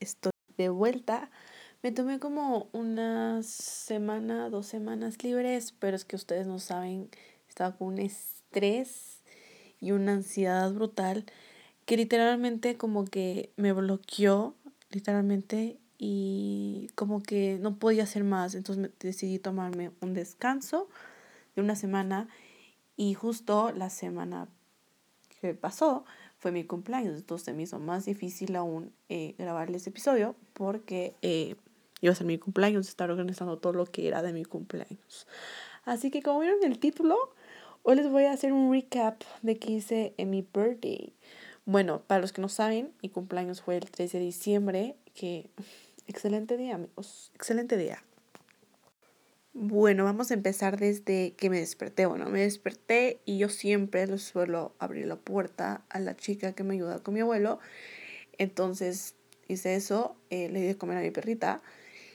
estoy 0.00 0.32
de 0.56 0.68
vuelta. 0.68 1.30
Me 1.82 1.92
tomé 1.92 2.18
como 2.18 2.68
una 2.72 3.42
semana, 3.42 4.50
dos 4.50 4.66
semanas 4.66 5.22
libres, 5.22 5.72
pero 5.78 5.96
es 5.96 6.04
que 6.04 6.16
ustedes 6.16 6.46
no 6.46 6.58
saben, 6.58 7.08
estaba 7.48 7.76
con 7.76 7.88
un 7.88 7.98
estrés 7.98 9.22
y 9.80 9.92
una 9.92 10.14
ansiedad 10.14 10.72
brutal 10.72 11.24
que 11.86 11.96
literalmente 11.96 12.76
como 12.76 13.04
que 13.04 13.52
me 13.56 13.72
bloqueó, 13.72 14.54
literalmente, 14.90 15.78
y 15.98 16.88
como 16.94 17.20
que 17.22 17.58
no 17.60 17.78
podía 17.78 18.04
hacer 18.04 18.24
más. 18.24 18.54
Entonces 18.54 18.90
decidí 19.00 19.38
tomarme 19.38 19.90
un 20.00 20.14
descanso 20.14 20.88
de 21.56 21.62
una 21.62 21.74
semana 21.74 22.28
y 22.96 23.14
justo 23.14 23.72
la 23.72 23.90
semana 23.90 24.48
que 25.40 25.54
pasó 25.54 26.04
fue 26.38 26.52
mi 26.52 26.64
cumpleaños. 26.64 27.16
Entonces 27.16 27.54
me 27.54 27.62
hizo 27.62 27.78
más 27.78 28.06
difícil 28.06 28.56
aún 28.56 28.92
eh, 29.08 29.34
grabar 29.38 29.70
ese 29.70 29.90
episodio 29.90 30.34
porque 30.54 31.14
eh, 31.22 31.56
iba 32.00 32.12
a 32.12 32.16
ser 32.16 32.26
mi 32.26 32.38
cumpleaños, 32.38 32.88
estar 32.88 33.10
organizando 33.10 33.58
todo 33.58 33.72
lo 33.72 33.86
que 33.86 34.08
era 34.08 34.22
de 34.22 34.32
mi 34.32 34.44
cumpleaños. 34.44 35.26
Así 35.84 36.10
que 36.10 36.22
como 36.22 36.40
vieron 36.40 36.62
el 36.62 36.78
título, 36.78 37.16
hoy 37.82 37.96
les 37.96 38.10
voy 38.10 38.24
a 38.24 38.32
hacer 38.32 38.52
un 38.52 38.72
recap 38.72 39.22
de 39.42 39.58
qué 39.58 39.72
hice 39.72 40.14
en 40.16 40.30
mi 40.30 40.42
birthday. 40.42 41.12
Bueno, 41.64 42.02
para 42.06 42.20
los 42.20 42.32
que 42.32 42.40
no 42.40 42.48
saben, 42.48 42.92
mi 43.02 43.10
cumpleaños 43.10 43.60
fue 43.60 43.76
el 43.76 43.90
13 43.90 44.18
de 44.18 44.24
diciembre, 44.24 44.96
que 45.14 45.50
excelente 46.06 46.56
día, 46.56 46.76
amigos, 46.76 47.30
excelente 47.34 47.76
día. 47.76 48.02
Bueno, 49.60 50.04
vamos 50.04 50.30
a 50.30 50.34
empezar 50.34 50.78
desde 50.78 51.32
que 51.32 51.50
me 51.50 51.58
desperté. 51.58 52.06
Bueno, 52.06 52.30
me 52.30 52.42
desperté 52.42 53.20
y 53.24 53.38
yo 53.38 53.48
siempre 53.48 54.06
suelo 54.18 54.76
abrir 54.78 55.08
la 55.08 55.16
puerta 55.16 55.82
a 55.88 55.98
la 55.98 56.16
chica 56.16 56.52
que 56.52 56.62
me 56.62 56.74
ayuda 56.74 57.00
con 57.00 57.14
mi 57.14 57.20
abuelo. 57.20 57.58
Entonces 58.38 59.16
hice 59.48 59.74
eso, 59.74 60.14
eh, 60.30 60.48
le 60.48 60.60
di 60.60 60.66
de 60.68 60.78
comer 60.78 60.98
a 60.98 61.00
mi 61.00 61.10
perrita 61.10 61.60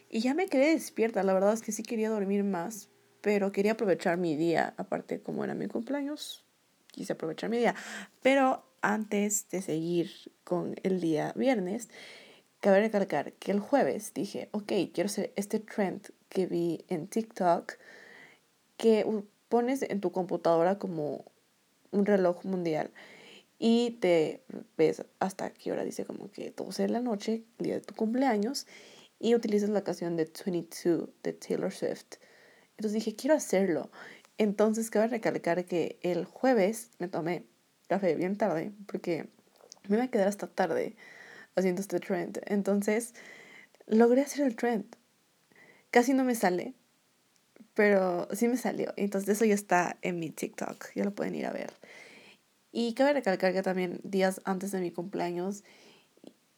y 0.09 0.21
ya 0.21 0.33
me 0.33 0.47
quedé 0.47 0.69
despierta. 0.69 1.21
La 1.23 1.33
verdad 1.33 1.51
es 1.51 1.61
que 1.61 1.73
sí 1.73 1.83
quería 1.83 2.09
dormir 2.09 2.45
más, 2.45 2.87
pero 3.19 3.51
quería 3.51 3.73
aprovechar 3.73 4.17
mi 4.17 4.37
día. 4.37 4.73
Aparte, 4.77 5.19
como 5.19 5.43
era 5.43 5.53
mi 5.53 5.67
cumpleaños, 5.67 6.45
quise 6.93 7.11
aprovechar 7.11 7.49
mi 7.49 7.57
día. 7.57 7.75
Pero 8.21 8.63
antes 8.81 9.49
de 9.49 9.61
seguir 9.61 10.09
con 10.45 10.75
el 10.83 11.01
día 11.01 11.33
viernes, 11.35 11.89
cabe 12.61 12.79
recalcar 12.79 13.33
que 13.33 13.51
el 13.51 13.59
jueves 13.59 14.13
dije, 14.13 14.47
ok, 14.53 14.71
quiero 14.93 15.07
hacer 15.07 15.33
este 15.35 15.59
trend 15.59 16.13
que 16.33 16.47
vi 16.47 16.83
en 16.89 17.07
TikTok 17.07 17.73
que 18.77 19.05
pones 19.47 19.83
en 19.83 20.01
tu 20.01 20.11
computadora 20.11 20.79
como 20.79 21.23
un 21.91 22.05
reloj 22.05 22.43
mundial 22.43 22.91
y 23.59 23.91
te 24.01 24.43
ves 24.77 25.05
hasta 25.19 25.51
qué 25.51 25.71
hora 25.71 25.85
dice 25.85 26.05
como 26.05 26.29
que 26.29 26.51
12 26.51 26.83
de 26.83 26.89
la 26.89 26.99
noche, 26.99 27.43
día 27.59 27.75
de 27.75 27.81
tu 27.81 27.95
cumpleaños, 27.95 28.67
y 29.19 29.35
utilizas 29.35 29.69
la 29.69 29.85
canción 29.85 30.17
de 30.17 30.29
22 30.45 31.07
de 31.23 31.31
Taylor 31.31 31.71
Swift. 31.71 32.17
Entonces 32.71 32.93
dije, 32.93 33.15
quiero 33.15 33.35
hacerlo. 33.35 33.89
Entonces 34.37 34.89
cabe 34.89 35.07
recalcar 35.07 35.63
que 35.63 35.97
el 36.01 36.25
jueves 36.25 36.89
me 36.99 37.07
tomé 37.07 37.45
café 37.87 38.15
bien 38.15 38.35
tarde 38.35 38.73
porque 38.87 39.29
me 39.87 39.95
iba 39.95 40.05
a 40.05 40.09
quedar 40.09 40.27
hasta 40.27 40.47
tarde 40.47 40.95
haciendo 41.55 41.79
este 41.79 41.99
trend. 41.99 42.41
Entonces 42.47 43.13
logré 43.87 44.23
hacer 44.23 44.45
el 44.45 44.55
trend. 44.55 44.85
Casi 45.93 46.15
no 46.15 46.23
me 46.23 46.33
sale, 46.33 46.73
pero 47.75 48.27
sí 48.31 48.47
me 48.47 48.57
salió. 48.57 48.95
Entonces 48.97 49.29
eso 49.29 49.45
ya 49.45 49.53
está 49.53 49.95
en 50.01 50.17
mi 50.17 50.31
TikTok, 50.31 50.87
ya 50.95 51.03
lo 51.03 51.13
pueden 51.13 51.35
ir 51.35 51.45
a 51.45 51.51
ver. 51.51 51.71
Y 52.71 52.95
cabe 52.95 53.13
recalcar 53.13 53.53
que 53.53 53.61
también 53.61 54.01
días 54.03 54.41
antes 54.43 54.71
de 54.71 54.81
mi 54.81 54.89
cumpleaños 54.89 55.63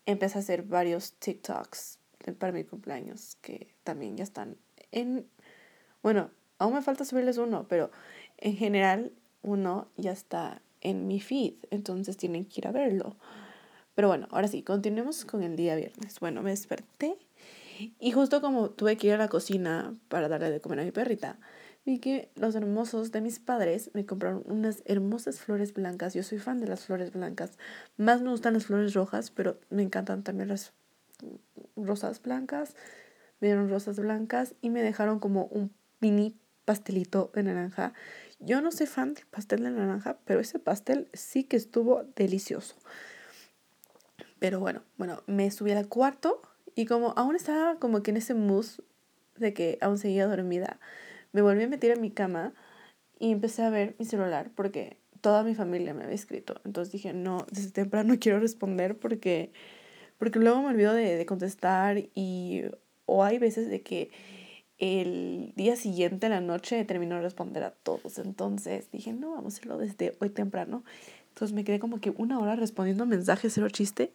empecé 0.06 0.38
a 0.38 0.41
hacer 0.41 0.63
varios 0.63 1.16
TikToks 1.16 2.00
para 2.39 2.53
mi 2.53 2.63
cumpleaños 2.63 3.36
que 3.41 3.75
también 3.83 4.16
ya 4.16 4.23
están 4.23 4.56
en... 4.94 5.28
Bueno, 6.02 6.31
aún 6.58 6.75
me 6.75 6.81
falta 6.81 7.03
subirles 7.03 7.38
uno, 7.38 7.68
pero 7.68 7.91
en 8.38 8.56
general 8.56 9.12
uno 9.41 9.90
ya 9.97 10.13
está 10.13 10.62
en 10.79 11.07
mi 11.07 11.19
feed, 11.19 11.56
entonces 11.72 12.16
tienen 12.16 12.45
que 12.45 12.62
ir 12.62 12.68
a 12.68 12.72
verlo. 12.72 13.18
Pero 13.95 14.07
bueno, 14.07 14.29
ahora 14.31 14.47
sí, 14.47 14.63
continuemos 14.63 15.25
con 15.25 15.44
el 15.44 15.57
día 15.57 15.75
viernes. 15.75 16.22
Bueno, 16.22 16.41
me 16.41 16.51
desperté 16.51 17.18
y 18.00 18.12
justo 18.12 18.41
como 18.41 18.69
tuve 18.69 18.97
que 18.97 19.08
ir 19.08 19.13
a 19.13 19.18
la 19.18 19.28
cocina 19.28 19.94
para 20.08 20.28
darle 20.28 20.52
de 20.52 20.62
comer 20.62 20.80
a 20.80 20.84
mi 20.84 20.91
perrita, 20.91 21.40
vi 21.86 22.00
que 22.00 22.31
los 22.36 22.56
hermosos 22.56 23.12
de 23.12 23.22
mis 23.22 23.40
padres 23.40 23.91
me 23.94 24.06
compraron 24.06 24.44
unas 24.46 24.81
hermosas 24.86 25.40
flores 25.40 25.74
blancas. 25.74 26.13
Yo 26.13 26.24
soy 26.24 26.40
fan 26.40 26.59
de 26.59 26.68
las 26.68 26.86
flores 26.86 27.12
blancas. 27.12 27.58
Más 27.97 28.22
me 28.22 28.30
gustan 28.30 28.53
las 28.53 28.66
flores 28.66 28.94
rojas, 28.94 29.31
pero 29.31 29.59
me 29.69 29.84
encantan 29.84 30.24
también 30.24 30.50
las 30.50 30.74
rosas 31.75 32.22
blancas. 32.22 32.75
Me 33.40 33.47
dieron 33.47 33.69
rosas 33.69 34.00
blancas 34.00 34.56
y 34.62 34.69
me 34.69 34.81
dejaron 34.81 35.19
como 35.19 35.46
un 35.46 35.72
mini 36.00 36.36
pastelito 36.66 37.31
de 37.34 37.44
naranja. 37.44 37.94
Yo 38.40 38.62
no 38.62 38.72
soy 38.72 38.88
fan 38.88 39.13
del 39.13 39.25
pastel 39.28 39.63
de 39.63 39.72
naranja, 39.72 40.18
pero 40.25 40.40
ese 40.40 40.59
pastel 40.59 41.09
sí 41.13 41.44
que 41.44 41.57
estuvo 41.57 42.03
delicioso. 42.16 42.75
Pero 44.40 44.59
bueno, 44.59 44.84
bueno, 44.97 45.24
me 45.28 45.50
subí 45.52 45.72
al 45.72 45.88
cuarto 45.88 46.42
y 46.75 46.86
como 46.86 47.13
aún 47.18 47.36
estaba 47.36 47.80
como 47.80 48.03
que 48.03 48.12
en 48.12 48.18
ese 48.18 48.34
mood 48.34 48.66
de 49.38 49.53
que 49.53 49.78
aún 49.81 49.97
seguía 49.97 50.28
dormida, 50.28 50.80
me 51.31 51.41
volví 51.41 51.63
a 51.63 51.68
meter 51.68 51.91
en 51.91 52.02
mi 52.02 52.12
cama 52.12 52.53
y 53.19 53.31
empecé 53.31 53.63
a 53.63 53.69
ver 53.69 53.96
mi 54.00 54.06
celular 54.06 54.52
porque 54.56 54.97
toda 55.22 55.44
mi 55.44 55.56
familia 55.56 55.94
me 55.94 56.03
había 56.03 56.16
escrito. 56.16 56.62
Entonces 56.66 56.91
dije, 56.91 57.13
no, 57.13 57.46
desde 57.52 57.72
temprano 57.72 58.16
quiero 58.19 58.40
responder 58.40 58.97
porque, 58.97 59.52
porque 60.18 60.40
luego 60.40 60.62
me 60.62 60.69
olvido 60.69 60.94
de, 60.94 61.16
de 61.18 61.25
contestar 61.25 61.97
y 62.13 62.63
o 63.06 63.24
hay 63.24 63.40
veces 63.40 63.69
de 63.69 63.81
que 63.81 64.12
el 64.78 65.53
día 65.56 65.75
siguiente, 65.75 66.25
en 66.25 66.34
la 66.34 66.42
noche, 66.42 66.84
terminó 66.86 67.16
de 67.16 67.22
responder 67.22 67.63
a 67.63 67.72
todos. 67.72 68.19
Entonces 68.19 68.90
dije, 68.92 69.13
no, 69.13 69.31
vamos 69.31 69.53
a 69.53 69.57
hacerlo 69.57 69.78
desde 69.78 70.16
hoy 70.19 70.30
temprano. 70.30 70.84
Entonces 71.30 71.53
me 71.56 71.63
quedé 71.63 71.80
como 71.80 72.00
que 72.00 72.12
una 72.12 72.40
hora 72.40 72.56
respondiendo 72.56 73.06
mensajes, 73.06 73.53
cero 73.53 73.69
chiste. 73.69 74.12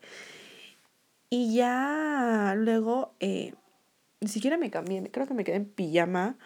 Y 1.30 1.54
ya 1.54 2.54
luego, 2.56 3.14
eh, 3.20 3.54
ni 4.20 4.28
siquiera 4.28 4.58
me 4.58 4.70
cambié, 4.70 5.10
creo 5.10 5.26
que 5.26 5.34
me 5.34 5.44
quedé 5.44 5.56
en 5.56 5.66
pijama. 5.66 6.36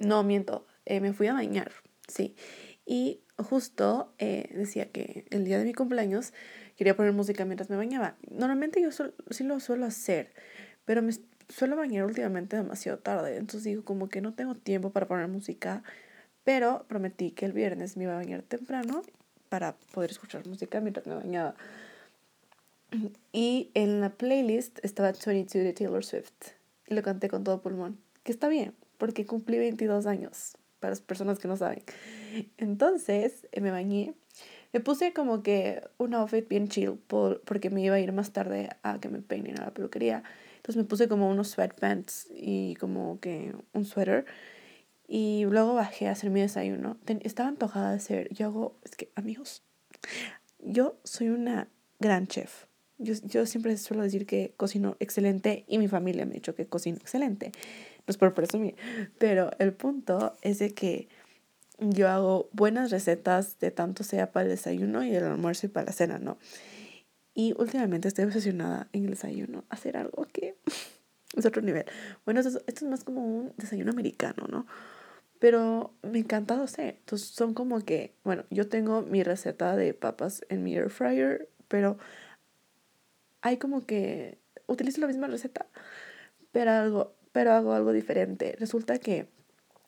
no, 0.00 0.22
miento, 0.22 0.66
eh, 0.84 1.00
me 1.00 1.12
fui 1.12 1.26
a 1.26 1.32
bañar, 1.32 1.72
sí. 2.06 2.36
Y 2.84 3.22
justo 3.38 4.14
eh, 4.18 4.50
decía 4.54 4.90
que 4.92 5.26
el 5.30 5.44
día 5.44 5.58
de 5.58 5.64
mi 5.64 5.72
cumpleaños 5.72 6.32
quería 6.76 6.94
poner 6.94 7.12
música 7.12 7.44
mientras 7.44 7.70
me 7.70 7.76
bañaba. 7.76 8.16
Normalmente 8.30 8.80
yo 8.82 8.90
sí 8.92 9.44
lo 9.44 9.58
suelo 9.60 9.86
hacer, 9.86 10.32
pero 10.84 11.02
me 11.02 11.12
suelo 11.48 11.76
bañar 11.76 12.04
últimamente 12.04 12.56
demasiado 12.56 12.98
tarde. 12.98 13.36
Entonces 13.36 13.64
digo 13.64 13.84
como 13.84 14.08
que 14.08 14.20
no 14.20 14.34
tengo 14.34 14.54
tiempo 14.54 14.90
para 14.90 15.08
poner 15.08 15.28
música 15.28 15.82
pero 16.44 16.84
prometí 16.88 17.30
que 17.30 17.46
el 17.46 17.52
viernes 17.52 17.96
me 17.96 18.04
iba 18.04 18.14
a 18.14 18.16
bañar 18.16 18.42
temprano 18.42 19.02
para 19.48 19.76
poder 19.92 20.10
escuchar 20.10 20.46
música 20.46 20.80
mientras 20.80 21.06
me 21.06 21.14
bañaba. 21.14 21.54
Y 23.32 23.70
en 23.74 24.00
la 24.00 24.10
playlist 24.10 24.78
estaba 24.82 25.12
22 25.12 25.64
de 25.64 25.72
Taylor 25.72 26.04
Swift. 26.04 26.32
Y 26.86 26.94
lo 26.94 27.02
canté 27.02 27.28
con 27.28 27.44
todo 27.44 27.62
pulmón. 27.62 27.98
Que 28.22 28.32
está 28.32 28.48
bien, 28.48 28.74
porque 28.98 29.26
cumplí 29.26 29.58
22 29.58 30.06
años, 30.06 30.56
para 30.80 30.90
las 30.90 31.00
personas 31.00 31.38
que 31.38 31.48
no 31.48 31.56
saben. 31.56 31.82
Entonces 32.58 33.46
eh, 33.52 33.60
me 33.60 33.70
bañé. 33.70 34.14
Me 34.72 34.80
puse 34.80 35.12
como 35.12 35.42
que 35.42 35.82
un 35.98 36.14
outfit 36.14 36.48
bien 36.48 36.68
chill 36.68 36.92
por, 37.06 37.42
porque 37.42 37.68
me 37.68 37.82
iba 37.82 37.96
a 37.96 38.00
ir 38.00 38.12
más 38.12 38.32
tarde 38.32 38.70
a 38.82 39.00
que 39.00 39.08
me 39.08 39.20
peinen 39.20 39.60
a 39.60 39.66
la 39.66 39.74
peluquería. 39.74 40.22
Entonces 40.56 40.76
me 40.76 40.84
puse 40.84 41.08
como 41.08 41.28
unos 41.28 41.48
sweatpants 41.48 42.28
y 42.30 42.76
como 42.76 43.20
que 43.20 43.54
un 43.72 43.84
suéter 43.84 44.24
y 45.14 45.44
luego 45.44 45.74
bajé 45.74 46.08
a 46.08 46.12
hacer 46.12 46.30
mi 46.30 46.40
desayuno. 46.40 46.96
estaba 47.20 47.50
antojada 47.50 47.90
de 47.90 47.96
hacer. 47.96 48.32
Yo 48.32 48.46
hago. 48.46 48.78
Es 48.82 48.96
que, 48.96 49.12
amigos, 49.14 49.62
yo 50.58 50.96
soy 51.04 51.28
una 51.28 51.68
gran 52.00 52.26
chef. 52.26 52.64
Yo, 53.02 53.14
yo 53.24 53.46
siempre 53.46 53.76
suelo 53.76 54.02
decir 54.02 54.26
que 54.26 54.54
cocino 54.56 54.96
excelente 55.00 55.64
y 55.68 55.78
mi 55.78 55.88
familia 55.88 56.24
me 56.24 56.32
ha 56.32 56.34
dicho 56.34 56.54
que 56.54 56.66
cocino 56.66 56.98
excelente. 56.98 57.52
No 58.06 58.12
es 58.12 58.16
por 58.16 58.34
presumir. 58.34 58.76
Pero 59.18 59.50
el 59.58 59.72
punto 59.72 60.34
es 60.42 60.58
de 60.58 60.72
que 60.72 61.08
yo 61.78 62.08
hago 62.08 62.48
buenas 62.52 62.90
recetas 62.90 63.58
de 63.58 63.70
tanto 63.70 64.04
sea 64.04 64.30
para 64.30 64.44
el 64.44 64.50
desayuno 64.50 65.04
y 65.04 65.14
el 65.14 65.24
almuerzo 65.24 65.66
y 65.66 65.68
para 65.68 65.86
la 65.86 65.92
cena, 65.92 66.18
¿no? 66.18 66.38
Y 67.34 67.54
últimamente 67.58 68.08
estoy 68.08 68.24
obsesionada 68.24 68.88
en 68.92 69.04
el 69.04 69.10
desayuno, 69.10 69.64
hacer 69.70 69.96
algo 69.96 70.26
que 70.32 70.56
es 71.36 71.46
otro 71.46 71.62
nivel. 71.62 71.86
Bueno, 72.24 72.40
esto, 72.40 72.62
esto 72.66 72.84
es 72.84 72.90
más 72.90 73.04
como 73.04 73.24
un 73.24 73.52
desayuno 73.56 73.90
americano, 73.90 74.46
¿no? 74.48 74.66
Pero 75.38 75.94
me 76.02 76.20
encanta 76.20 76.62
hacer. 76.62 76.96
Entonces 77.00 77.28
son 77.28 77.54
como 77.54 77.80
que, 77.80 78.14
bueno, 78.22 78.44
yo 78.50 78.68
tengo 78.68 79.02
mi 79.02 79.22
receta 79.22 79.76
de 79.76 79.94
papas 79.94 80.44
en 80.50 80.62
mi 80.62 80.76
air 80.76 80.90
fryer, 80.90 81.48
pero 81.68 81.98
hay 83.42 83.58
como 83.58 83.84
que 83.84 84.38
utilizo 84.66 85.00
la 85.00 85.06
misma 85.06 85.26
receta, 85.26 85.66
pero 86.52 86.70
algo, 86.70 87.14
pero 87.32 87.52
hago 87.52 87.72
algo 87.74 87.92
diferente. 87.92 88.56
Resulta 88.58 88.98
que 88.98 89.28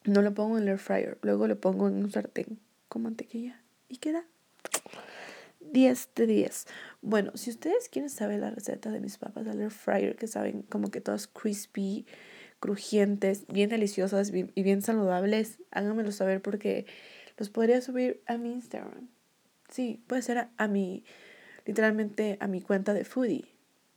no 0.04 0.22
lo 0.22 0.34
pongo 0.34 0.58
en 0.58 0.64
el 0.64 0.70
air 0.70 0.78
fryer, 0.78 1.18
luego 1.22 1.48
lo 1.48 1.58
pongo 1.58 1.88
en 1.88 2.04
un 2.04 2.10
sartén 2.10 2.58
con 2.88 3.02
mantequilla 3.02 3.62
y 3.88 3.96
queda 3.96 4.24
10 5.60 6.10
de 6.14 6.26
10. 6.26 6.66
Bueno, 7.00 7.32
si 7.34 7.50
ustedes 7.50 7.88
quieren 7.88 8.10
saber 8.10 8.40
la 8.40 8.50
receta 8.50 8.90
de 8.90 9.00
mis 9.00 9.18
papas 9.18 9.46
al 9.46 9.60
air 9.60 9.70
fryer, 9.70 10.16
que 10.16 10.26
saben 10.26 10.62
como 10.62 10.90
que 10.90 11.00
todas 11.00 11.26
crispy, 11.26 12.06
crujientes, 12.60 13.46
bien 13.46 13.70
deliciosas 13.70 14.32
y 14.32 14.62
bien 14.62 14.82
saludables, 14.82 15.58
háganmelo 15.70 16.12
saber 16.12 16.42
porque 16.42 16.86
los 17.36 17.50
podría 17.50 17.80
subir 17.80 18.22
a 18.26 18.38
mi 18.38 18.52
Instagram. 18.52 19.08
Sí, 19.68 20.02
puede 20.06 20.22
ser 20.22 20.48
a, 20.56 20.68
mi, 20.68 21.04
literalmente 21.64 22.36
a 22.40 22.46
mi 22.46 22.60
cuenta 22.60 22.94
de 22.94 23.04
foodie, 23.04 23.46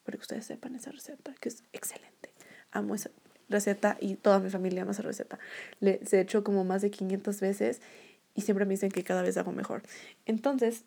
para 0.03 0.17
que 0.17 0.21
ustedes 0.21 0.45
sepan 0.45 0.75
esa 0.75 0.91
receta, 0.91 1.33
que 1.39 1.49
es 1.49 1.63
excelente. 1.73 2.31
Amo 2.71 2.95
esa 2.95 3.09
receta 3.49 3.97
y 3.99 4.15
toda 4.15 4.39
mi 4.39 4.49
familia 4.49 4.83
ama 4.83 4.91
esa 4.91 5.01
receta. 5.01 5.39
Le, 5.79 6.05
se 6.05 6.17
he 6.17 6.21
hecho 6.21 6.43
como 6.43 6.63
más 6.63 6.81
de 6.81 6.91
500 6.91 7.39
veces 7.39 7.81
y 8.35 8.41
siempre 8.41 8.65
me 8.65 8.71
dicen 8.73 8.91
que 8.91 9.03
cada 9.03 9.21
vez 9.21 9.37
hago 9.37 9.51
mejor. 9.51 9.83
Entonces, 10.25 10.83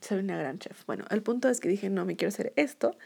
soy 0.00 0.18
una 0.18 0.36
gran 0.36 0.58
chef. 0.58 0.84
Bueno, 0.86 1.04
el 1.10 1.22
punto 1.22 1.48
es 1.48 1.60
que 1.60 1.68
dije, 1.68 1.90
no, 1.90 2.04
me 2.04 2.16
quiero 2.16 2.30
hacer 2.30 2.52
esto. 2.56 2.96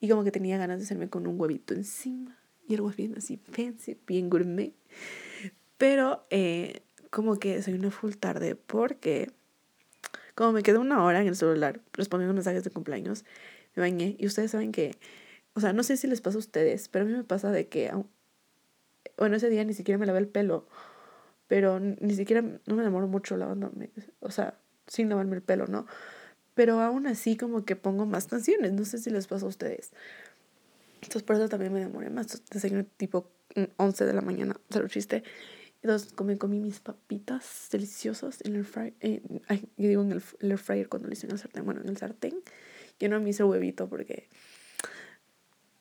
Y 0.00 0.08
como 0.08 0.24
que 0.24 0.32
tenía 0.32 0.58
ganas 0.58 0.78
de 0.78 0.84
hacerme 0.84 1.08
con 1.08 1.26
un 1.26 1.40
huevito 1.40 1.74
encima. 1.74 2.36
Y 2.68 2.74
huevo 2.74 2.90
bien 2.96 3.14
así 3.16 3.36
fancy, 3.36 3.96
bien 4.06 4.28
gourmet. 4.28 4.74
Pero 5.78 6.26
eh, 6.30 6.82
como 7.10 7.38
que 7.38 7.62
soy 7.62 7.74
una 7.74 7.90
full 7.90 8.12
tarde 8.14 8.54
porque 8.56 9.30
como 10.34 10.52
me 10.52 10.62
quedé 10.62 10.78
una 10.78 11.04
hora 11.04 11.20
en 11.20 11.28
el 11.28 11.36
celular 11.36 11.80
respondiendo 11.92 12.34
mensajes 12.34 12.64
de 12.64 12.70
cumpleaños, 12.70 13.24
me 13.74 13.82
bañé. 13.82 14.16
Y 14.18 14.26
ustedes 14.26 14.50
saben 14.50 14.72
que, 14.72 14.96
o 15.54 15.60
sea, 15.60 15.72
no 15.72 15.82
sé 15.82 15.96
si 15.96 16.06
les 16.06 16.20
pasa 16.20 16.36
a 16.38 16.40
ustedes, 16.40 16.88
pero 16.88 17.04
a 17.04 17.08
mí 17.08 17.14
me 17.14 17.24
pasa 17.24 17.50
de 17.50 17.68
que, 17.68 17.92
bueno, 19.18 19.36
ese 19.36 19.50
día 19.50 19.64
ni 19.64 19.74
siquiera 19.74 19.98
me 19.98 20.06
lavé 20.06 20.18
el 20.20 20.28
pelo. 20.28 20.66
Pero 21.48 21.80
ni 21.80 22.14
siquiera, 22.14 22.42
no 22.42 22.76
me 22.76 22.82
demoro 22.82 23.08
mucho 23.08 23.36
lavándome, 23.36 23.90
o 24.20 24.30
sea, 24.30 24.58
sin 24.86 25.08
lavarme 25.08 25.36
el 25.36 25.42
pelo, 25.42 25.66
¿no? 25.66 25.86
pero 26.54 26.80
aún 26.80 27.06
así 27.06 27.36
como 27.36 27.64
que 27.64 27.76
pongo 27.76 28.06
más 28.06 28.26
canciones, 28.26 28.72
no 28.72 28.84
sé 28.84 28.98
si 28.98 29.10
les 29.10 29.26
pasa 29.26 29.46
a 29.46 29.48
ustedes. 29.48 29.92
Entonces 30.96 31.22
por 31.22 31.36
eso 31.36 31.48
también 31.48 31.72
me 31.72 31.80
demoré 31.80 32.10
más, 32.10 32.42
desayuno 32.50 32.84
tipo 32.96 33.28
11 33.76 34.04
de 34.04 34.12
la 34.12 34.20
mañana, 34.20 34.56
lo 34.74 34.88
chiste. 34.88 35.24
Entonces 35.82 36.12
comí, 36.12 36.36
comí 36.36 36.60
mis 36.60 36.80
papitas 36.80 37.68
deliciosas 37.70 38.40
en 38.44 38.54
el 38.56 38.64
fryer, 38.64 38.94
eh, 39.00 39.20
yo 39.76 39.88
digo 39.88 40.02
en 40.02 40.12
el, 40.12 40.22
el 40.40 40.58
fryer 40.58 40.88
cuando 40.88 41.08
lo 41.08 41.12
hice 41.12 41.26
en 41.26 41.32
el 41.32 41.38
sartén, 41.38 41.64
bueno, 41.64 41.80
en 41.80 41.88
el 41.88 41.96
sartén. 41.96 42.34
Yo 43.00 43.08
no 43.08 43.20
me 43.20 43.30
hice 43.30 43.42
huevito 43.42 43.88
porque 43.88 44.28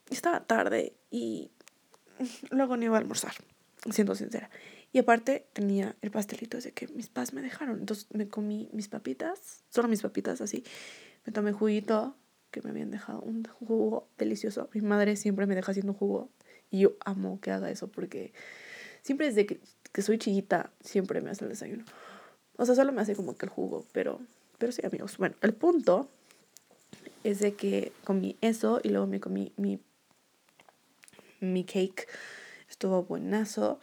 estaba 0.10 0.44
tarde 0.44 0.94
y 1.12 1.52
luego 2.50 2.78
no 2.78 2.86
iba 2.86 2.98
a 2.98 3.00
almorzar, 3.00 3.34
siendo 3.92 4.16
sincera. 4.16 4.50
Y 4.94 5.00
aparte 5.00 5.48
tenía 5.54 5.96
el 6.02 6.12
pastelito 6.12 6.58
ese 6.58 6.74
que 6.74 6.88
mis 6.90 7.10
padres 7.10 7.34
me 7.34 7.42
dejaron. 7.42 7.80
Entonces 7.80 8.08
me 8.12 8.28
comí 8.28 8.70
mis 8.74 8.88
papitas, 8.88 9.64
solo 9.70 9.88
mis 9.88 10.02
papitas 10.02 10.42
así. 10.42 10.64
Me 11.26 11.32
tomé 11.32 11.54
juguito 11.54 12.16
que 12.52 12.62
me 12.62 12.72
habían 12.72 12.92
dejado, 12.92 13.22
un 13.22 13.46
jugo 13.46 14.10
delicioso. 14.18 14.70
Mi 14.74 14.82
madre 14.82 15.16
siempre 15.16 15.46
me 15.46 15.56
deja 15.56 15.72
haciendo 15.72 15.94
jugo 15.94 16.30
y 16.70 16.80
yo 16.80 16.94
amo 17.06 17.40
que 17.40 17.52
haga 17.52 17.72
eso 17.72 17.88
porque 17.88 18.34
siempre 19.02 19.28
desde 19.28 19.46
que, 19.46 19.60
que 19.92 20.02
soy 20.02 20.18
chiquita 20.18 20.72
siempre 20.82 21.22
me 21.22 21.32
hace 21.32 21.46
el 21.46 21.50
desayuno. 21.50 21.86
O 22.58 22.66
sea, 22.66 22.76
solo 22.76 22.92
me 22.92 23.02
hace 23.02 23.16
como 23.16 23.36
que 23.36 23.46
el 23.46 23.50
jugo, 23.50 23.86
pero, 23.92 24.20
pero 24.58 24.72
sí, 24.72 24.82
amigos. 24.86 25.18
Bueno, 25.18 25.36
el 25.42 25.54
punto 25.54 26.10
es 27.24 27.40
de 27.40 27.54
que 27.54 27.92
comí 28.04 28.38
eso 28.42 28.80
y 28.84 28.90
luego 28.90 29.08
me 29.08 29.20
comí 29.20 29.54
mi, 29.58 29.80
mi 31.40 31.64
cake. 31.64 32.08
Estuvo 32.70 33.04
buenazo. 33.04 33.80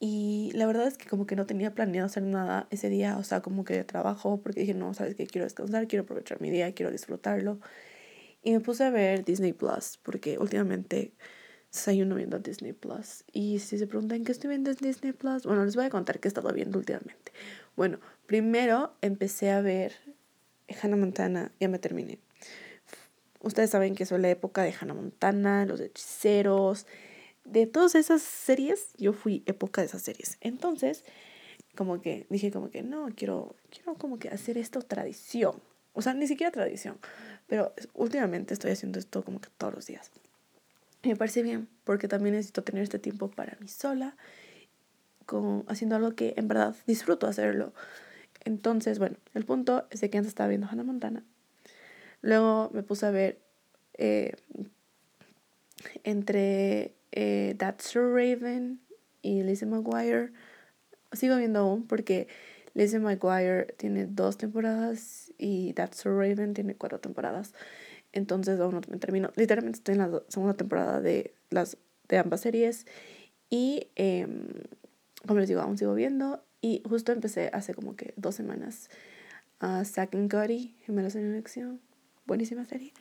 Y 0.00 0.52
la 0.54 0.66
verdad 0.66 0.86
es 0.86 0.96
que 0.96 1.08
como 1.08 1.26
que 1.26 1.34
no 1.34 1.46
tenía 1.46 1.74
planeado 1.74 2.06
hacer 2.06 2.22
nada 2.22 2.68
ese 2.70 2.88
día, 2.88 3.18
o 3.18 3.24
sea, 3.24 3.40
como 3.40 3.64
que 3.64 3.82
trabajo, 3.82 4.40
porque 4.40 4.60
dije, 4.60 4.74
no, 4.74 4.94
sabes 4.94 5.16
que 5.16 5.26
quiero 5.26 5.44
descansar, 5.44 5.88
quiero 5.88 6.04
aprovechar 6.04 6.40
mi 6.40 6.50
día, 6.50 6.72
quiero 6.72 6.92
disfrutarlo. 6.92 7.58
Y 8.42 8.52
me 8.52 8.60
puse 8.60 8.84
a 8.84 8.90
ver 8.90 9.24
Disney 9.24 9.52
Plus, 9.52 9.98
porque 10.02 10.38
últimamente 10.38 11.12
uno 11.86 12.14
viendo 12.14 12.38
Disney 12.38 12.72
Plus. 12.72 13.24
Y 13.32 13.58
si 13.60 13.78
se 13.78 13.86
preguntan 13.86 14.24
qué 14.24 14.32
estoy 14.32 14.48
viendo 14.48 14.70
en 14.70 14.76
Disney 14.76 15.12
Plus, 15.12 15.44
bueno, 15.44 15.64
les 15.64 15.76
voy 15.76 15.84
a 15.84 15.90
contar 15.90 16.18
qué 16.18 16.28
he 16.28 16.30
estado 16.30 16.52
viendo 16.52 16.78
últimamente. 16.78 17.32
Bueno, 17.76 17.98
primero 18.26 18.94
empecé 19.02 19.50
a 19.50 19.60
ver 19.60 19.92
Hannah 20.82 20.96
Montana, 20.96 21.52
ya 21.60 21.68
me 21.68 21.78
terminé. 21.78 22.18
Ustedes 23.40 23.70
saben 23.70 23.94
que 23.94 24.06
soy 24.06 24.20
la 24.20 24.30
época 24.30 24.62
de 24.62 24.74
Hannah 24.78 24.94
Montana, 24.94 25.64
los 25.64 25.80
hechiceros, 25.80 26.86
de 27.44 27.66
todas 27.66 27.94
esas 27.94 28.22
series, 28.22 28.92
yo 28.98 29.12
fui 29.12 29.42
época 29.46 29.80
de 29.80 29.86
esas 29.86 30.02
series. 30.02 30.38
Entonces, 30.40 31.04
como 31.76 32.00
que 32.00 32.26
dije 32.30 32.50
como 32.50 32.70
que 32.70 32.82
no, 32.82 33.08
quiero, 33.14 33.56
quiero 33.70 33.94
como 33.94 34.18
que 34.18 34.28
hacer 34.28 34.58
esto 34.58 34.82
tradición. 34.82 35.62
O 35.94 36.02
sea, 36.02 36.14
ni 36.14 36.26
siquiera 36.26 36.50
tradición, 36.52 36.98
pero 37.46 37.72
últimamente 37.94 38.54
estoy 38.54 38.72
haciendo 38.72 38.98
esto 38.98 39.24
como 39.24 39.40
que 39.40 39.48
todos 39.56 39.74
los 39.74 39.86
días. 39.86 40.10
Me 41.04 41.16
parece 41.16 41.42
bien, 41.42 41.68
porque 41.84 42.08
también 42.08 42.34
necesito 42.34 42.62
tener 42.64 42.82
este 42.82 42.98
tiempo 42.98 43.30
para 43.30 43.56
mí 43.60 43.68
sola, 43.68 44.16
con, 45.26 45.64
haciendo 45.68 45.96
algo 45.96 46.14
que 46.14 46.34
en 46.36 46.48
verdad 46.48 46.74
disfruto 46.86 47.26
hacerlo. 47.26 47.72
Entonces, 48.44 48.98
bueno, 48.98 49.16
el 49.34 49.44
punto 49.44 49.86
es 49.90 50.00
de 50.00 50.10
que 50.10 50.18
antes 50.18 50.30
estaba 50.30 50.48
viendo 50.48 50.66
Hannah 50.68 50.84
Montana. 50.84 51.24
Luego 52.20 52.70
me 52.72 52.82
puse 52.82 53.06
a 53.06 53.10
ver 53.10 53.38
eh, 53.94 54.32
entre 56.04 56.94
eh, 57.12 57.54
That's 57.58 57.84
So 57.84 58.00
Raven 58.00 58.80
y 59.22 59.42
Lizzie 59.42 59.66
McGuire. 59.68 60.32
Sigo 61.12 61.36
viendo 61.36 61.60
aún 61.60 61.86
porque 61.86 62.28
Lizzie 62.74 62.98
McGuire 62.98 63.74
tiene 63.76 64.06
dos 64.06 64.36
temporadas 64.36 65.32
y 65.38 65.72
That's 65.74 65.98
So 65.98 66.10
Raven 66.10 66.54
tiene 66.54 66.74
cuatro 66.74 67.00
temporadas. 67.00 67.54
Entonces 68.12 68.58
aún 68.60 68.74
no 68.74 68.80
me 68.88 68.98
termino. 68.98 69.30
Literalmente 69.36 69.78
estoy 69.78 69.94
en 69.94 70.00
la 70.00 70.22
segunda 70.28 70.54
temporada 70.54 71.00
de, 71.00 71.34
las, 71.50 71.76
de 72.08 72.18
ambas 72.18 72.40
series. 72.40 72.86
Y 73.50 73.88
em, 73.96 74.48
como 75.26 75.40
les 75.40 75.48
digo, 75.48 75.60
aún 75.60 75.78
sigo 75.78 75.94
viendo. 75.94 76.42
Y 76.60 76.82
justo 76.88 77.12
empecé 77.12 77.50
hace 77.52 77.74
como 77.74 77.96
que 77.96 78.14
dos 78.16 78.34
semanas 78.34 78.90
a 79.60 79.84
Zack 79.84 80.14
and 80.14 80.30
Cody, 80.30 80.74
Gemelos 80.84 81.14
en 81.14 81.26
Elección. 81.26 81.80
Buenísima 82.26 82.64
serie. 82.64 82.92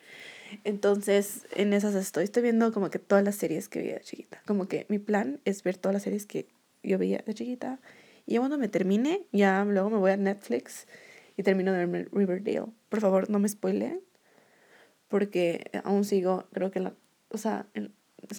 Entonces, 0.64 1.46
en 1.56 1.74
esas 1.74 1.96
estoy. 1.96 2.24
Estoy 2.24 2.44
viendo 2.44 2.72
como 2.72 2.90
que 2.90 3.00
todas 3.00 3.24
las 3.24 3.36
series 3.36 3.68
que 3.68 3.80
veía 3.80 3.96
de 3.96 4.02
chiquita. 4.02 4.42
Como 4.46 4.68
que 4.68 4.86
mi 4.90 5.00
plan 5.00 5.40
es 5.46 5.64
ver 5.64 5.78
todas 5.78 5.94
las 5.94 6.04
series 6.04 6.26
que 6.26 6.48
yo 6.84 6.98
veía 6.98 7.24
de 7.26 7.34
chiquita. 7.34 7.80
Y 8.26 8.38
cuando 8.38 8.58
me 8.58 8.68
termine, 8.68 9.26
ya 9.32 9.64
luego 9.66 9.90
me 9.90 9.98
voy 9.98 10.12
a 10.12 10.18
Netflix 10.18 10.88
y 11.38 11.44
termino 11.44 11.72
de 11.72 11.80
verme 11.80 12.08
Riverdale. 12.12 12.68
Por 12.90 13.02
favor, 13.02 13.30
no 13.30 13.40
me 13.40 13.48
spoileen. 13.48 14.02
Porque 15.08 15.70
aún 15.84 16.04
sigo, 16.04 16.46
creo 16.52 16.72
que 16.72 16.80
la. 16.80 16.94
O 17.30 17.38
sea, 17.38 17.68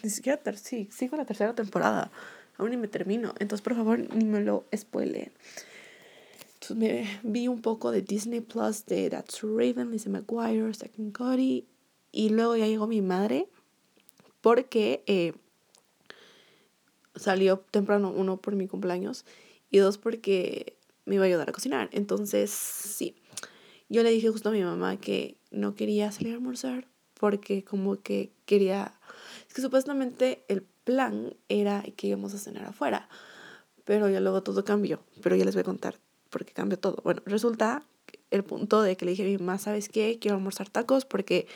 ni 0.03 0.11
siquiera. 0.11 0.41
sí, 0.57 0.89
sigo 0.91 1.17
la 1.17 1.25
tercera 1.25 1.55
temporada. 1.55 2.11
Aún 2.57 2.71
ni 2.71 2.77
me 2.77 2.89
termino. 2.89 3.35
Entonces, 3.39 3.63
por 3.63 3.75
favor, 3.75 3.99
ni 4.15 4.25
me 4.25 4.41
lo 4.41 4.65
spoileen. 4.77 5.33
Entonces 6.55 6.77
me 6.77 7.21
vi 7.23 7.47
un 7.47 7.63
poco 7.63 7.93
de 7.93 8.03
Disney 8.03 8.41
Plus 8.41 8.85
de 8.87 9.09
That's 9.11 9.43
Raven, 9.43 9.93
Lizzie 9.93 10.11
McGuire, 10.11 10.75
Second 10.75 11.13
Cody 11.13 11.67
y 12.11 12.31
luego 12.31 12.57
ya 12.57 12.67
llegó 12.67 12.89
mi 12.89 13.01
madre 13.01 13.49
porque 14.41 15.05
eh, 15.07 15.35
salió 17.15 17.59
temprano, 17.71 18.13
uno 18.15 18.39
por 18.39 18.57
mi 18.57 18.67
cumpleaños 18.67 19.25
y 19.71 19.79
dos 19.79 19.99
porque 19.99 20.77
me 21.05 21.15
iba 21.15 21.25
a 21.25 21.27
ayudar 21.29 21.49
a 21.49 21.53
cocinar. 21.53 21.91
Entonces, 21.93 22.51
sí, 22.51 23.15
yo 23.89 24.03
le 24.03 24.11
dije 24.11 24.29
justo 24.29 24.51
a 24.51 24.53
mi 24.53 24.63
mamá 24.63 24.97
que 24.97 25.37
no 25.51 25.75
quería 25.75 26.13
salir 26.13 26.33
a 26.33 26.37
almorzar 26.37 26.89
porque 27.15 27.65
como 27.65 28.01
que 28.01 28.33
quería, 28.47 28.93
es 29.49 29.55
que 29.55 29.63
supuestamente 29.63 30.45
el 30.49 30.63
plan 30.85 31.35
era 31.49 31.83
que 31.97 32.07
íbamos 32.07 32.35
a 32.35 32.39
cenar 32.39 32.65
afuera, 32.65 33.09
pero 33.85 34.09
ya 34.09 34.21
luego 34.21 34.43
todo 34.43 34.65
cambió, 34.65 35.01
pero 35.23 35.37
ya 35.37 35.45
les 35.45 35.55
voy 35.55 35.63
a 35.63 35.65
contar 35.65 35.97
porque 36.31 36.53
cambió 36.53 36.79
todo. 36.79 37.01
Bueno, 37.03 37.23
resulta 37.27 37.83
el 38.31 38.45
punto 38.45 38.83
de 38.83 38.97
que 38.97 39.05
le 39.05 39.13
dije 39.13 39.25
a 39.25 39.27
mi 39.27 39.39
mamá, 39.39 39.59
¿sabes 39.59 39.89
qué? 39.89 40.19
Quiero 40.21 40.37
almorzar 40.37 40.69
tacos 40.69 41.05
porque 41.05 41.47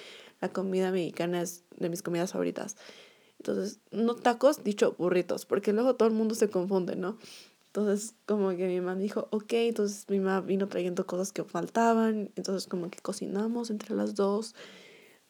la 0.40 0.48
comida 0.48 0.90
mexicana 0.90 1.42
es 1.42 1.64
de 1.76 1.88
mis 1.88 2.02
comidas 2.02 2.32
favoritas. 2.32 2.76
Entonces, 3.38 3.80
no 3.90 4.14
tacos, 4.14 4.62
dicho 4.62 4.94
burritos, 4.98 5.46
porque 5.46 5.72
luego 5.72 5.96
todo 5.96 6.08
el 6.08 6.14
mundo 6.14 6.34
se 6.34 6.48
confunde, 6.48 6.96
¿no? 6.96 7.18
Entonces, 7.74 8.14
como 8.26 8.50
que 8.50 8.66
mi 8.66 8.82
mamá 8.82 9.00
dijo, 9.00 9.28
ok, 9.30 9.52
entonces 9.54 10.04
mi 10.10 10.20
mamá 10.20 10.42
vino 10.42 10.68
trayendo 10.68 11.06
cosas 11.06 11.32
que 11.32 11.42
faltaban, 11.42 12.30
entonces 12.36 12.68
como 12.68 12.90
que 12.90 12.98
cocinamos 12.98 13.70
entre 13.70 13.94
las 13.94 14.14
dos. 14.14 14.54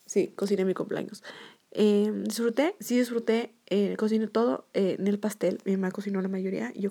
Sí, 0.06 0.32
cociné 0.34 0.64
mi 0.64 0.74
cumpleaños. 0.74 1.22
Eh, 1.70 2.10
disfruté, 2.24 2.74
sí 2.80 2.98
disfruté, 2.98 3.54
eh, 3.66 3.94
cociné 3.96 4.26
todo 4.26 4.66
eh, 4.74 4.96
en 4.98 5.06
el 5.06 5.20
pastel, 5.20 5.60
mi 5.64 5.76
mamá 5.76 5.92
cocinó 5.92 6.20
la 6.20 6.26
mayoría, 6.26 6.72
yo, 6.74 6.90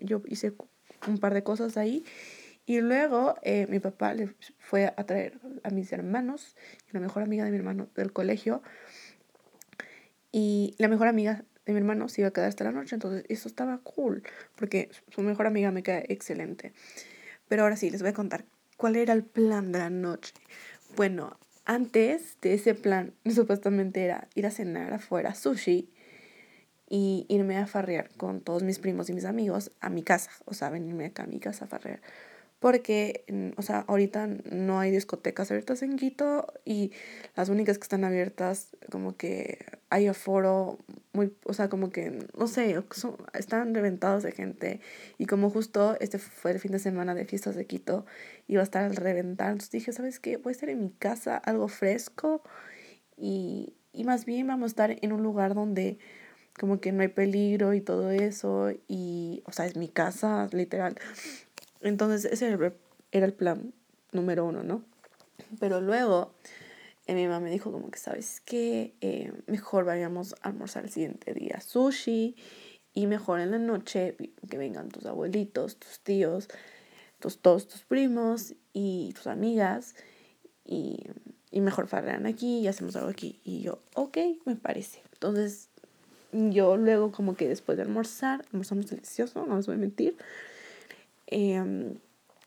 yo 0.00 0.22
hice 0.28 0.54
un 1.08 1.18
par 1.18 1.34
de 1.34 1.42
cosas 1.42 1.76
ahí 1.76 2.04
y 2.64 2.80
luego 2.80 3.34
eh, 3.42 3.66
mi 3.68 3.80
papá 3.80 4.14
le 4.14 4.36
fue 4.60 4.86
a 4.96 5.04
traer 5.04 5.40
a 5.64 5.70
mis 5.70 5.92
hermanos 5.92 6.54
la 6.92 7.00
mejor 7.00 7.24
amiga 7.24 7.44
de 7.44 7.50
mi 7.50 7.56
hermano 7.56 7.88
del 7.96 8.12
colegio. 8.12 8.62
Y 10.30 10.74
la 10.78 10.88
mejor 10.88 11.08
amiga 11.08 11.44
de 11.66 11.72
mi 11.72 11.78
hermano 11.78 12.08
se 12.08 12.22
iba 12.22 12.28
a 12.28 12.32
quedar 12.32 12.48
hasta 12.48 12.64
la 12.64 12.72
noche, 12.72 12.96
entonces 12.96 13.24
eso 13.28 13.48
estaba 13.48 13.78
cool, 13.78 14.22
porque 14.56 14.90
su 15.10 15.22
mejor 15.22 15.46
amiga 15.46 15.70
me 15.70 15.82
queda 15.82 16.02
excelente. 16.08 16.72
Pero 17.48 17.62
ahora 17.62 17.76
sí, 17.76 17.90
les 17.90 18.02
voy 18.02 18.10
a 18.10 18.14
contar 18.14 18.44
¿cuál 18.76 18.96
era 18.96 19.12
el 19.12 19.22
plan 19.22 19.70
de 19.70 19.78
la 19.78 19.90
noche? 19.90 20.34
Bueno, 20.96 21.38
antes 21.64 22.36
de 22.40 22.54
ese 22.54 22.74
plan, 22.74 23.14
supuestamente 23.32 24.04
era 24.04 24.28
ir 24.34 24.46
a 24.46 24.50
cenar 24.50 24.92
afuera 24.92 25.34
sushi 25.34 25.88
y 26.88 27.24
irme 27.28 27.56
a 27.58 27.66
farrear 27.66 28.10
con 28.16 28.40
todos 28.40 28.64
mis 28.64 28.78
primos 28.78 29.08
y 29.08 29.12
mis 29.12 29.24
amigos 29.24 29.70
a 29.80 29.88
mi 29.88 30.02
casa, 30.02 30.30
o 30.46 30.54
sea, 30.54 30.68
venirme 30.68 31.06
acá 31.06 31.22
a 31.22 31.26
mi 31.26 31.38
casa 31.38 31.66
a 31.66 31.68
farrear 31.68 32.00
porque, 32.62 33.24
mm, 33.28 33.58
o 33.58 33.62
sea, 33.62 33.80
ahorita 33.88 34.28
no 34.52 34.78
hay 34.78 34.92
discotecas 34.92 35.50
abiertas 35.50 35.82
en 35.82 35.96
Quito 35.96 36.46
y 36.64 36.92
las 37.34 37.48
únicas 37.48 37.76
que 37.76 37.82
están 37.82 38.04
abiertas, 38.04 38.68
como 38.88 39.16
que 39.16 39.58
hay 39.90 40.06
aforo 40.06 40.78
muy, 41.12 41.34
o 41.44 41.54
sea, 41.54 41.68
como 41.68 41.90
que, 41.90 42.24
no 42.38 42.46
sé, 42.46 42.80
están 43.34 43.74
reventados 43.74 44.22
de 44.22 44.30
gente 44.30 44.80
y 45.18 45.26
como 45.26 45.50
justo 45.50 45.96
este 45.98 46.18
fue 46.18 46.52
el 46.52 46.60
fin 46.60 46.70
de 46.70 46.78
semana 46.78 47.16
de 47.16 47.24
fiestas 47.24 47.56
de 47.56 47.66
Quito, 47.66 48.06
iba 48.46 48.60
a 48.60 48.64
estar 48.64 48.84
al 48.84 48.94
reventar, 48.94 49.48
entonces 49.48 49.72
dije, 49.72 49.92
¿sabes 49.92 50.20
qué? 50.20 50.36
Voy 50.36 50.52
a 50.52 50.52
estar 50.52 50.68
en 50.68 50.82
mi 50.82 50.90
casa, 50.90 51.38
algo 51.38 51.66
fresco 51.66 52.44
y, 53.16 53.74
y 53.92 54.04
más 54.04 54.24
bien 54.24 54.46
vamos 54.46 54.66
a 54.66 54.72
estar 54.72 54.96
en 55.02 55.12
un 55.12 55.24
lugar 55.24 55.54
donde 55.54 55.98
como 56.60 56.80
que 56.80 56.92
no 56.92 57.02
hay 57.02 57.08
peligro 57.08 57.74
y 57.74 57.80
todo 57.80 58.12
eso 58.12 58.70
y, 58.86 59.42
o 59.46 59.52
sea, 59.52 59.66
es 59.66 59.76
mi 59.76 59.88
casa, 59.88 60.48
literal. 60.52 60.94
Entonces 61.82 62.30
ese 62.30 62.56
era 63.12 63.26
el 63.26 63.32
plan 63.34 63.74
número 64.12 64.44
uno, 64.46 64.62
¿no? 64.62 64.84
Pero 65.60 65.80
luego 65.80 66.34
eh, 67.06 67.14
mi 67.14 67.26
mamá 67.26 67.40
me 67.40 67.50
dijo 67.50 67.72
como 67.72 67.90
que, 67.90 67.98
¿sabes 67.98 68.40
qué? 68.40 68.94
Eh, 69.00 69.32
mejor 69.46 69.84
vayamos 69.84 70.34
a 70.42 70.48
almorzar 70.48 70.84
el 70.84 70.90
siguiente 70.90 71.34
día 71.34 71.60
sushi 71.60 72.36
y 72.94 73.06
mejor 73.06 73.40
en 73.40 73.50
la 73.50 73.58
noche 73.58 74.16
que 74.48 74.58
vengan 74.58 74.88
tus 74.88 75.06
abuelitos, 75.06 75.76
tus 75.76 76.00
tíos, 76.00 76.48
tus, 77.18 77.38
todos 77.38 77.66
tus 77.66 77.82
primos 77.82 78.54
y 78.72 79.12
tus 79.14 79.26
amigas 79.26 79.94
y, 80.64 81.06
y 81.50 81.60
mejor 81.60 81.88
farrean 81.88 82.26
aquí 82.26 82.60
y 82.60 82.68
hacemos 82.68 82.94
algo 82.96 83.08
aquí. 83.08 83.40
Y 83.44 83.62
yo, 83.62 83.80
ok, 83.94 84.18
me 84.44 84.56
parece. 84.56 85.02
Entonces 85.12 85.68
yo 86.32 86.76
luego 86.76 87.12
como 87.12 87.34
que 87.34 87.48
después 87.48 87.76
de 87.76 87.82
almorzar, 87.82 88.44
almorzamos 88.52 88.88
delicioso, 88.88 89.44
no 89.46 89.56
les 89.56 89.66
voy 89.66 89.74
a 89.74 89.78
mentir, 89.78 90.16
eh, 91.32 91.98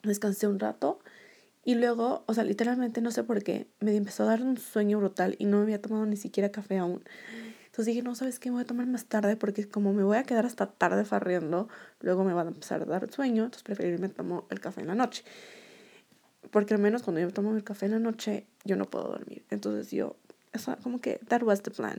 descansé 0.03 0.47
un 0.47 0.59
rato 0.59 0.99
y 1.63 1.75
luego, 1.75 2.23
o 2.27 2.33
sea, 2.33 2.43
literalmente 2.43 3.01
no 3.01 3.09
sé 3.09 3.23
por 3.23 3.43
qué, 3.43 3.67
me 3.79 3.95
empezó 3.95 4.23
a 4.23 4.27
dar 4.27 4.43
un 4.43 4.57
sueño 4.57 4.99
brutal 4.99 5.35
y 5.39 5.45
no 5.45 5.57
me 5.57 5.63
había 5.63 5.81
tomado 5.81 6.05
ni 6.05 6.15
siquiera 6.15 6.51
café 6.51 6.77
aún. 6.77 7.03
Entonces 7.65 7.87
dije, 7.87 8.03
no, 8.03 8.15
¿sabes 8.15 8.39
qué? 8.39 8.49
Me 8.49 8.53
voy 8.53 8.63
a 8.63 8.67
tomar 8.67 8.85
más 8.85 9.05
tarde 9.05 9.35
porque 9.35 9.67
como 9.67 9.91
me 9.91 10.03
voy 10.03 10.17
a 10.17 10.23
quedar 10.23 10.45
hasta 10.45 10.67
tarde 10.67 11.03
farriendo, 11.05 11.67
luego 11.99 12.23
me 12.23 12.33
va 12.33 12.43
a 12.43 12.47
empezar 12.47 12.83
a 12.83 12.85
dar 12.85 13.11
sueño, 13.11 13.45
entonces 13.45 13.63
preferirme 13.63 14.09
tomo 14.09 14.45
el 14.51 14.59
café 14.59 14.81
en 14.81 14.87
la 14.87 14.95
noche. 14.95 15.23
Porque 16.51 16.75
al 16.75 16.79
menos 16.79 17.01
cuando 17.01 17.19
yo 17.19 17.31
tomo 17.31 17.55
el 17.55 17.63
café 17.63 17.87
en 17.87 17.93
la 17.93 17.99
noche, 17.99 18.45
yo 18.63 18.75
no 18.77 18.85
puedo 18.85 19.09
dormir. 19.09 19.43
Entonces 19.49 19.91
yo, 19.91 20.15
como 20.83 21.01
que, 21.01 21.19
that 21.27 21.41
was 21.41 21.63
the 21.63 21.71
plan. 21.71 21.97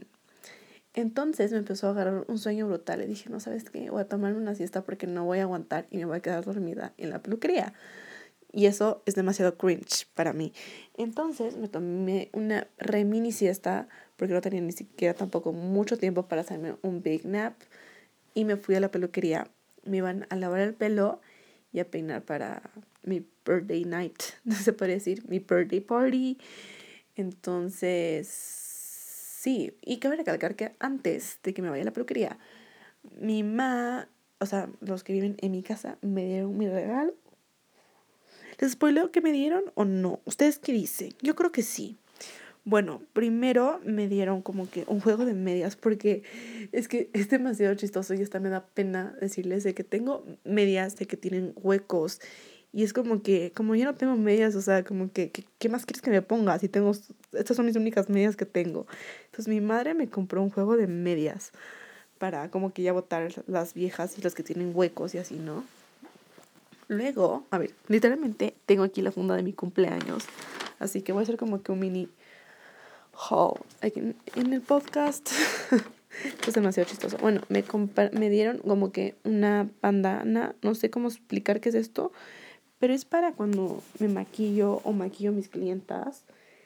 Entonces 0.96 1.52
me 1.52 1.58
empezó 1.58 1.88
a 1.88 1.90
agarrar 1.90 2.24
un 2.26 2.38
sueño 2.38 2.66
brutal 2.66 3.02
y 3.02 3.06
dije, 3.06 3.28
no 3.28 3.38
sabes 3.38 3.68
qué, 3.68 3.90
voy 3.90 4.00
a 4.00 4.08
tomarme 4.08 4.38
una 4.38 4.54
siesta 4.54 4.82
porque 4.82 5.06
no 5.06 5.26
voy 5.26 5.38
a 5.38 5.42
aguantar 5.42 5.86
y 5.90 5.98
me 5.98 6.06
voy 6.06 6.16
a 6.16 6.20
quedar 6.20 6.42
dormida 6.42 6.94
en 6.96 7.10
la 7.10 7.22
peluquería. 7.22 7.74
Y 8.50 8.64
eso 8.64 9.02
es 9.04 9.14
demasiado 9.14 9.58
cringe 9.58 10.06
para 10.14 10.32
mí. 10.32 10.54
Entonces 10.96 11.58
me 11.58 11.68
tomé 11.68 12.30
una 12.32 12.66
re 12.78 13.04
mini 13.04 13.30
siesta 13.30 13.88
porque 14.16 14.32
no 14.32 14.40
tenía 14.40 14.62
ni 14.62 14.72
siquiera 14.72 15.12
tampoco 15.12 15.52
mucho 15.52 15.98
tiempo 15.98 16.28
para 16.28 16.40
hacerme 16.40 16.76
un 16.80 17.02
big 17.02 17.26
nap. 17.26 17.52
Y 18.32 18.46
me 18.46 18.56
fui 18.56 18.74
a 18.74 18.80
la 18.80 18.90
peluquería. 18.90 19.50
Me 19.84 19.98
iban 19.98 20.26
a 20.30 20.36
lavar 20.36 20.60
el 20.60 20.72
pelo 20.72 21.20
y 21.74 21.80
a 21.80 21.90
peinar 21.90 22.22
para 22.22 22.62
mi 23.02 23.22
birthday 23.44 23.84
night, 23.84 24.22
no 24.44 24.54
se 24.54 24.72
puede 24.72 24.94
decir, 24.94 25.28
mi 25.28 25.40
birthday 25.40 25.80
party. 25.80 26.38
Entonces 27.16 28.65
Sí, 29.46 29.76
y 29.80 29.98
cabe 29.98 30.16
recalcar 30.16 30.56
que 30.56 30.72
antes 30.80 31.38
de 31.44 31.54
que 31.54 31.62
me 31.62 31.70
vaya 31.70 31.82
a 31.82 31.84
la 31.84 31.92
peluquería, 31.92 32.36
mi 33.20 33.44
mamá, 33.44 34.08
o 34.40 34.46
sea, 34.46 34.68
los 34.80 35.04
que 35.04 35.12
viven 35.12 35.36
en 35.38 35.52
mi 35.52 35.62
casa, 35.62 35.98
me 36.02 36.24
dieron 36.24 36.58
mi 36.58 36.66
regalo. 36.66 37.14
¿Les 38.58 38.72
spoileo 38.72 39.12
que 39.12 39.20
me 39.20 39.30
dieron 39.30 39.62
o 39.76 39.84
no? 39.84 40.18
¿Ustedes 40.24 40.58
qué 40.58 40.72
dicen? 40.72 41.10
Yo 41.22 41.36
creo 41.36 41.52
que 41.52 41.62
sí. 41.62 41.96
Bueno, 42.64 43.04
primero 43.12 43.80
me 43.84 44.08
dieron 44.08 44.42
como 44.42 44.68
que 44.68 44.82
un 44.88 44.98
juego 44.98 45.24
de 45.24 45.34
medias 45.34 45.76
porque 45.76 46.24
es 46.72 46.88
que 46.88 47.08
es 47.12 47.30
demasiado 47.30 47.76
chistoso 47.76 48.14
y 48.14 48.22
hasta 48.22 48.40
me 48.40 48.48
da 48.48 48.66
pena 48.66 49.14
decirles 49.20 49.62
de 49.62 49.74
que 49.74 49.84
tengo 49.84 50.26
medias 50.42 50.96
de 50.96 51.06
que 51.06 51.16
tienen 51.16 51.52
huecos 51.54 52.20
y 52.76 52.82
es 52.82 52.92
como 52.92 53.22
que, 53.22 53.52
como 53.56 53.74
yo 53.74 53.86
no 53.86 53.94
tengo 53.94 54.16
medias, 54.16 54.54
o 54.54 54.60
sea, 54.60 54.84
como 54.84 55.10
que, 55.10 55.30
¿qué 55.30 55.68
más 55.70 55.86
quieres 55.86 56.02
que 56.02 56.10
me 56.10 56.20
ponga? 56.20 56.58
Si 56.58 56.68
tengo, 56.68 56.92
estas 57.32 57.56
son 57.56 57.64
mis 57.64 57.74
únicas 57.74 58.10
medias 58.10 58.36
que 58.36 58.44
tengo. 58.44 58.86
Entonces 59.24 59.48
mi 59.48 59.62
madre 59.62 59.94
me 59.94 60.10
compró 60.10 60.42
un 60.42 60.50
juego 60.50 60.76
de 60.76 60.86
medias 60.86 61.52
para 62.18 62.50
como 62.50 62.74
que 62.74 62.82
ya 62.82 62.92
botar 62.92 63.32
las 63.46 63.72
viejas 63.72 64.18
y 64.18 64.20
las 64.20 64.34
que 64.34 64.42
tienen 64.42 64.72
huecos 64.74 65.14
y 65.14 65.18
así, 65.18 65.36
¿no? 65.36 65.64
Luego, 66.88 67.46
a 67.50 67.56
ver, 67.56 67.70
literalmente 67.88 68.52
tengo 68.66 68.82
aquí 68.82 69.00
la 69.00 69.10
funda 69.10 69.36
de 69.36 69.42
mi 69.42 69.54
cumpleaños, 69.54 70.26
así 70.78 71.00
que 71.00 71.12
voy 71.12 71.20
a 71.20 71.22
hacer 71.22 71.38
como 71.38 71.62
que 71.62 71.72
un 71.72 71.78
mini 71.78 72.10
haul 73.30 73.58
en, 73.80 74.16
en 74.34 74.52
el 74.52 74.60
podcast. 74.60 75.30
es 76.46 76.52
demasiado 76.52 76.86
chistoso. 76.86 77.16
Bueno, 77.22 77.40
me, 77.48 77.64
me 78.12 78.28
dieron 78.28 78.58
como 78.58 78.92
que 78.92 79.14
una 79.24 79.66
bandana, 79.80 80.54
no 80.60 80.74
sé 80.74 80.90
cómo 80.90 81.08
explicar 81.08 81.62
qué 81.62 81.70
es 81.70 81.74
esto, 81.74 82.12
pero 82.78 82.92
es 82.92 83.04
para 83.04 83.32
cuando 83.32 83.82
me 83.98 84.08
maquillo 84.08 84.80
o 84.84 84.92
maquillo 84.92 85.30
a 85.30 85.34
mis 85.34 85.48
clientas. 85.48 86.24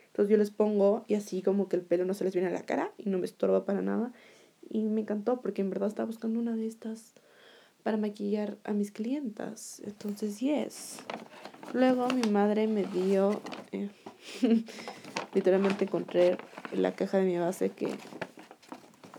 Entonces 0.08 0.30
yo 0.30 0.36
les 0.36 0.50
pongo 0.50 1.04
y 1.06 1.14
así 1.14 1.42
como 1.42 1.68
que 1.68 1.76
el 1.76 1.82
pelo 1.82 2.04
no 2.04 2.14
se 2.14 2.24
les 2.24 2.34
viene 2.34 2.48
a 2.48 2.52
la 2.52 2.62
cara 2.62 2.92
y 2.98 3.08
no 3.08 3.18
me 3.18 3.26
estorba 3.26 3.64
para 3.64 3.80
nada. 3.80 4.12
Y 4.68 4.82
me 4.82 5.02
encantó 5.02 5.40
porque 5.40 5.62
en 5.62 5.70
verdad 5.70 5.88
estaba 5.88 6.06
buscando 6.06 6.40
una 6.40 6.56
de 6.56 6.66
estas 6.66 7.14
para 7.82 7.96
maquillar 7.96 8.58
a 8.64 8.72
mis 8.72 8.90
clientas. 8.90 9.80
Entonces, 9.84 10.40
yes. 10.40 10.98
Luego 11.72 12.08
mi 12.08 12.28
madre 12.28 12.66
me 12.66 12.84
dio, 12.84 13.40
eh, 13.72 13.90
literalmente 15.34 15.84
encontré 15.84 16.36
la 16.72 16.94
caja 16.94 17.18
de 17.18 17.24
mi 17.24 17.38
base 17.38 17.70
que 17.70 17.88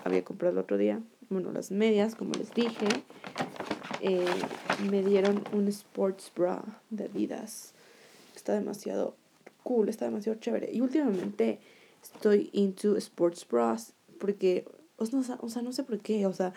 había 0.03 0.23
comprado 0.23 0.53
el 0.53 0.59
otro 0.59 0.77
día. 0.77 1.01
Bueno, 1.29 1.51
las 1.51 1.71
medias, 1.71 2.15
como 2.15 2.33
les 2.33 2.53
dije. 2.53 2.87
Eh, 4.03 4.25
me 4.89 5.03
dieron 5.03 5.43
un 5.53 5.67
sports 5.67 6.31
bra 6.35 6.63
de 6.89 7.05
Adidas. 7.05 7.73
Está 8.35 8.53
demasiado 8.53 9.15
cool, 9.63 9.89
está 9.89 10.05
demasiado 10.05 10.39
chévere. 10.39 10.71
Y 10.73 10.81
últimamente 10.81 11.59
estoy 12.01 12.49
into 12.53 12.97
sports 12.97 13.47
bras 13.47 13.93
porque, 14.19 14.65
o 14.97 15.05
sea, 15.05 15.37
o 15.41 15.49
sea, 15.49 15.61
no 15.61 15.71
sé 15.71 15.83
por 15.83 15.99
qué, 15.99 16.25
o 16.25 16.33
sea, 16.33 16.53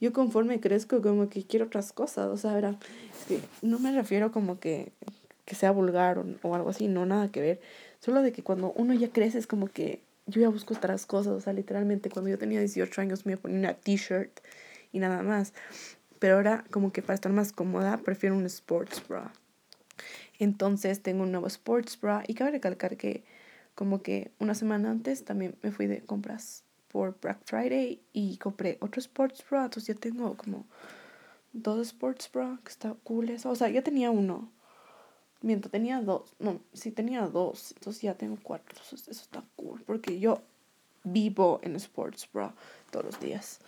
yo 0.00 0.12
conforme 0.12 0.60
crezco 0.60 1.00
como 1.00 1.28
que 1.30 1.44
quiero 1.44 1.66
otras 1.66 1.92
cosas, 1.92 2.28
o 2.28 2.36
sea, 2.36 2.54
verá, 2.54 2.78
no 3.62 3.78
me 3.78 3.92
refiero 3.92 4.30
como 4.30 4.60
que, 4.60 4.92
que 5.46 5.54
sea 5.54 5.70
vulgar 5.72 6.18
o, 6.18 6.26
o 6.42 6.54
algo 6.54 6.70
así, 6.70 6.88
no, 6.88 7.06
nada 7.06 7.30
que 7.30 7.40
ver. 7.40 7.60
Solo 8.00 8.20
de 8.20 8.32
que 8.32 8.42
cuando 8.42 8.72
uno 8.76 8.92
ya 8.92 9.10
crece 9.10 9.38
es 9.38 9.46
como 9.46 9.68
que 9.68 10.00
yo 10.26 10.40
ya 10.40 10.48
busco 10.50 10.74
otras 10.74 11.06
cosas, 11.06 11.32
o 11.32 11.40
sea, 11.40 11.52
literalmente 11.52 12.10
cuando 12.10 12.30
yo 12.30 12.38
tenía 12.38 12.60
18 12.60 13.00
años 13.00 13.24
me 13.26 13.36
ponía 13.36 13.58
una 13.58 13.74
t-shirt 13.74 14.40
y 14.92 14.98
nada 14.98 15.22
más 15.22 15.52
pero 16.22 16.36
ahora 16.36 16.64
como 16.70 16.92
que 16.92 17.02
para 17.02 17.16
estar 17.16 17.32
más 17.32 17.50
cómoda 17.50 17.96
prefiero 17.96 18.36
un 18.36 18.46
sports 18.46 19.02
bra. 19.08 19.32
Entonces 20.38 21.02
tengo 21.02 21.24
un 21.24 21.32
nuevo 21.32 21.48
sports 21.48 22.00
bra 22.00 22.22
y 22.28 22.34
cabe 22.34 22.52
recalcar 22.52 22.96
que 22.96 23.24
como 23.74 24.02
que 24.02 24.30
una 24.38 24.54
semana 24.54 24.92
antes 24.92 25.24
también 25.24 25.56
me 25.62 25.72
fui 25.72 25.88
de 25.88 26.00
compras 26.04 26.62
por 26.86 27.18
Black 27.20 27.40
Friday 27.44 28.00
y 28.12 28.36
compré 28.36 28.78
otro 28.80 29.00
sports 29.00 29.44
bra, 29.50 29.64
entonces 29.64 29.96
ya 29.96 30.00
tengo 30.00 30.36
como 30.36 30.64
dos 31.52 31.88
sports 31.88 32.30
bra, 32.32 32.60
que 32.62 32.70
está 32.70 32.94
cool 33.02 33.28
eso. 33.30 33.50
O 33.50 33.56
sea, 33.56 33.68
ya 33.68 33.82
tenía 33.82 34.12
uno. 34.12 34.48
Miento, 35.40 35.70
tenía 35.70 36.00
dos. 36.00 36.36
No, 36.38 36.60
sí 36.72 36.92
tenía 36.92 37.26
dos. 37.26 37.72
Entonces 37.72 38.00
ya 38.00 38.14
tengo 38.14 38.38
cuatro. 38.40 38.80
eso 38.80 39.10
está 39.10 39.42
cool. 39.56 39.82
Porque 39.84 40.20
yo 40.20 40.40
vivo 41.02 41.58
en 41.64 41.74
sports 41.74 42.28
bra 42.32 42.54
todos 42.92 43.06
los 43.06 43.18
días. 43.18 43.58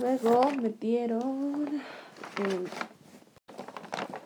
Luego 0.00 0.50
metieron. 0.50 1.66
Eh, 2.38 2.64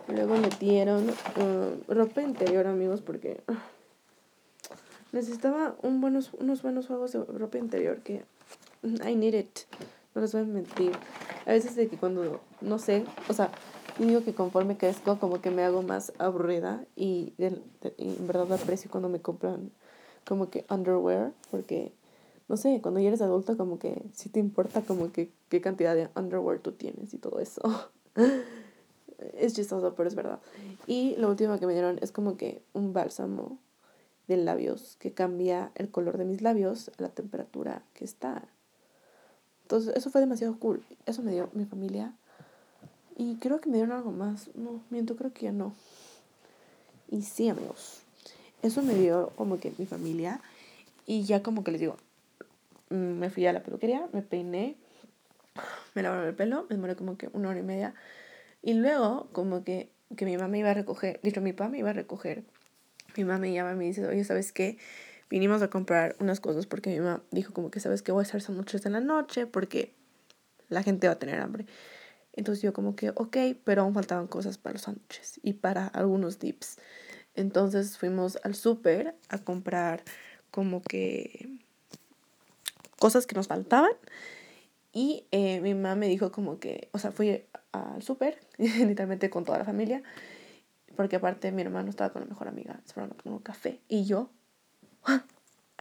luego 0.08 0.36
metieron 0.38 1.10
uh, 1.10 1.92
ropa 1.92 2.22
interior, 2.22 2.66
amigos, 2.66 3.02
porque 3.02 3.42
necesitaba 5.12 5.76
unos 5.82 6.32
buenos 6.62 6.86
juegos 6.86 7.12
de 7.12 7.24
ropa 7.24 7.58
interior 7.58 7.98
que 7.98 8.24
I 8.82 9.14
need 9.14 9.34
it. 9.34 9.60
No 10.14 10.22
les 10.22 10.32
voy 10.32 10.42
a 10.42 10.44
mentir. 10.44 10.92
A 11.46 11.52
veces 11.52 11.76
de 11.76 11.88
que 11.88 11.96
cuando, 11.96 12.40
no 12.60 12.78
sé, 12.78 13.04
o 13.28 13.32
sea, 13.32 13.50
digo 13.98 14.22
que 14.22 14.34
conforme 14.34 14.76
crezco, 14.76 15.18
como 15.18 15.40
que 15.40 15.50
me 15.50 15.64
hago 15.64 15.82
más 15.82 16.12
aburrida 16.18 16.84
y, 16.96 17.32
y 17.38 17.44
en 17.44 18.26
verdad 18.26 18.52
aprecio 18.52 18.90
cuando 18.90 19.08
me 19.08 19.20
compran 19.20 19.70
como 20.26 20.50
que 20.50 20.64
underwear, 20.68 21.32
porque 21.50 21.92
no 22.48 22.56
sé, 22.56 22.80
cuando 22.82 23.00
ya 23.00 23.08
eres 23.08 23.20
adulto 23.20 23.56
como 23.56 23.78
que 23.78 24.02
sí 24.14 24.30
te 24.30 24.40
importa 24.40 24.82
como 24.82 25.12
que 25.12 25.30
qué 25.48 25.60
cantidad 25.60 25.94
de 25.94 26.08
underwear 26.16 26.58
tú 26.60 26.72
tienes 26.72 27.12
y 27.12 27.18
todo 27.18 27.40
eso. 27.40 27.62
es 29.38 29.54
chistoso, 29.54 29.94
pero 29.94 30.08
es 30.08 30.14
verdad. 30.14 30.40
Y 30.86 31.14
lo 31.16 31.28
último 31.28 31.58
que 31.58 31.66
me 31.66 31.72
dieron 31.72 31.98
es 32.00 32.12
como 32.12 32.36
que 32.36 32.62
un 32.72 32.92
bálsamo 32.92 33.58
de 34.28 34.36
labios 34.36 34.96
que 34.98 35.12
cambia 35.12 35.72
el 35.74 35.90
color 35.90 36.18
de 36.18 36.24
mis 36.24 36.42
labios 36.42 36.90
a 36.98 37.02
la 37.02 37.08
temperatura 37.08 37.82
que 37.94 38.04
está. 38.04 38.42
Entonces, 39.62 39.96
eso 39.96 40.10
fue 40.10 40.20
demasiado 40.20 40.58
cool. 40.58 40.82
Eso 41.06 41.22
me 41.22 41.32
dio 41.32 41.50
mi 41.52 41.64
familia. 41.64 42.14
Y 43.16 43.36
creo 43.36 43.60
que 43.60 43.68
me 43.68 43.76
dieron 43.76 43.92
algo 43.96 44.12
más. 44.12 44.48
No, 44.54 44.80
miento, 44.90 45.16
creo 45.16 45.32
que 45.32 45.46
ya 45.46 45.52
no. 45.52 45.74
Y 47.10 47.22
sí, 47.22 47.48
amigos. 47.48 48.00
Eso 48.62 48.82
me 48.82 48.94
dio 48.94 49.32
como 49.36 49.58
que 49.58 49.72
mi 49.76 49.86
familia. 49.86 50.40
Y 51.06 51.24
ya 51.24 51.42
como 51.42 51.64
que 51.64 51.70
les 51.70 51.80
digo, 51.80 51.96
me 52.90 53.30
fui 53.30 53.46
a 53.46 53.52
la 53.52 53.62
peluquería, 53.62 54.08
me 54.12 54.22
peiné, 54.22 54.76
me 55.94 56.02
lavaron 56.02 56.26
el 56.26 56.34
pelo, 56.34 56.66
me 56.68 56.76
demoré 56.76 56.96
como 56.96 57.16
que 57.16 57.28
una 57.32 57.50
hora 57.50 57.58
y 57.58 57.62
media. 57.62 57.94
Y 58.62 58.74
luego 58.74 59.28
como 59.32 59.64
que, 59.64 59.90
que 60.16 60.24
mi 60.24 60.36
mamá 60.36 60.48
me 60.48 60.58
iba 60.58 60.70
a 60.70 60.74
recoger, 60.74 61.20
dicho, 61.22 61.40
mi 61.40 61.52
papá 61.52 61.70
me 61.70 61.78
iba 61.78 61.90
a 61.90 61.94
recoger. 61.94 62.44
Mi 63.16 63.24
mamá 63.24 63.38
me 63.38 63.52
llama 63.52 63.72
y 63.72 63.76
me 63.76 63.84
dice, 63.84 64.06
oye, 64.06 64.24
¿sabes 64.24 64.52
qué? 64.52 64.78
Vinimos 65.30 65.62
a 65.62 65.68
comprar 65.68 66.16
unas 66.20 66.40
cosas 66.40 66.66
porque 66.66 66.90
mi 66.90 67.00
mamá 67.00 67.22
dijo 67.30 67.52
como 67.52 67.70
que, 67.70 67.80
¿sabes 67.80 68.02
qué? 68.02 68.12
Voy 68.12 68.22
a 68.22 68.26
hacer 68.26 68.40
sándwiches 68.40 68.86
en 68.86 68.92
la 68.92 69.00
noche 69.00 69.46
porque 69.46 69.94
la 70.68 70.82
gente 70.82 71.06
va 71.06 71.14
a 71.14 71.18
tener 71.18 71.40
hambre. 71.40 71.66
Entonces 72.32 72.62
yo 72.62 72.72
como 72.72 72.94
que, 72.94 73.10
ok, 73.10 73.36
pero 73.64 73.82
aún 73.82 73.94
faltaban 73.94 74.28
cosas 74.28 74.58
para 74.58 74.74
los 74.74 74.82
sándwiches 74.82 75.40
y 75.42 75.54
para 75.54 75.86
algunos 75.88 76.38
dips. 76.38 76.78
Entonces 77.34 77.98
fuimos 77.98 78.38
al 78.44 78.54
súper 78.54 79.14
a 79.28 79.38
comprar 79.38 80.02
como 80.50 80.82
que 80.82 81.58
cosas 82.98 83.26
que 83.26 83.34
nos 83.34 83.48
faltaban. 83.48 83.92
Y 84.92 85.26
eh, 85.30 85.60
mi 85.60 85.74
mamá 85.74 85.94
me 85.94 86.08
dijo 86.08 86.32
como 86.32 86.58
que, 86.58 86.88
o 86.92 86.98
sea, 86.98 87.12
fui 87.12 87.44
al 87.72 88.02
súper, 88.02 88.38
literalmente 88.58 89.30
con 89.30 89.44
toda 89.44 89.58
la 89.58 89.64
familia, 89.64 90.02
porque 90.96 91.16
aparte 91.16 91.52
mi 91.52 91.62
hermano 91.62 91.90
estaba 91.90 92.10
con 92.10 92.22
la 92.22 92.26
mejor 92.26 92.48
amiga, 92.48 92.80
esperando 92.84 93.16
un 93.24 93.38
café. 93.38 93.80
Y 93.88 94.04
yo, 94.04 94.30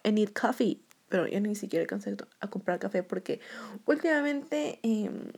I 0.03 0.11
need 0.11 0.29
coffee. 0.33 0.81
Pero 1.09 1.25
yo 1.25 1.39
ni 1.39 1.55
siquiera 1.55 1.83
alcancé 1.83 2.17
a 2.41 2.47
comprar 2.49 2.79
café 2.79 3.01
porque 3.01 3.39
últimamente 3.85 4.79
em, 4.83 5.31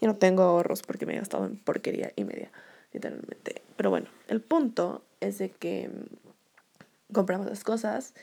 yo 0.00 0.08
no 0.08 0.16
tengo 0.16 0.42
ahorros 0.42 0.82
porque 0.82 1.06
me 1.06 1.14
he 1.14 1.18
gastado 1.18 1.46
en 1.46 1.56
porquería 1.56 2.12
y 2.16 2.24
media, 2.24 2.50
literalmente. 2.92 3.62
Pero 3.76 3.90
bueno, 3.90 4.08
el 4.26 4.40
punto 4.40 5.04
es 5.20 5.38
de 5.38 5.50
que 5.50 5.84
em, 5.84 6.06
compramos 7.12 7.46
las 7.46 7.62
cosas 7.62 8.14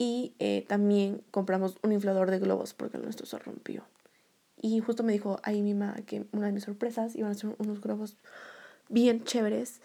y 0.00 0.32
eh, 0.38 0.64
también 0.66 1.22
compramos 1.30 1.76
un 1.82 1.92
inflador 1.92 2.30
de 2.30 2.38
globos 2.38 2.72
porque 2.72 2.96
el 2.96 3.02
nuestro 3.02 3.26
se 3.26 3.38
rompió. 3.38 3.84
Y 4.56 4.80
justo 4.80 5.02
me 5.02 5.12
dijo 5.12 5.38
ahí 5.42 5.60
mi 5.60 5.74
mamá 5.74 5.94
que 6.06 6.24
una 6.32 6.46
de 6.46 6.52
mis 6.52 6.64
sorpresas 6.64 7.14
iban 7.16 7.32
a 7.32 7.34
ser 7.34 7.54
unos 7.58 7.82
globos 7.82 8.16
bien 8.88 9.24
chéveres, 9.24 9.82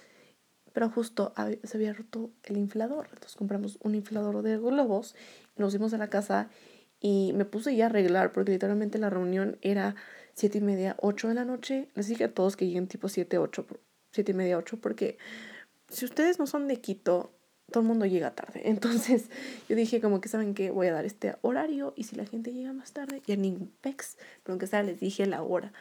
pero 0.71 0.89
justo 0.89 1.33
se 1.63 1.75
había 1.77 1.91
roto 1.91 2.31
el 2.43 2.55
inflador. 2.55 3.07
Entonces 3.09 3.35
compramos 3.35 3.77
un 3.83 3.93
inflador 3.93 4.41
de 4.41 4.57
globos, 4.57 5.15
nos 5.57 5.73
fuimos 5.73 5.93
a 5.93 5.97
la 5.97 6.09
casa 6.09 6.47
y 7.01 7.33
me 7.33 7.43
puse 7.43 7.75
ya 7.75 7.87
a 7.87 7.89
arreglar 7.89 8.31
porque 8.31 8.53
literalmente 8.53 8.99
la 8.99 9.09
reunión 9.09 9.57
era 9.61 9.95
siete 10.33 10.59
y 10.59 10.61
media, 10.61 10.95
ocho 11.01 11.27
de 11.27 11.33
la 11.33 11.43
noche. 11.43 11.89
Les 11.93 12.07
dije 12.07 12.23
a 12.23 12.33
todos 12.33 12.55
que 12.55 12.65
lleguen 12.65 12.87
tipo 12.87 13.09
siete, 13.09 13.37
ocho, 13.37 13.65
siete 14.13 14.31
y 14.31 14.35
media, 14.35 14.57
ocho, 14.57 14.77
porque 14.77 15.17
si 15.89 16.05
ustedes 16.05 16.39
no 16.39 16.47
son 16.47 16.69
de 16.69 16.79
Quito, 16.79 17.34
todo 17.75 17.81
el 17.81 17.89
mundo 17.89 18.05
llega 18.05 18.31
tarde. 18.31 18.61
Entonces 18.69 19.25
yo 19.67 19.75
dije 19.75 19.99
como 19.99 20.21
que 20.21 20.29
saben 20.29 20.53
que 20.53 20.71
voy 20.71 20.87
a 20.87 20.93
dar 20.93 21.03
este 21.03 21.35
horario 21.41 21.93
y 21.97 22.05
si 22.05 22.15
la 22.15 22.25
gente 22.25 22.53
llega 22.53 22.71
más 22.71 22.93
tarde, 22.93 23.21
ya 23.27 23.35
ni 23.35 23.51
pex, 23.81 24.15
pero 24.43 24.53
aunque 24.53 24.65
sea 24.65 24.81
les 24.81 25.01
dije 25.01 25.25
la 25.25 25.43
hora. 25.43 25.73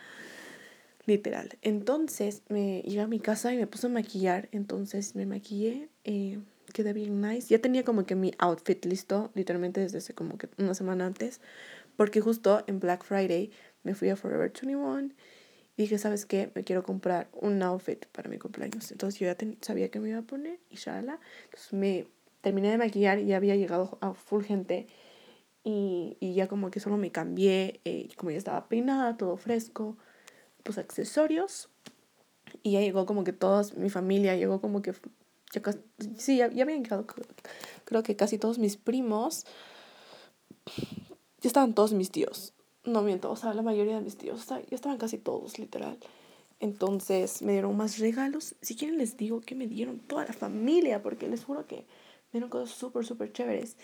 Literal. 1.07 1.57
Entonces 1.63 2.43
me 2.49 2.83
llegué 2.83 3.03
a 3.03 3.07
mi 3.07 3.21
casa 3.21 3.53
y 3.53 3.59
me 3.59 3.69
puse 3.69 3.87
a 3.87 3.91
maquillar. 3.91 4.49
Entonces 4.51 5.15
me 5.15 5.25
maquillé. 5.25 5.89
Eh, 6.03 6.41
quedé 6.73 6.95
bien 6.95 7.21
nice. 7.21 7.47
Ya 7.49 7.61
tenía 7.61 7.85
como 7.85 8.07
que 8.07 8.17
mi 8.17 8.33
outfit 8.39 8.85
listo, 8.87 9.31
literalmente 9.35 9.81
desde 9.81 9.99
hace 9.99 10.15
como 10.15 10.37
que 10.37 10.49
una 10.59 10.75
semana 10.75 11.07
antes. 11.07 11.41
Porque 11.97 12.21
justo 12.21 12.65
en 12.67 12.81
Black 12.81 13.05
Friday 13.05 13.53
me 13.85 13.95
fui 13.95 14.09
a 14.09 14.17
Forever 14.17 14.51
21 14.51 14.73
y 14.73 14.75
dije, 15.77 15.99
¿sabes 15.99 16.27
qué? 16.27 16.51
Me 16.55 16.65
quiero 16.65 16.83
comprar 16.83 17.29
un 17.33 17.63
outfit 17.63 18.07
para 18.07 18.29
mi 18.29 18.39
cumpleaños. 18.39 18.91
Entonces 18.93 19.19
yo 19.19 19.27
ya 19.27 19.37
sabía 19.61 19.91
que 19.91 20.01
me 20.01 20.11
iba 20.11 20.19
a 20.19 20.23
poner 20.23 20.61
y 20.71 20.77
shala. 20.77 21.19
Entonces 21.47 21.73
me 21.73 22.07
terminé 22.41 22.71
de 22.71 22.79
maquillar 22.79 23.19
y 23.19 23.27
ya 23.27 23.37
había 23.37 23.57
llegado 23.57 23.99
a 24.01 24.15
full 24.15 24.45
gente. 24.45 24.87
Y, 25.65 26.17
y 26.21 26.35
ya 26.35 26.47
como 26.47 26.71
que 26.71 26.79
solo 26.79 26.97
me 26.97 27.11
cambié, 27.11 27.81
eh, 27.85 28.09
como 28.17 28.31
ya 28.31 28.39
estaba 28.39 28.69
peinada, 28.69 29.17
todo 29.17 29.37
fresco, 29.37 29.97
pues 30.63 30.79
accesorios. 30.79 31.71
Y 32.63 32.73
ya 32.73 32.81
llegó 32.81 33.07
como 33.07 33.25
que 33.25 33.33
toda 33.33 33.63
mi 33.77 33.91
familia, 33.91 34.37
llegó 34.37 34.61
como 34.61 34.83
que, 34.83 34.93
ya 35.53 35.63
sí, 36.17 36.37
ya, 36.37 36.51
ya 36.51 36.65
habían 36.65 36.85
llegado, 36.85 37.07
creo 37.85 38.03
que 38.03 38.15
casi 38.15 38.39
todos 38.39 38.59
mis 38.59 38.77
primos. 38.77 39.45
Ya 41.41 41.49
estaban 41.49 41.75
todos 41.75 41.93
mis 41.93 42.11
tíos. 42.11 42.54
No 42.85 43.03
miento, 43.03 43.31
o 43.31 43.37
sea, 43.37 43.55
la 43.55 43.63
mayoría 43.63 43.95
de 43.97 44.03
mis 44.03 44.17
tíos, 44.17 44.47
ya 44.47 44.63
estaban 44.71 44.99
casi 44.99 45.19
todos, 45.19 45.59
literal. 45.59 45.99
Entonces 46.61 47.43
me 47.43 47.53
dieron 47.53 47.77
más 47.77 47.99
regalos. 47.99 48.55
Si 48.61 48.77
quieren 48.77 48.99
les 48.99 49.17
digo 49.17 49.41
que 49.41 49.55
me 49.55 49.67
dieron 49.67 49.99
toda 49.99 50.25
la 50.25 50.33
familia, 50.33 51.03
porque 51.03 51.29
les 51.29 51.45
juro 51.45 51.67
que 51.67 51.77
me 51.77 52.33
dieron 52.33 52.51
cosas 52.51 52.77
súper, 52.77 53.05
súper 53.05 53.33
chéveres. 53.33 53.77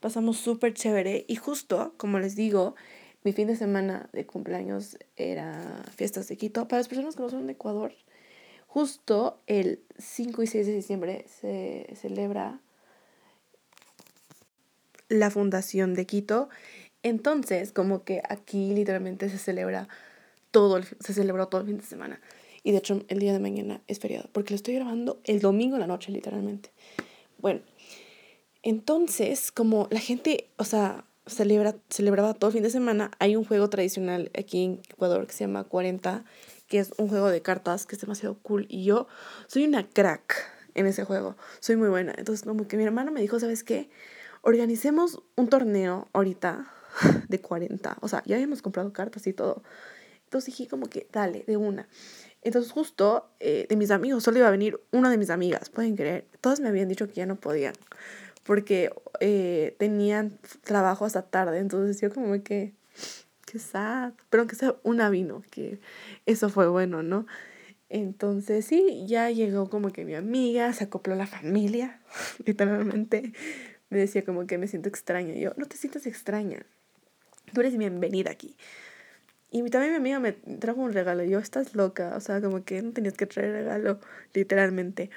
Pasamos 0.00 0.36
súper 0.38 0.74
chévere 0.74 1.24
y 1.28 1.36
justo, 1.36 1.94
como 1.96 2.18
les 2.18 2.36
digo, 2.36 2.74
mi 3.24 3.32
fin 3.32 3.48
de 3.48 3.56
semana 3.56 4.08
de 4.12 4.26
cumpleaños 4.26 4.98
era 5.16 5.82
fiestas 5.96 6.28
de 6.28 6.36
Quito. 6.36 6.68
Para 6.68 6.80
las 6.80 6.88
personas 6.88 7.16
que 7.16 7.22
no 7.22 7.30
son 7.30 7.46
de 7.46 7.54
Ecuador, 7.54 7.94
justo 8.66 9.40
el 9.46 9.82
5 9.98 10.42
y 10.42 10.46
6 10.46 10.66
de 10.66 10.74
diciembre 10.74 11.24
se 11.40 11.94
celebra 11.96 12.60
la 15.08 15.30
fundación 15.30 15.94
de 15.94 16.06
Quito 16.06 16.48
entonces, 17.04 17.70
como 17.70 18.02
que 18.02 18.22
aquí 18.28 18.74
literalmente 18.74 19.28
se 19.28 19.38
celebra 19.38 19.88
todo, 20.50 20.78
el, 20.78 20.84
se 21.00 21.12
celebró 21.12 21.48
todo 21.48 21.60
el 21.60 21.66
fin 21.66 21.76
de 21.76 21.84
semana. 21.84 22.20
Y 22.62 22.72
de 22.72 22.78
hecho, 22.78 23.04
el 23.08 23.18
día 23.18 23.34
de 23.34 23.40
mañana 23.40 23.82
es 23.86 24.00
feriado, 24.00 24.30
porque 24.32 24.54
lo 24.54 24.56
estoy 24.56 24.74
grabando 24.74 25.20
el 25.24 25.40
domingo 25.40 25.76
en 25.76 25.80
la 25.80 25.86
noche, 25.86 26.10
literalmente. 26.10 26.70
Bueno, 27.38 27.60
entonces, 28.62 29.52
como 29.52 29.86
la 29.90 30.00
gente, 30.00 30.48
o 30.56 30.64
sea, 30.64 31.04
celebra, 31.26 31.76
celebraba 31.90 32.32
todo 32.32 32.48
el 32.48 32.54
fin 32.54 32.62
de 32.62 32.70
semana, 32.70 33.10
hay 33.18 33.36
un 33.36 33.44
juego 33.44 33.68
tradicional 33.68 34.30
aquí 34.38 34.64
en 34.64 34.80
Ecuador 34.88 35.26
que 35.26 35.34
se 35.34 35.44
llama 35.44 35.64
40, 35.64 36.24
que 36.68 36.78
es 36.78 36.92
un 36.96 37.08
juego 37.08 37.28
de 37.28 37.42
cartas 37.42 37.84
que 37.84 37.96
es 37.96 38.00
demasiado 38.00 38.38
cool. 38.38 38.64
Y 38.70 38.84
yo 38.84 39.08
soy 39.46 39.66
una 39.66 39.86
crack 39.86 40.36
en 40.74 40.86
ese 40.86 41.04
juego, 41.04 41.36
soy 41.60 41.76
muy 41.76 41.88
buena. 41.88 42.14
Entonces, 42.16 42.46
como 42.46 42.66
que 42.66 42.78
mi 42.78 42.84
hermano 42.84 43.12
me 43.12 43.20
dijo, 43.20 43.38
¿sabes 43.38 43.62
qué? 43.62 43.90
Organicemos 44.40 45.20
un 45.36 45.48
torneo 45.48 46.08
ahorita 46.14 46.70
de 47.28 47.40
40. 47.40 47.96
O 48.00 48.08
sea, 48.08 48.22
ya 48.26 48.36
habíamos 48.36 48.62
comprado 48.62 48.92
cartas 48.92 49.26
y 49.26 49.32
todo. 49.32 49.62
Entonces 50.24 50.56
dije 50.56 50.68
como 50.68 50.88
que, 50.88 51.06
dale, 51.12 51.44
de 51.46 51.56
una. 51.56 51.88
Entonces 52.42 52.72
justo 52.72 53.30
eh, 53.40 53.66
de 53.68 53.76
mis 53.76 53.90
amigos 53.90 54.22
solo 54.22 54.38
iba 54.38 54.48
a 54.48 54.50
venir 54.50 54.80
una 54.90 55.10
de 55.10 55.18
mis 55.18 55.30
amigas, 55.30 55.70
pueden 55.70 55.96
creer. 55.96 56.26
Todas 56.40 56.60
me 56.60 56.68
habían 56.68 56.88
dicho 56.88 57.06
que 57.06 57.14
ya 57.14 57.26
no 57.26 57.36
podían 57.36 57.74
porque 58.44 58.92
eh, 59.20 59.74
tenían 59.78 60.38
trabajo 60.62 61.04
hasta 61.04 61.22
tarde. 61.22 61.58
Entonces 61.58 62.00
yo 62.00 62.12
como 62.12 62.42
que, 62.42 62.74
qué 63.46 63.58
sad. 63.58 64.12
Pero 64.30 64.46
que 64.46 64.54
sea 64.54 64.76
una 64.82 65.10
vino, 65.10 65.42
que 65.50 65.80
eso 66.26 66.48
fue 66.48 66.68
bueno, 66.68 67.02
¿no? 67.02 67.26
Entonces 67.88 68.64
sí, 68.64 69.04
ya 69.06 69.30
llegó 69.30 69.68
como 69.70 69.90
que 69.90 70.04
mi 70.04 70.14
amiga, 70.14 70.72
se 70.72 70.84
acopló 70.84 71.14
la 71.14 71.26
familia, 71.26 72.00
literalmente. 72.44 73.32
Me 73.90 73.98
decía 73.98 74.24
como 74.24 74.46
que 74.46 74.58
me 74.58 74.68
siento 74.68 74.88
extraña. 74.88 75.34
yo, 75.34 75.52
no 75.56 75.66
te 75.66 75.76
sientas 75.76 76.06
extraña 76.06 76.66
tú 77.54 77.60
eres 77.60 77.78
bienvenida 77.78 78.30
aquí. 78.30 78.54
Y 79.50 79.62
también 79.70 79.92
mi 79.92 79.98
amiga 79.98 80.18
me 80.18 80.32
trajo 80.32 80.80
un 80.80 80.92
regalo. 80.92 81.22
yo, 81.22 81.38
estás 81.38 81.76
loca. 81.76 82.14
O 82.16 82.20
sea, 82.20 82.40
como 82.40 82.64
que 82.64 82.82
no 82.82 82.90
tenías 82.90 83.14
que 83.14 83.24
traer 83.24 83.52
regalo, 83.52 84.00
literalmente. 84.34 85.10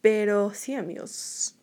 Pero 0.00 0.54
sí, 0.54 0.74
amigos. 0.74 1.54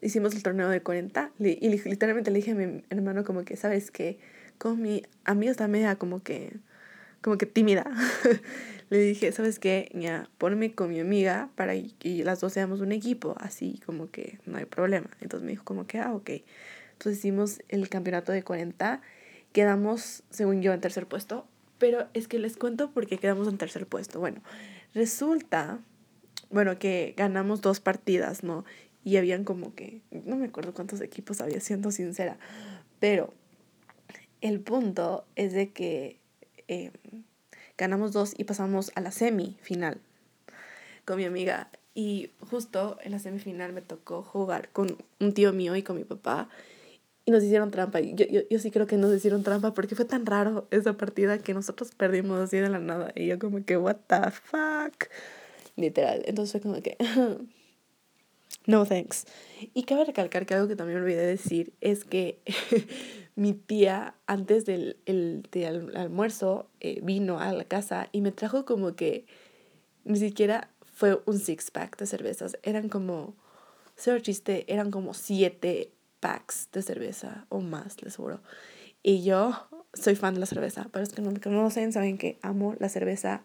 Hicimos 0.00 0.34
el 0.34 0.42
torneo 0.42 0.70
de 0.70 0.82
40. 0.82 1.32
Y 1.38 1.68
literalmente 1.68 2.30
le 2.30 2.38
dije 2.38 2.52
a 2.52 2.54
mi 2.54 2.82
hermano 2.88 3.24
como 3.24 3.44
que, 3.44 3.58
¿sabes 3.58 3.90
qué? 3.90 4.18
Como 4.56 4.76
mi 4.76 5.02
amiga 5.24 5.52
está 5.52 5.68
media 5.68 5.96
como 5.96 6.22
que... 6.22 6.56
Como 7.20 7.36
que 7.36 7.44
tímida. 7.44 7.84
le 8.88 8.98
dije, 9.00 9.32
¿sabes 9.32 9.58
qué? 9.58 9.90
Ya, 9.92 10.30
ponme 10.38 10.72
con 10.72 10.88
mi 10.88 11.00
amiga 11.00 11.50
para 11.56 11.74
que 11.98 12.24
las 12.24 12.40
dos 12.40 12.54
seamos 12.54 12.80
un 12.80 12.92
equipo. 12.92 13.34
Así 13.38 13.82
como 13.84 14.10
que 14.10 14.38
no 14.46 14.56
hay 14.56 14.64
problema. 14.64 15.10
Entonces 15.20 15.44
me 15.44 15.50
dijo 15.50 15.64
como 15.66 15.86
que, 15.86 15.98
ah, 15.98 16.14
ok. 16.14 16.30
Entonces 17.00 17.20
hicimos 17.20 17.62
el 17.70 17.88
campeonato 17.88 18.30
de 18.30 18.42
40. 18.42 19.00
Quedamos, 19.54 20.22
según 20.28 20.60
yo, 20.60 20.74
en 20.74 20.82
tercer 20.82 21.06
puesto. 21.06 21.46
Pero 21.78 22.06
es 22.12 22.28
que 22.28 22.38
les 22.38 22.58
cuento 22.58 22.90
por 22.90 23.06
qué 23.06 23.16
quedamos 23.16 23.48
en 23.48 23.56
tercer 23.56 23.86
puesto. 23.86 24.20
Bueno, 24.20 24.42
resulta, 24.92 25.78
bueno, 26.50 26.78
que 26.78 27.14
ganamos 27.16 27.62
dos 27.62 27.80
partidas, 27.80 28.44
¿no? 28.44 28.66
Y 29.02 29.16
habían 29.16 29.44
como 29.44 29.74
que, 29.74 30.02
no 30.10 30.36
me 30.36 30.48
acuerdo 30.48 30.74
cuántos 30.74 31.00
equipos 31.00 31.40
había, 31.40 31.58
siendo 31.60 31.90
sincera. 31.90 32.36
Pero 32.98 33.32
el 34.42 34.60
punto 34.60 35.24
es 35.36 35.54
de 35.54 35.70
que 35.70 36.18
eh, 36.68 36.92
ganamos 37.78 38.12
dos 38.12 38.34
y 38.36 38.44
pasamos 38.44 38.92
a 38.94 39.00
la 39.00 39.10
semifinal 39.10 40.02
con 41.06 41.16
mi 41.16 41.24
amiga. 41.24 41.70
Y 41.94 42.32
justo 42.50 42.98
en 43.02 43.12
la 43.12 43.18
semifinal 43.20 43.72
me 43.72 43.80
tocó 43.80 44.22
jugar 44.22 44.68
con 44.68 44.98
un 45.18 45.32
tío 45.32 45.54
mío 45.54 45.74
y 45.76 45.82
con 45.82 45.96
mi 45.96 46.04
papá. 46.04 46.50
Nos 47.30 47.44
hicieron 47.44 47.70
trampa. 47.70 48.00
Yo, 48.00 48.26
yo, 48.26 48.40
yo 48.48 48.58
sí 48.58 48.70
creo 48.70 48.86
que 48.86 48.96
nos 48.96 49.14
hicieron 49.14 49.42
trampa 49.42 49.72
porque 49.72 49.94
fue 49.94 50.04
tan 50.04 50.26
raro 50.26 50.66
esa 50.70 50.94
partida 50.96 51.38
que 51.38 51.54
nosotros 51.54 51.90
perdimos 51.96 52.40
así 52.40 52.56
de 52.56 52.68
la 52.68 52.78
nada. 52.78 53.12
Y 53.14 53.26
yo 53.26 53.38
como 53.38 53.64
que, 53.64 53.76
what 53.76 53.96
the 54.08 54.30
fuck. 54.30 55.08
Literal. 55.76 56.22
Entonces 56.26 56.52
fue 56.52 56.60
como 56.60 56.82
que... 56.82 56.96
no 58.66 58.84
thanks. 58.84 59.26
Y 59.74 59.84
cabe 59.84 60.04
recalcar 60.04 60.46
que 60.46 60.54
algo 60.54 60.68
que 60.68 60.76
también 60.76 61.00
olvidé 61.00 61.24
decir 61.24 61.72
es 61.80 62.04
que 62.04 62.40
mi 63.36 63.52
tía 63.52 64.14
antes 64.26 64.66
del, 64.66 64.96
el, 65.06 65.46
del 65.52 65.96
almuerzo 65.96 66.68
eh, 66.80 67.00
vino 67.02 67.38
a 67.38 67.52
la 67.52 67.64
casa 67.64 68.08
y 68.12 68.20
me 68.20 68.32
trajo 68.32 68.64
como 68.64 68.94
que 68.96 69.26
ni 70.04 70.18
siquiera 70.18 70.70
fue 71.00 71.20
un 71.26 71.38
six 71.38 71.70
pack 71.70 71.96
de 71.98 72.06
cervezas, 72.06 72.58
eran 72.62 72.88
como, 72.88 73.34
cero 73.96 74.18
chiste, 74.20 74.70
eran 74.72 74.90
como 74.90 75.14
siete 75.14 75.92
packs 76.20 76.68
de 76.72 76.82
cerveza 76.82 77.46
o 77.48 77.60
más, 77.60 78.02
les 78.02 78.16
juro. 78.16 78.40
Y 79.02 79.24
yo 79.24 79.68
soy 79.94 80.14
fan 80.14 80.34
de 80.34 80.40
la 80.40 80.46
cerveza, 80.46 80.88
pero 80.92 81.02
es 81.02 81.12
que 81.12 81.22
no, 81.22 81.62
lo 81.62 81.70
saben, 81.70 81.92
saben 81.92 82.18
que 82.18 82.38
amo 82.42 82.76
la 82.78 82.88
cerveza. 82.88 83.42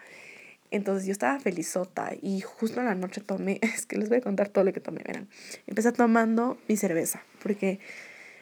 Entonces 0.71 1.05
yo 1.05 1.11
estaba 1.11 1.39
felizota 1.39 2.11
y 2.21 2.41
justo 2.41 2.79
en 2.79 2.87
la 2.87 2.95
noche 2.95 3.21
tomé, 3.21 3.59
es 3.61 3.85
que 3.85 3.97
les 3.97 4.09
voy 4.09 4.19
a 4.19 4.21
contar 4.21 4.49
todo 4.49 4.63
lo 4.63 4.73
que 4.73 4.81
tomé, 4.81 5.01
verán. 5.05 5.29
Empecé 5.67 5.91
tomando 5.91 6.57
mi 6.67 6.77
cerveza, 6.77 7.23
porque 7.41 7.79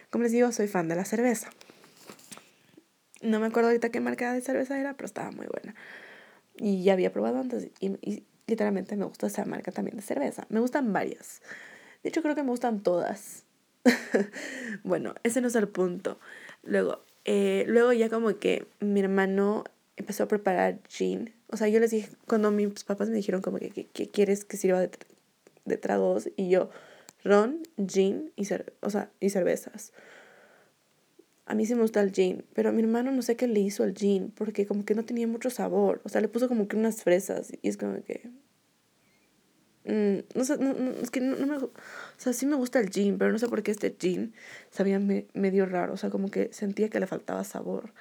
como 0.10 0.24
les 0.24 0.32
digo, 0.32 0.52
soy 0.52 0.68
fan 0.68 0.88
de 0.88 0.96
la 0.96 1.06
cerveza. 1.06 1.50
No 3.22 3.40
me 3.40 3.48
acuerdo 3.48 3.70
ahorita 3.70 3.90
qué 3.90 4.00
marca 4.00 4.34
de 4.34 4.42
cerveza 4.42 4.80
era, 4.80 4.96
pero 4.96 5.06
estaba 5.06 5.32
muy 5.32 5.48
buena. 5.48 5.76
Y 6.58 6.84
ya 6.84 6.94
había 6.94 7.12
probado 7.12 7.40
antes 7.40 7.70
y, 7.80 7.98
y 8.02 8.26
literalmente 8.48 8.96
me 8.96 9.06
gusta 9.06 9.28
esa 9.28 9.46
marca 9.46 9.72
también 9.72 9.98
de 9.98 10.04
cerveza. 10.04 10.46
Me 10.50 10.60
gustan 10.60 10.92
varias. 10.92 11.42
De 12.04 12.10
hecho, 12.10 12.22
creo 12.22 12.36
que 12.36 12.44
me 12.44 12.50
gustan 12.50 12.84
todas. 12.84 13.46
bueno, 14.84 15.16
ese 15.24 15.42
no 15.42 15.48
es 15.48 15.56
el 15.56 15.68
punto. 15.68 16.20
Luego, 16.64 17.04
eh, 17.26 17.66
luego 17.68 17.94
ya 17.94 18.10
como 18.10 18.38
que 18.38 18.68
mi 18.80 19.00
hermano 19.00 19.64
empezó 19.98 20.24
a 20.24 20.28
preparar 20.28 20.80
gin. 20.88 21.34
O 21.50 21.58
sea, 21.58 21.68
yo 21.68 21.80
les 21.80 21.92
dije, 21.92 22.10
cuando 22.28 22.52
mis 22.52 22.84
papás 22.84 23.10
me 23.10 23.16
dijeron 23.16 23.42
como 23.42 23.60
que, 23.60 23.88
quieres 24.12 24.46
que 24.46 24.58
sirva 24.58 24.80
de, 24.80 24.90
de, 25.66 25.78
tragos, 25.78 26.30
y 26.36 26.50
yo, 26.50 26.70
ron, 27.24 27.62
gin 27.88 28.32
y, 28.36 28.48
o 28.82 28.90
sea, 28.90 29.12
y 29.20 29.30
cervezas. 29.30 29.94
A 31.46 31.56
mí 31.56 31.66
sí 31.66 31.76
me 31.76 31.82
gusta 31.82 32.02
el 32.02 32.12
gin, 32.12 32.46
pero 32.54 32.70
a 32.70 32.72
mi 32.72 32.82
hermano 32.82 33.12
no 33.12 33.22
sé 33.22 33.36
qué 33.36 33.48
le 33.48 33.60
hizo 33.60 33.84
al 33.84 33.94
gin, 33.94 34.32
porque 34.32 34.66
como 34.66 34.86
que 34.86 34.96
no 34.96 35.04
tenía 35.04 35.28
mucho 35.28 35.50
sabor. 35.50 36.02
O 36.06 36.10
sea, 36.10 36.22
le 36.22 36.30
puso 36.30 36.48
como 36.48 36.68
que 36.68 36.78
unas 36.78 37.04
fresas 37.04 37.52
y 37.62 37.68
es 37.68 37.78
como 37.78 38.02
que... 38.04 38.30
Mm, 39.86 40.20
no 40.36 40.46
sé, 40.46 40.58
no, 40.58 40.72
es 41.02 41.12
que 41.12 41.20
no, 41.20 41.46
me... 41.46 41.58
O 41.58 41.72
sea, 42.18 42.34
sí 42.34 42.46
me 42.46 42.56
gusta 42.56 42.80
el 42.80 42.90
gin, 42.90 43.18
pero 43.18 43.32
no 43.32 43.40
sé 43.40 43.48
por 43.48 43.64
qué 43.64 43.72
este 43.72 43.96
gin 44.00 44.34
sabía 44.72 45.00
medio 45.00 45.66
raro. 45.66 45.94
O 45.94 45.98
sea, 45.98 46.10
como 46.10 46.30
que 46.30 46.52
sentía 46.54 46.90
que 46.90 47.00
le 47.00 47.08
faltaba 47.08 47.44
sabor. 47.44 47.94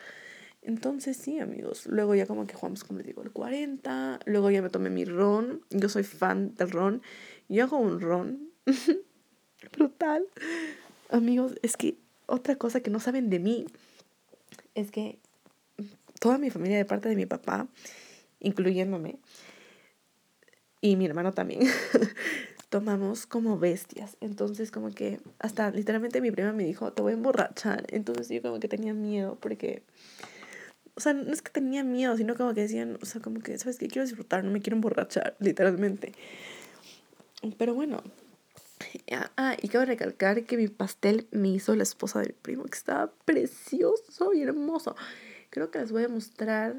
Entonces 0.63 1.17
sí, 1.17 1.41
amigos. 1.41 1.87
Luego 1.87 2.15
ya 2.15 2.27
como 2.27 2.47
que 2.47 2.55
jugamos, 2.55 2.85
como 2.85 2.99
les 2.99 3.07
digo, 3.07 3.23
el 3.23 3.33
40. 3.33 4.21
Luego 4.27 4.51
ya 4.51 4.63
me 4.63 4.71
tomé 4.71 4.91
mi 4.91 5.05
ron. 5.05 5.63
Yo 5.71 5.89
soy 5.89 6.05
fan 6.05 6.55
del 6.55 6.71
ron. 6.71 7.03
Yo 7.49 7.65
hago 7.65 7.79
un 7.79 8.01
ron. 8.01 8.51
Brutal. 9.77 10.25
Amigos, 11.11 11.55
es 11.63 11.77
que 11.77 11.97
otra 12.27 12.57
cosa 12.57 12.81
que 12.81 12.91
no 12.91 13.01
saben 13.01 13.29
de 13.29 13.39
mí 13.41 13.67
es 14.75 14.91
que 14.91 15.19
toda 16.21 16.39
mi 16.39 16.51
familia 16.51 16.79
de 16.79 16.85
parte 16.85 17.09
de 17.09 17.17
mi 17.17 17.27
papá, 17.27 17.67
incluyéndome, 18.41 19.17
y 20.83 20.97
mi 20.97 21.07
hermano 21.07 21.33
también, 21.33 21.61
tomamos 22.69 23.27
como 23.27 23.59
bestias. 23.59 24.19
Entonces 24.21 24.71
como 24.71 24.91
que 24.91 25.19
hasta 25.39 25.71
literalmente 25.71 26.21
mi 26.21 26.31
prima 26.31 26.53
me 26.53 26.65
dijo, 26.65 26.93
te 26.93 27.01
voy 27.01 27.13
a 27.13 27.15
emborrachar. 27.15 27.87
Entonces 27.89 28.29
yo 28.29 28.43
como 28.43 28.61
que 28.61 28.69
tenía 28.69 28.93
miedo 28.93 29.39
porque... 29.41 29.83
O 30.95 31.01
sea, 31.01 31.15
no 31.15 31.33
es 31.33 31.41
que 31.41 31.51
tenía 31.51 31.85
miedo, 31.85 32.15
sino 32.19 32.35
como 32.35 32.53
que 32.53 32.61
decían, 32.61 32.99
o 33.01 33.07
sea, 33.07 33.23
como 33.23 33.41
que, 33.41 33.57
¿sabes 33.57 33.79
qué? 33.79 33.89
Quiero 33.89 34.07
disfrutar, 34.07 34.45
no 34.45 34.51
me 34.51 34.61
quiero 34.61 34.77
emborrachar, 34.77 35.37
literalmente. 35.41 36.13
Pero 37.57 37.75
bueno, 37.75 38.03
Ah, 39.37 39.57
y 39.61 39.69
quiero 39.69 39.87
recalcar 39.87 40.45
que 40.45 40.57
mi 40.57 40.69
pastel 40.69 41.27
me 41.31 41.49
hizo 41.49 41.75
la 41.77 41.83
esposa 41.83 42.21
de 42.21 42.29
mi 42.29 42.33
primo, 42.33 42.65
que 42.65 42.77
estaba 42.77 43.13
precioso 43.25 44.33
y 44.35 44.43
hermoso. 44.43 44.97
Creo 45.51 45.71
que 45.71 45.79
les 45.79 45.93
voy 45.93 46.05
a 46.05 46.09
mostrar. 46.09 46.77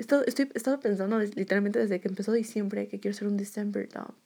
Esto, 0.00 0.24
estoy, 0.24 0.48
he 0.54 0.56
estado 0.56 0.80
pensando 0.80 1.18
literalmente 1.18 1.78
desde 1.78 2.00
que 2.00 2.08
empezó 2.08 2.32
diciembre 2.32 2.88
que 2.88 2.98
quiero 3.00 3.14
hacer 3.14 3.28
un 3.28 3.36
December 3.36 3.86
Dump. 3.86 4.16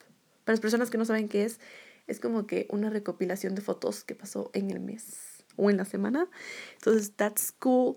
Para 0.44 0.52
las 0.52 0.60
personas 0.60 0.88
que 0.88 0.98
no 0.98 1.04
saben 1.04 1.28
qué 1.28 1.42
es, 1.42 1.58
es 2.06 2.20
como 2.20 2.46
que 2.46 2.68
una 2.70 2.90
recopilación 2.90 3.56
de 3.56 3.60
fotos 3.60 4.04
que 4.04 4.14
pasó 4.14 4.52
en 4.52 4.70
el 4.70 4.78
mes 4.78 5.42
o 5.56 5.70
en 5.70 5.76
la 5.76 5.84
semana. 5.84 6.28
Entonces, 6.74 7.10
that's 7.16 7.50
cool. 7.50 7.96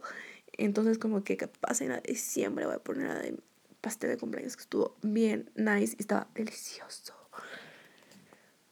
Entonces, 0.53 0.97
como 0.97 1.23
que 1.23 1.37
capaz 1.37 1.81
en 1.81 1.93
diciembre 2.01 2.65
voy 2.65 2.73
a 2.73 2.79
poner 2.79 3.11
a 3.11 3.19
de 3.19 3.37
pastel 3.79 4.09
de 4.09 4.17
cumpleaños 4.17 4.55
que 4.55 4.63
estuvo 4.63 4.97
bien 5.03 5.51
nice 5.53 5.95
y 5.99 6.01
estaba 6.01 6.27
delicioso. 6.33 7.13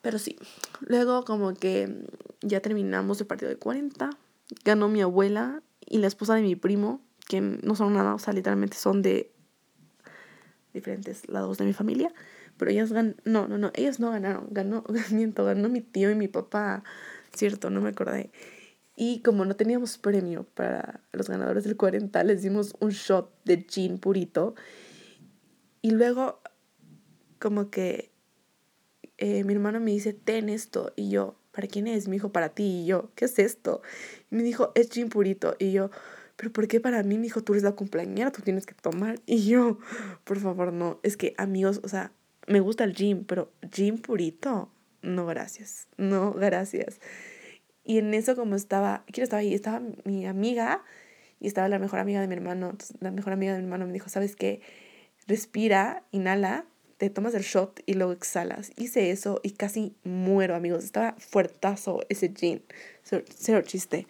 Pero 0.02 0.18
sí, 0.18 0.36
luego 0.80 1.26
como 1.26 1.54
que 1.54 2.08
ya 2.42 2.60
terminamos 2.60 3.22
el 3.22 3.28
partido 3.28 3.50
de 3.50 3.58
40, 3.58 4.10
ganó 4.64 4.90
mi 4.90 5.04
abuela 5.04 5.62
y 5.86 6.00
la 6.00 6.08
esposa 6.08 6.34
de 6.34 6.42
mi 6.42 6.56
primo, 6.56 7.05
que 7.28 7.42
no 7.42 7.76
son 7.76 7.94
nada, 7.94 8.14
o 8.14 8.20
sea, 8.20 8.34
literalmente 8.34 8.78
son 8.78 9.02
de 9.02 9.32
diferentes 10.74 11.28
lados 11.28 11.58
de 11.58 11.66
mi 11.66 11.74
familia, 11.74 12.14
pero 12.58 12.72
ellas 12.72 12.92
gan 12.92 13.16
no, 13.24 13.48
no, 13.48 13.58
no, 13.58 13.72
ellas 13.74 14.00
no 14.00 14.12
ganaron, 14.12 14.48
ganó, 14.52 14.84
miento, 15.12 15.46
ganó 15.46 15.70
mi 15.70 15.82
tío 15.82 16.12
y 16.12 16.16
mi 16.16 16.28
papá, 16.28 16.84
cierto, 17.34 17.70
no 17.70 17.82
me 17.82 17.90
acordé. 17.90 18.32
Y 18.98 19.22
como 19.22 19.44
no 19.44 19.56
teníamos 19.56 19.98
premio 19.98 20.46
para 20.54 21.02
los 21.12 21.30
ganadores 21.30 21.66
del 21.66 21.76
40, 21.76 22.24
les 22.24 22.42
dimos 22.44 22.76
un 22.80 22.92
shot 22.92 23.30
de 23.44 23.66
gin 23.70 23.98
purito. 23.98 24.56
Y 25.82 25.92
luego 25.92 26.40
como 27.40 27.70
que 27.70 28.12
eh, 29.18 29.44
mi 29.44 29.54
hermano 29.54 29.82
me 29.82 29.92
dice, 29.92 30.14
ten 30.14 30.48
esto. 30.48 30.94
Y 30.96 31.10
yo, 31.10 31.36
¿para 31.52 31.68
quién 31.68 31.88
es? 31.88 32.08
Me 32.08 32.14
dijo, 32.14 32.32
para 32.32 32.50
ti. 32.50 32.84
Y 32.84 32.86
yo, 32.86 33.12
¿qué 33.16 33.26
es 33.26 33.38
esto? 33.38 33.82
Y 34.32 34.36
me 34.36 34.44
dijo, 34.44 34.72
es 34.76 34.90
gin 34.90 35.10
purito. 35.10 35.56
Y 35.60 35.74
yo, 35.74 35.92
¿pero 36.36 36.52
por 36.52 36.68
qué 36.68 36.80
para 36.80 37.04
mí? 37.04 37.18
Me 37.18 37.24
dijo, 37.24 37.44
tú 37.44 37.54
eres 37.54 37.64
la 37.64 37.74
cumpleañera, 37.74 38.32
tú 38.32 38.42
tienes 38.42 38.66
que 38.66 38.74
tomar. 38.74 39.20
Y 39.26 39.46
yo, 39.46 39.80
por 40.24 40.40
favor, 40.40 40.74
no. 40.74 41.00
Es 41.04 41.18
que, 41.18 41.34
amigos, 41.38 41.82
o 41.84 41.88
sea, 41.88 42.12
me 42.48 42.60
gusta 42.60 42.84
el 42.84 42.94
gin, 42.96 43.26
pero 43.26 43.52
gin 43.72 43.98
purito, 43.98 44.70
no, 45.02 45.26
gracias. 45.26 45.88
No, 45.98 46.34
gracias. 46.34 47.00
Y 47.84 48.00
en 48.00 48.14
eso, 48.14 48.36
como 48.36 48.56
estaba, 48.56 49.04
¿quién 49.12 49.24
estaba 49.24 49.42
ahí? 49.42 49.54
Estaba 49.54 49.82
mi 50.04 50.26
amiga 50.26 50.84
y 51.40 51.48
estaba 51.48 51.70
la 51.70 51.80
mejor 51.80 52.00
amiga 52.00 52.22
de 52.22 52.28
mi 52.28 52.34
hermano. 52.34 52.76
La 53.00 53.12
mejor 53.12 53.34
amiga 53.34 53.54
de 53.54 53.60
mi 53.60 53.66
hermano 53.66 53.86
me 53.86 53.94
dijo, 53.94 54.10
¿sabes 54.10 54.36
qué? 54.36 54.62
Respira, 55.28 56.04
inhala 56.12 56.66
te 56.98 57.10
tomas 57.10 57.34
el 57.34 57.44
shot 57.44 57.82
y 57.86 57.94
luego 57.94 58.14
exhalas. 58.14 58.72
Hice 58.78 59.12
eso 59.12 59.42
y 59.44 59.52
casi 59.52 59.96
muero, 60.04 60.56
amigos. 60.56 60.84
Estaba 60.84 61.16
fuertazo 61.18 62.02
ese 62.10 62.34
gin. 62.34 62.64
Cero, 63.04 63.62
chiste. 63.64 64.08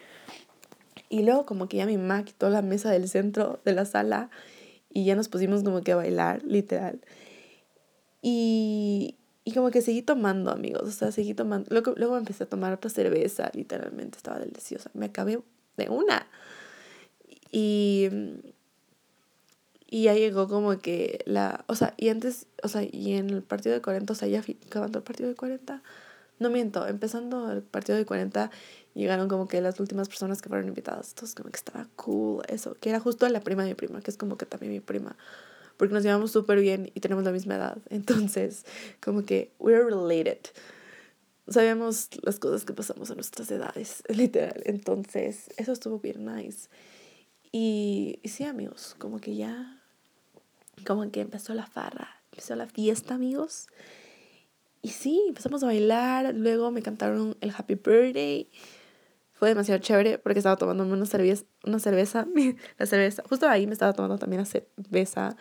Y 1.10 1.24
luego 1.24 1.46
como 1.46 1.68
que 1.68 1.78
ya 1.78 1.86
mi 1.86 1.98
mamá 1.98 2.24
quitó 2.26 2.50
la 2.50 2.62
mesa 2.62 2.92
del 2.92 3.08
centro 3.10 3.60
de 3.66 3.74
la 3.74 3.86
sala 3.86 4.30
y 4.94 5.06
ya 5.06 5.16
nos 5.16 5.30
pusimos 5.30 5.64
como 5.64 5.82
que 5.82 5.92
a 5.92 5.96
bailar, 5.96 6.44
literal. 6.44 7.00
Y, 8.22 9.16
y 9.44 9.54
como 9.54 9.72
que 9.72 9.82
seguí 9.82 10.02
tomando, 10.02 10.52
amigos. 10.52 10.84
O 10.84 10.92
sea, 10.92 11.12
seguí 11.12 11.34
tomando. 11.34 11.68
Luego, 11.70 11.94
luego 11.96 12.18
empecé 12.18 12.46
a 12.46 12.50
tomar 12.50 12.74
otra 12.74 12.90
cerveza, 12.90 13.52
literalmente. 13.54 14.18
Estaba 14.18 14.40
deliciosa. 14.40 14.90
Me 14.94 15.08
acabé 15.08 15.40
de 15.78 15.90
una. 15.90 16.28
Y 17.52 18.10
y 19.96 20.04
ya 20.04 20.14
llegó 20.14 20.48
como 20.48 20.78
que 20.80 21.24
la, 21.26 21.64
o 21.68 21.76
sea, 21.76 21.94
y 21.98 22.10
antes, 22.10 22.48
o 22.64 22.68
sea, 22.68 22.84
y 22.84 23.14
en 23.14 23.30
el 23.30 23.44
partido 23.44 23.76
de 23.76 23.82
40, 23.82 24.12
o 24.12 24.16
sea, 24.16 24.28
ya 24.28 24.44
acabando 24.68 24.98
el 24.98 25.04
partido 25.04 25.30
de 25.30 25.36
40, 25.36 25.82
no 26.40 26.50
miento, 26.50 26.88
empezando 26.88 27.52
el 27.52 27.64
partido 27.64 27.98
de 27.98 28.06
40, 28.06 28.52
llegaron 28.94 29.28
como 29.28 29.48
que 29.48 29.62
las 29.62 29.80
últimas 29.80 30.08
personas 30.08 30.42
que 30.42 30.50
fueron 30.50 30.68
invitadas. 30.68 31.10
Entonces, 31.10 31.36
como 31.36 31.50
que 31.50 31.58
estaba 31.58 31.88
cool 31.96 32.44
eso, 32.48 32.76
que 32.76 32.90
era 32.90 33.00
justo 33.00 33.28
la 33.30 33.42
prima 33.42 33.64
de 33.64 33.70
mi 33.70 33.76
prima, 33.76 34.02
que 34.02 34.12
es 34.12 34.18
como 34.18 34.38
que 34.38 34.46
también 34.46 34.72
mi 34.72 34.80
prima, 34.80 35.16
porque 35.78 35.94
nos 35.94 36.04
llevamos 36.04 36.32
súper 36.32 36.60
bien 36.60 36.92
y 36.94 37.00
tenemos 37.00 37.24
la 37.24 37.32
misma 37.32 37.56
edad. 37.56 37.78
Entonces, 37.90 38.66
como 39.02 39.24
que 39.24 39.52
we're 39.60 39.84
related. 39.84 40.40
Sabíamos 41.48 42.10
las 42.24 42.40
cosas 42.40 42.66
que 42.66 42.74
pasamos 42.74 43.12
a 43.12 43.16
nuestras 43.16 43.52
edades, 43.52 44.04
literal. 44.10 44.62
Entonces, 44.66 45.50
eso 45.58 45.72
estuvo 45.72 46.00
bien 46.00 46.26
nice. 46.26 46.70
Y, 47.52 48.20
y 48.24 48.30
sí, 48.30 48.44
amigos, 48.44 48.96
como 48.98 49.20
que 49.20 49.36
ya 49.36 49.82
como 50.86 51.10
que 51.12 51.22
empezó 51.22 51.54
la 51.54 51.66
farra, 51.66 52.22
empezó 52.32 52.56
la 52.56 52.68
fiesta, 52.68 53.16
amigos. 53.16 53.68
Y 54.86 54.90
sí, 54.90 55.20
empezamos 55.28 55.64
a 55.64 55.66
bailar, 55.66 56.36
luego 56.36 56.70
me 56.70 56.84
cantaron 56.84 57.36
el 57.42 57.52
Happy 57.58 57.74
Birthday. 57.74 58.48
fue 59.34 59.50
demasiado 59.50 59.82
chévere 59.82 60.20
porque 60.20 60.38
estaba 60.38 60.58
tomándome 60.58 60.94
una 60.94 61.08
cerveza, 61.08 61.44
una 61.64 61.80
cerveza, 61.80 62.28
la 62.78 62.86
cerveza, 62.86 63.24
justo 63.28 63.50
ahí 63.50 63.66
me 63.66 63.74
estaba 63.74 63.94
tomando 63.94 64.20
también 64.20 64.44
la 64.44 64.46
cerveza 64.46 65.38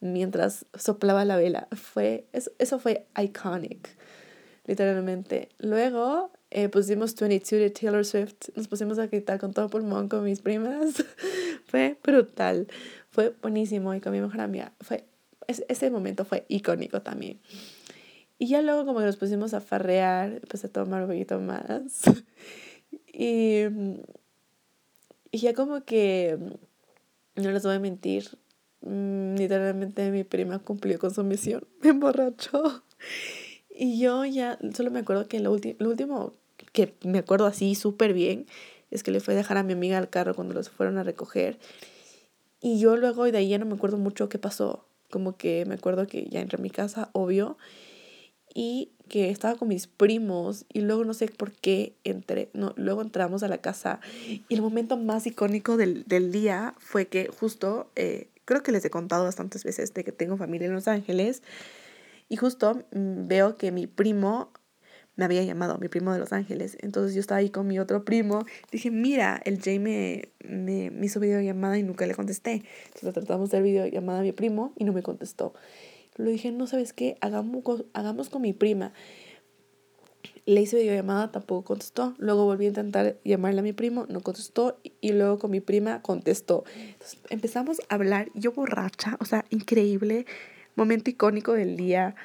mientras 0.00 0.66
soplaba 0.74 1.24
la 1.24 1.38
vela. 1.38 1.68
Fue, 1.74 2.26
eso, 2.34 2.50
eso 2.58 2.78
fue 2.78 3.06
iconic, 3.16 3.96
literalmente. 4.66 5.48
Luego 5.58 6.30
eh, 6.50 6.68
pusimos 6.68 7.14
22 7.14 7.62
de 7.62 7.70
Taylor 7.70 8.04
Swift, 8.04 8.50
nos 8.56 8.68
pusimos 8.68 8.98
a 8.98 9.06
gritar 9.06 9.40
con 9.40 9.54
todo 9.54 9.70
pulmón 9.70 10.10
con 10.10 10.22
mis 10.22 10.42
primas. 10.42 11.02
fue 11.64 11.96
brutal, 12.04 12.68
fue 13.10 13.34
buenísimo 13.40 13.94
y 13.94 14.02
con 14.02 14.12
mi 14.12 14.20
mejor 14.20 14.42
amiga. 14.42 14.74
Fue, 14.82 15.06
ese 15.46 15.90
momento 15.90 16.26
fue 16.26 16.44
icónico 16.48 17.00
también. 17.00 17.40
Y 18.42 18.48
ya 18.48 18.60
luego 18.60 18.84
como 18.84 18.98
que 18.98 19.06
nos 19.06 19.16
pusimos 19.18 19.54
a 19.54 19.60
farrear, 19.60 20.32
empecé 20.32 20.66
a 20.66 20.72
tomar 20.72 21.02
un 21.02 21.10
poquito 21.10 21.38
más. 21.38 22.02
y, 23.06 23.66
y 25.30 25.38
ya 25.38 25.54
como 25.54 25.84
que, 25.84 26.36
no 27.36 27.50
les 27.52 27.62
voy 27.62 27.76
a 27.76 27.78
mentir, 27.78 28.36
mm, 28.80 29.36
literalmente 29.36 30.10
mi 30.10 30.24
prima 30.24 30.58
cumplió 30.58 30.98
con 30.98 31.14
su 31.14 31.22
misión, 31.22 31.68
me 31.82 31.90
emborrachó. 31.90 32.82
Y 33.70 34.00
yo 34.00 34.24
ya, 34.24 34.58
solo 34.74 34.90
me 34.90 34.98
acuerdo 34.98 35.28
que 35.28 35.38
lo, 35.38 35.56
lo 35.78 35.88
último 35.88 36.34
que 36.72 36.96
me 37.04 37.18
acuerdo 37.18 37.46
así 37.46 37.76
súper 37.76 38.12
bien 38.12 38.46
es 38.90 39.04
que 39.04 39.12
le 39.12 39.20
fue 39.20 39.34
a 39.34 39.36
dejar 39.36 39.56
a 39.56 39.62
mi 39.62 39.74
amiga 39.74 39.98
al 39.98 40.10
carro 40.10 40.34
cuando 40.34 40.52
los 40.52 40.68
fueron 40.68 40.98
a 40.98 41.04
recoger. 41.04 41.60
Y 42.60 42.80
yo 42.80 42.96
luego 42.96 43.22
de 43.30 43.38
ahí 43.38 43.50
ya 43.50 43.58
no 43.58 43.66
me 43.66 43.74
acuerdo 43.74 43.98
mucho 43.98 44.28
qué 44.28 44.40
pasó. 44.40 44.84
Como 45.12 45.36
que 45.36 45.64
me 45.64 45.74
acuerdo 45.74 46.08
que 46.08 46.26
ya 46.28 46.40
entré 46.40 46.58
a 46.58 46.60
mi 46.60 46.70
casa, 46.70 47.08
obvio, 47.12 47.56
y 48.54 48.90
que 49.08 49.30
estaba 49.30 49.56
con 49.56 49.68
mis 49.68 49.86
primos 49.86 50.64
y 50.72 50.80
luego 50.80 51.04
no 51.04 51.14
sé 51.14 51.26
por 51.26 51.52
qué 51.52 51.94
entré, 52.04 52.50
no, 52.54 52.72
luego 52.76 53.02
entramos 53.02 53.42
a 53.42 53.48
la 53.48 53.58
casa 53.58 54.00
y 54.26 54.54
el 54.54 54.62
momento 54.62 54.96
más 54.96 55.26
icónico 55.26 55.76
del, 55.76 56.04
del 56.04 56.32
día 56.32 56.74
fue 56.78 57.06
que 57.06 57.28
justo, 57.28 57.90
eh, 57.96 58.28
creo 58.44 58.62
que 58.62 58.72
les 58.72 58.84
he 58.84 58.90
contado 58.90 59.24
bastantes 59.24 59.64
veces 59.64 59.94
de 59.94 60.04
que 60.04 60.12
tengo 60.12 60.36
familia 60.36 60.66
en 60.66 60.74
Los 60.74 60.88
Ángeles 60.88 61.42
y 62.28 62.36
justo 62.36 62.82
mm, 62.92 63.26
veo 63.28 63.56
que 63.56 63.72
mi 63.72 63.86
primo 63.86 64.50
me 65.16 65.26
había 65.26 65.42
llamado, 65.42 65.78
mi 65.78 65.88
primo 65.88 66.12
de 66.12 66.18
Los 66.18 66.32
Ángeles. 66.32 66.78
Entonces 66.80 67.14
yo 67.14 67.20
estaba 67.20 67.38
ahí 67.38 67.50
con 67.50 67.66
mi 67.66 67.78
otro 67.78 68.04
primo. 68.04 68.46
Dije, 68.70 68.90
mira, 68.90 69.40
el 69.44 69.60
Jay 69.60 69.78
me, 69.78 70.30
me, 70.42 70.90
me 70.90 71.06
hizo 71.06 71.20
videollamada 71.20 71.78
y 71.78 71.82
nunca 71.82 72.06
le 72.06 72.14
contesté. 72.14 72.62
Entonces 72.86 73.12
tratamos 73.12 73.50
de 73.50 73.58
hacer 73.58 73.62
videollamada 73.62 74.20
a 74.20 74.22
mi 74.22 74.32
primo 74.32 74.72
y 74.76 74.84
no 74.84 74.94
me 74.94 75.02
contestó. 75.02 75.52
Le 76.16 76.30
dije, 76.30 76.52
no 76.52 76.66
sabes 76.66 76.92
qué, 76.92 77.16
hagamos, 77.20 77.84
hagamos 77.92 78.28
con 78.28 78.42
mi 78.42 78.52
prima. 78.52 78.92
Le 80.44 80.60
hice 80.60 80.76
videollamada, 80.76 81.30
tampoco 81.30 81.64
contestó. 81.64 82.14
Luego 82.18 82.44
volví 82.44 82.66
a 82.66 82.68
intentar 82.68 83.16
llamarle 83.24 83.60
a 83.60 83.62
mi 83.62 83.72
primo, 83.72 84.06
no 84.08 84.20
contestó. 84.20 84.78
Y 85.00 85.12
luego 85.12 85.38
con 85.38 85.50
mi 85.50 85.60
prima 85.60 86.02
contestó. 86.02 86.64
Empezamos 87.30 87.80
a 87.88 87.94
hablar, 87.94 88.28
yo 88.34 88.52
borracha, 88.52 89.16
o 89.20 89.24
sea, 89.24 89.44
increíble, 89.50 90.26
momento 90.76 91.10
icónico 91.10 91.52
del 91.52 91.76
día 91.76 92.16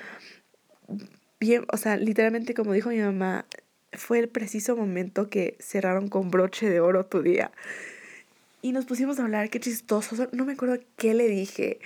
bien, 1.39 1.65
o 1.71 1.77
sea, 1.77 1.97
literalmente 1.97 2.53
como 2.53 2.73
dijo 2.73 2.89
mi 2.89 2.99
mamá, 2.99 3.45
fue 3.93 4.19
el 4.19 4.29
preciso 4.29 4.75
momento 4.75 5.29
que 5.29 5.55
cerraron 5.59 6.09
con 6.09 6.29
broche 6.29 6.69
de 6.69 6.79
oro 6.79 7.05
tu 7.05 7.21
día. 7.21 7.51
Y 8.61 8.71
nos 8.71 8.85
pusimos 8.85 9.19
a 9.19 9.23
hablar, 9.23 9.49
qué 9.49 9.59
chistoso. 9.59 10.27
No 10.31 10.45
me 10.45 10.53
acuerdo 10.53 10.79
qué 10.97 11.13
le 11.13 11.27
dije, 11.27 11.79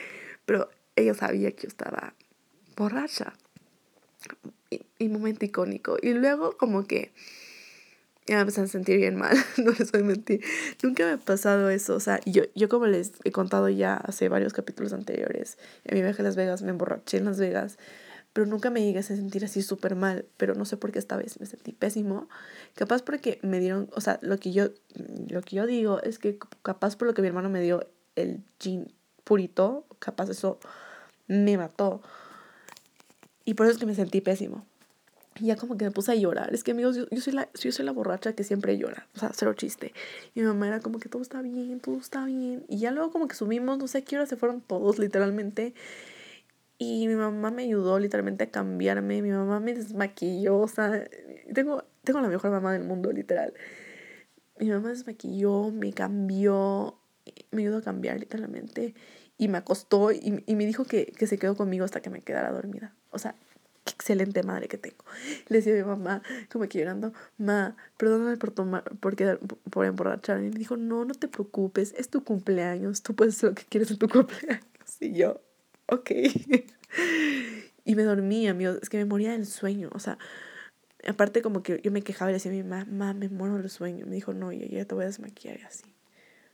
pero 0.45 0.69
ella 1.01 1.13
sabía 1.13 1.51
que 1.51 1.63
yo 1.63 1.67
estaba 1.67 2.13
borracha. 2.75 3.33
Y, 4.99 5.09
momento 5.09 5.43
icónico. 5.43 5.97
Y 6.01 6.13
luego 6.13 6.57
como 6.57 6.85
que 6.85 7.11
ya 8.27 8.35
me 8.35 8.41
empecé 8.41 8.61
a 8.61 8.67
sentir 8.67 8.97
bien 8.97 9.15
mal, 9.15 9.35
no 9.57 9.71
les 9.71 9.91
voy 9.91 10.01
a 10.01 10.05
mentir. 10.05 10.41
Nunca 10.83 11.05
me 11.05 11.11
ha 11.13 11.17
pasado 11.17 11.69
eso. 11.69 11.95
O 11.95 11.99
sea, 11.99 12.19
yo, 12.25 12.43
yo 12.55 12.69
como 12.69 12.85
les 12.87 13.13
he 13.23 13.31
contado 13.31 13.67
ya 13.67 13.97
hace 13.97 14.29
varios 14.29 14.53
capítulos 14.53 14.93
anteriores, 14.93 15.57
en 15.83 15.95
mi 15.95 16.01
viaje 16.01 16.21
a 16.21 16.25
Las 16.25 16.35
Vegas 16.35 16.61
me 16.61 16.69
emborraché 16.69 17.17
en 17.17 17.25
Las 17.25 17.39
Vegas 17.39 17.77
pero 18.33 18.47
nunca 18.47 18.69
me 18.69 18.81
llegué 18.81 18.99
a 18.99 19.03
sentir 19.03 19.43
así 19.43 19.61
súper 19.61 19.95
mal, 19.95 20.25
pero 20.37 20.55
no 20.55 20.65
sé 20.65 20.77
por 20.77 20.91
qué 20.91 20.99
esta 20.99 21.17
vez 21.17 21.39
me 21.39 21.45
sentí 21.45 21.73
pésimo, 21.73 22.29
capaz 22.75 23.03
porque 23.03 23.39
me 23.41 23.59
dieron, 23.59 23.89
o 23.93 24.01
sea, 24.01 24.19
lo 24.21 24.37
que 24.37 24.51
yo, 24.51 24.69
lo 25.29 25.41
que 25.41 25.57
yo 25.57 25.65
digo 25.65 26.01
es 26.01 26.17
que 26.17 26.37
capaz 26.61 26.95
por 26.95 27.07
lo 27.07 27.13
que 27.13 27.21
mi 27.21 27.27
hermano 27.27 27.49
me 27.49 27.61
dio 27.61 27.87
el 28.15 28.43
gin 28.59 28.93
purito, 29.23 29.85
capaz 29.99 30.29
eso 30.29 30.59
me 31.31 31.57
mató, 31.57 32.01
y 33.45 33.53
por 33.53 33.65
eso 33.65 33.73
es 33.73 33.79
que 33.79 33.85
me 33.85 33.95
sentí 33.95 34.21
pésimo. 34.21 34.65
Y 35.39 35.45
ya 35.47 35.55
como 35.55 35.77
que 35.77 35.85
me 35.85 35.91
puse 35.91 36.11
a 36.11 36.15
llorar. 36.15 36.53
Es 36.53 36.63
que 36.63 36.71
amigos, 36.71 36.95
yo, 36.95 37.05
yo, 37.09 37.21
soy 37.21 37.33
la, 37.33 37.49
yo 37.59 37.71
soy 37.71 37.85
la 37.85 37.93
borracha 37.93 38.33
que 38.33 38.43
siempre 38.43 38.77
llora. 38.77 39.07
O 39.15 39.19
sea, 39.19 39.31
cero 39.33 39.53
chiste. 39.53 39.93
Y 40.35 40.41
mi 40.41 40.45
mamá 40.45 40.67
era 40.67 40.81
como 40.81 40.99
que 40.99 41.09
todo 41.09 41.21
está 41.21 41.41
bien, 41.41 41.79
todo 41.79 41.97
está 41.97 42.25
bien. 42.25 42.65
Y 42.67 42.79
ya 42.79 42.91
luego 42.91 43.11
como 43.11 43.27
que 43.27 43.35
subimos, 43.35 43.77
no 43.77 43.87
sé 43.87 44.03
qué 44.03 44.17
hora 44.17 44.25
se 44.25 44.35
fueron 44.35 44.61
todos 44.61 44.99
literalmente. 44.99 45.73
Y 46.77 47.07
mi 47.07 47.15
mamá 47.15 47.49
me 47.49 47.63
ayudó 47.63 47.97
literalmente 47.97 48.43
a 48.43 48.51
cambiarme. 48.51 49.21
Mi 49.21 49.31
mamá 49.31 49.59
me 49.59 49.73
desmaquilló. 49.73 50.59
O 50.59 50.67
sea, 50.67 51.07
tengo, 51.53 51.85
tengo 52.03 52.21
la 52.21 52.27
mejor 52.27 52.51
mamá 52.51 52.73
del 52.73 52.83
mundo, 52.83 53.11
literal. 53.11 53.53
Mi 54.59 54.69
mamá 54.69 54.89
desmaquilló, 54.89 55.71
me 55.71 55.93
cambió, 55.93 56.99
me 57.51 57.61
ayudó 57.63 57.77
a 57.77 57.81
cambiar 57.81 58.19
literalmente. 58.19 58.93
Y 59.41 59.47
me 59.47 59.57
acostó 59.57 60.11
y, 60.11 60.43
y 60.45 60.55
me 60.55 60.67
dijo 60.67 60.85
que, 60.85 61.07
que, 61.07 61.25
se 61.25 61.39
quedó 61.39 61.55
conmigo 61.55 61.83
hasta 61.83 61.99
que 61.99 62.11
me 62.11 62.21
quedara 62.21 62.51
dormida. 62.51 62.93
O 63.09 63.17
sea, 63.17 63.33
qué 63.85 63.93
excelente 63.93 64.43
madre 64.43 64.67
que 64.67 64.77
tengo. 64.77 65.03
Le 65.47 65.57
decía 65.57 65.73
a 65.73 65.77
mi 65.77 65.83
mamá, 65.83 66.21
como 66.51 66.69
que 66.69 66.77
llorando, 66.77 67.11
ma, 67.39 67.75
perdóname 67.97 68.37
por 68.37 68.51
tomar, 68.51 68.83
por, 68.99 69.15
quedar, 69.15 69.39
por 69.39 69.87
emborracharme. 69.87 70.45
Y 70.45 70.51
me 70.51 70.59
dijo, 70.59 70.77
no, 70.77 71.05
no 71.05 71.15
te 71.15 71.27
preocupes, 71.27 71.95
es 71.97 72.07
tu 72.09 72.23
cumpleaños, 72.23 73.01
tú 73.01 73.15
puedes 73.15 73.35
hacer 73.35 73.49
lo 73.49 73.55
que 73.55 73.63
quieres 73.63 73.89
en 73.89 73.97
tu 73.97 74.07
cumpleaños. 74.09 74.61
Y 74.99 75.13
yo, 75.13 75.41
ok. 75.87 76.11
y 77.83 77.95
me 77.95 78.03
dormí, 78.03 78.47
amigos, 78.47 78.77
es 78.83 78.89
que 78.89 78.97
me 78.97 79.05
moría 79.05 79.31
del 79.31 79.47
sueño, 79.47 79.89
o 79.93 79.97
sea, 79.97 80.19
aparte 81.07 81.41
como 81.41 81.63
que 81.63 81.81
yo 81.81 81.91
me 81.91 82.03
quejaba 82.03 82.29
y 82.29 82.33
le 82.33 82.35
decía 82.35 82.51
a 82.51 82.55
mi 82.55 82.61
mamá, 82.61 83.15
me 83.15 83.27
muero 83.27 83.57
del 83.57 83.71
sueño. 83.71 84.05
Me 84.05 84.13
dijo, 84.13 84.33
no, 84.33 84.51
ya, 84.51 84.67
ya 84.67 84.85
te 84.85 84.93
voy 84.93 85.05
a 85.05 85.07
desmaquillar 85.07 85.59
y 85.59 85.63
así. 85.63 85.95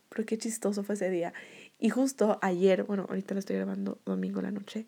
Pero 0.10 0.26
qué 0.26 0.38
chistoso 0.38 0.84
fue 0.84 0.95
ese 0.95 1.10
día. 1.10 1.34
Y 1.80 1.90
justo 1.90 2.40
ayer, 2.42 2.84
bueno, 2.84 3.06
ahorita 3.08 3.34
lo 3.34 3.40
estoy 3.40 3.56
grabando 3.56 4.00
domingo 4.06 4.42
la 4.42 4.52
noche. 4.52 4.86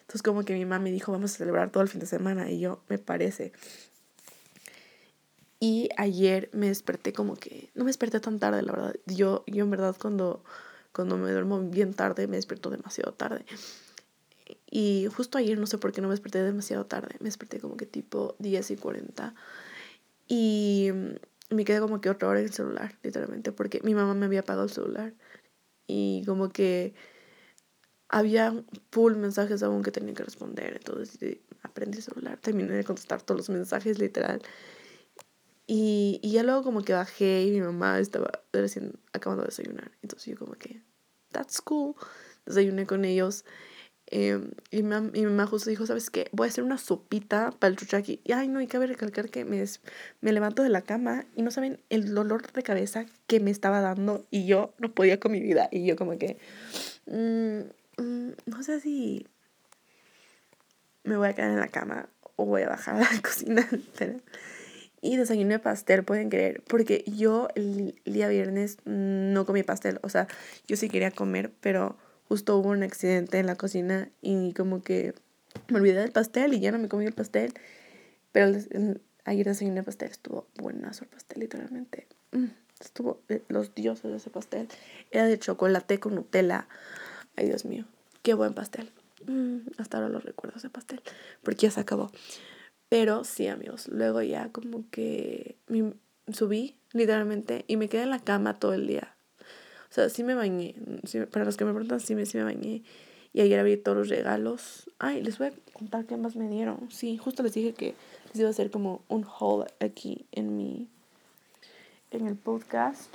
Entonces 0.00 0.22
como 0.22 0.44
que 0.44 0.54
mi 0.54 0.64
mamá 0.64 0.82
me 0.84 0.90
dijo, 0.90 1.12
vamos 1.12 1.34
a 1.34 1.38
celebrar 1.38 1.70
todo 1.70 1.82
el 1.82 1.88
fin 1.88 2.00
de 2.00 2.06
semana. 2.06 2.50
Y 2.50 2.60
yo, 2.60 2.82
me 2.88 2.98
parece. 2.98 3.52
Y 5.58 5.88
ayer 5.96 6.50
me 6.52 6.68
desperté 6.68 7.12
como 7.12 7.34
que, 7.34 7.70
no 7.74 7.84
me 7.84 7.88
desperté 7.88 8.20
tan 8.20 8.38
tarde, 8.38 8.62
la 8.62 8.72
verdad. 8.72 8.94
Yo, 9.06 9.42
yo 9.46 9.64
en 9.64 9.70
verdad 9.70 9.96
cuando, 10.00 10.44
cuando 10.92 11.16
me 11.16 11.30
duermo 11.32 11.60
bien 11.60 11.94
tarde, 11.94 12.26
me 12.26 12.36
despierto 12.36 12.70
demasiado 12.70 13.12
tarde. 13.14 13.44
Y 14.70 15.08
justo 15.14 15.38
ayer 15.38 15.58
no 15.58 15.66
sé 15.66 15.78
por 15.78 15.92
qué 15.92 16.02
no 16.02 16.08
me 16.08 16.12
desperté 16.12 16.42
demasiado 16.42 16.84
tarde. 16.86 17.16
Me 17.20 17.24
desperté 17.24 17.58
como 17.60 17.76
que 17.76 17.86
tipo 17.86 18.36
10 18.38 18.72
y 18.72 18.76
40. 18.76 19.34
Y 20.28 20.90
me 21.50 21.64
quedé 21.64 21.80
como 21.80 22.00
que 22.00 22.10
otra 22.10 22.28
hora 22.28 22.40
en 22.40 22.46
el 22.46 22.52
celular, 22.52 22.96
literalmente, 23.02 23.52
porque 23.52 23.80
mi 23.82 23.94
mamá 23.94 24.14
me 24.14 24.26
había 24.26 24.40
apagado 24.40 24.64
el 24.64 24.70
celular. 24.70 25.14
Y 25.86 26.24
como 26.26 26.50
que 26.50 26.94
había 28.08 28.54
full 28.90 29.14
mensajes 29.16 29.62
aún 29.62 29.82
que 29.82 29.90
tenía 29.90 30.14
que 30.14 30.24
responder. 30.24 30.76
Entonces 30.76 31.38
aprendí 31.62 31.98
el 31.98 32.04
celular, 32.04 32.38
terminé 32.38 32.72
de 32.72 32.84
contestar 32.84 33.22
todos 33.22 33.38
los 33.40 33.50
mensajes, 33.50 33.98
literal. 33.98 34.42
Y, 35.66 36.20
y 36.22 36.32
ya 36.32 36.42
luego 36.44 36.62
como 36.62 36.82
que 36.82 36.92
bajé 36.92 37.44
y 37.44 37.50
mi 37.50 37.60
mamá 37.60 37.98
estaba 37.98 38.30
recién 38.52 38.98
acabando 39.12 39.42
de 39.42 39.48
desayunar. 39.48 39.90
Entonces 40.02 40.32
yo 40.32 40.38
como 40.38 40.52
que, 40.54 40.82
that's 41.32 41.60
cool. 41.60 41.94
Desayuné 42.46 42.86
con 42.86 43.04
ellos. 43.04 43.44
Em, 44.08 44.52
y, 44.70 44.84
mi, 44.84 45.24
mamá 45.24 45.46
justo 45.46 45.68
dijo, 45.68 45.84
¿sabes 45.84 46.10
qué? 46.10 46.28
Voy 46.32 46.46
a 46.46 46.50
hacer 46.50 46.62
una 46.62 46.78
sopita 46.78 47.50
para 47.58 47.70
el 47.70 47.76
chuchaki. 47.76 48.20
Y 48.24 48.32
ay, 48.32 48.48
no, 48.48 48.60
y 48.60 48.68
cabe 48.68 48.86
recalcar 48.86 49.30
que 49.30 49.44
me, 49.44 49.64
me 50.20 50.32
levanto 50.32 50.62
de 50.62 50.68
la 50.68 50.82
cama 50.82 51.26
y 51.34 51.42
no 51.42 51.50
saben 51.50 51.80
el 51.90 52.14
dolor 52.14 52.50
de 52.52 52.62
cabeza 52.62 53.06
que 53.26 53.40
me 53.40 53.50
estaba 53.50 53.80
dando 53.80 54.24
y 54.30 54.46
yo 54.46 54.74
no 54.78 54.92
podía 54.92 55.18
con 55.18 55.32
mi 55.32 55.40
vida. 55.40 55.68
Y 55.72 55.86
yo 55.86 55.96
como 55.96 56.18
que, 56.18 56.38
mm, 57.06 58.02
mm, 58.02 58.32
no 58.46 58.62
sé 58.62 58.80
si 58.80 59.26
me 61.02 61.16
voy 61.16 61.28
a 61.28 61.34
quedar 61.34 61.50
en 61.50 61.60
la 61.60 61.68
cama 61.68 62.08
o 62.36 62.44
voy 62.46 62.62
a 62.62 62.68
bajar 62.68 62.96
a 62.96 63.00
la 63.00 63.08
cocina. 63.22 63.68
y 65.00 65.16
desayuné 65.16 65.58
pastel, 65.58 66.04
pueden 66.04 66.30
creer, 66.30 66.62
porque 66.68 67.04
yo 67.06 67.48
el 67.54 67.94
día 68.04 68.28
viernes 68.28 68.78
no 68.84 69.44
comí 69.46 69.64
pastel. 69.64 69.98
O 70.02 70.08
sea, 70.08 70.28
yo 70.68 70.76
sí 70.76 70.88
quería 70.88 71.10
comer, 71.10 71.52
pero 71.60 71.96
justo 72.28 72.56
hubo 72.56 72.70
un 72.70 72.82
accidente 72.82 73.38
en 73.38 73.46
la 73.46 73.56
cocina 73.56 74.10
y 74.20 74.52
como 74.52 74.82
que 74.82 75.14
me 75.68 75.78
olvidé 75.78 76.00
del 76.00 76.12
pastel 76.12 76.54
y 76.54 76.60
ya 76.60 76.72
no 76.72 76.78
me 76.78 76.88
comí 76.88 77.06
el 77.06 77.12
pastel. 77.12 77.54
Pero 78.32 78.56
ayer 79.24 79.46
desayuné 79.46 79.82
pastel, 79.82 80.10
estuvo 80.10 80.46
buenazo 80.56 81.04
el 81.04 81.10
pastel, 81.10 81.40
literalmente. 81.40 82.06
Mm, 82.32 82.46
estuvo 82.80 83.20
los 83.48 83.74
dioses 83.74 84.10
de 84.10 84.16
ese 84.18 84.30
pastel. 84.30 84.68
Era 85.10 85.26
de 85.26 85.38
chocolate 85.38 85.98
con 86.00 86.14
Nutella. 86.14 86.68
Ay, 87.36 87.46
Dios 87.46 87.64
mío, 87.64 87.84
qué 88.22 88.34
buen 88.34 88.54
pastel. 88.54 88.90
Mm, 89.26 89.58
hasta 89.78 89.96
ahora 89.96 90.08
lo 90.08 90.20
recuerdo 90.20 90.58
ese 90.58 90.70
pastel, 90.70 91.00
porque 91.42 91.62
ya 91.66 91.70
se 91.70 91.80
acabó. 91.80 92.10
Pero 92.88 93.24
sí, 93.24 93.48
amigos, 93.48 93.88
luego 93.88 94.22
ya 94.22 94.50
como 94.50 94.88
que 94.90 95.56
subí, 96.32 96.78
literalmente, 96.92 97.64
y 97.66 97.76
me 97.76 97.88
quedé 97.88 98.02
en 98.02 98.10
la 98.10 98.20
cama 98.20 98.58
todo 98.58 98.74
el 98.74 98.86
día. 98.86 99.15
O 99.90 99.94
sea, 99.94 100.08
sí 100.08 100.24
me 100.24 100.34
bañé. 100.34 100.74
para 101.30 101.44
los 101.44 101.56
que 101.56 101.64
me 101.64 101.72
preguntan, 101.72 102.00
sí 102.00 102.14
me, 102.14 102.26
sí 102.26 102.38
me 102.38 102.44
bañé. 102.44 102.82
Y 103.32 103.40
ayer 103.40 103.60
abrí 103.60 103.76
todos 103.76 103.98
los 103.98 104.08
regalos. 104.08 104.90
Ay, 104.98 105.22
les 105.22 105.38
voy 105.38 105.48
a 105.48 105.52
contar 105.72 106.06
qué 106.06 106.16
más 106.16 106.36
me 106.36 106.48
dieron. 106.48 106.90
Sí, 106.90 107.18
justo 107.18 107.42
les 107.42 107.52
dije 107.52 107.74
que 107.74 107.94
les 108.28 108.36
iba 108.36 108.48
a 108.48 108.50
hacer 108.50 108.70
como 108.70 109.02
un 109.08 109.24
haul 109.24 109.66
aquí 109.80 110.26
en 110.32 110.56
mi. 110.56 110.88
en 112.10 112.26
el 112.26 112.36
podcast. 112.36 113.14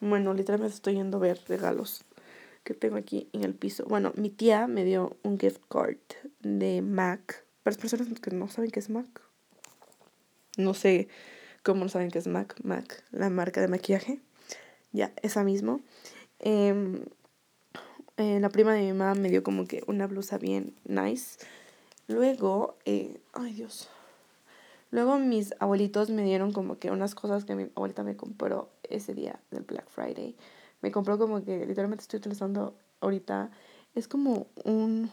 Bueno, 0.00 0.32
literalmente 0.34 0.74
estoy 0.74 0.94
yendo 0.94 1.18
a 1.18 1.20
ver 1.20 1.40
regalos 1.48 2.04
que 2.64 2.74
tengo 2.74 2.96
aquí 2.96 3.28
en 3.32 3.44
el 3.44 3.54
piso. 3.54 3.84
Bueno, 3.86 4.12
mi 4.16 4.30
tía 4.30 4.66
me 4.66 4.84
dio 4.84 5.16
un 5.22 5.38
gift 5.38 5.62
card 5.68 5.98
de 6.40 6.82
MAC. 6.82 7.44
Para 7.62 7.74
las 7.74 7.78
personas 7.78 8.08
que 8.20 8.30
no 8.30 8.48
saben 8.48 8.70
qué 8.70 8.80
es 8.80 8.88
MAC. 8.88 9.06
No 10.56 10.74
sé 10.74 11.08
cómo 11.62 11.84
no 11.84 11.88
saben 11.88 12.10
qué 12.10 12.18
es 12.18 12.26
MAC. 12.26 12.62
MAC, 12.62 13.02
la 13.10 13.30
marca 13.30 13.60
de 13.60 13.68
maquillaje. 13.68 14.20
Ya, 14.92 15.12
esa 15.22 15.44
mismo. 15.44 15.80
Eh, 16.40 17.04
eh, 18.16 18.40
la 18.40 18.48
prima 18.50 18.74
de 18.74 18.82
mi 18.82 18.92
mamá 18.92 19.14
me 19.14 19.30
dio 19.30 19.42
como 19.42 19.66
que 19.66 19.82
una 19.86 20.06
blusa 20.06 20.36
bien 20.36 20.74
nice. 20.84 21.38
Luego, 22.08 22.76
eh, 22.84 23.20
ay 23.32 23.52
Dios. 23.52 23.88
Luego 24.90 25.18
mis 25.18 25.54
abuelitos 25.60 26.10
me 26.10 26.24
dieron 26.24 26.52
como 26.52 26.78
que 26.78 26.90
unas 26.90 27.14
cosas 27.14 27.44
que 27.44 27.54
mi 27.54 27.70
abuelita 27.76 28.02
me 28.02 28.16
compró 28.16 28.68
ese 28.82 29.14
día 29.14 29.38
del 29.52 29.62
Black 29.62 29.88
Friday. 29.88 30.34
Me 30.82 30.90
compró 30.90 31.18
como 31.18 31.44
que 31.44 31.64
literalmente 31.66 32.02
estoy 32.02 32.18
utilizando 32.18 32.74
ahorita. 33.00 33.50
Es 33.94 34.08
como 34.08 34.48
un, 34.64 35.10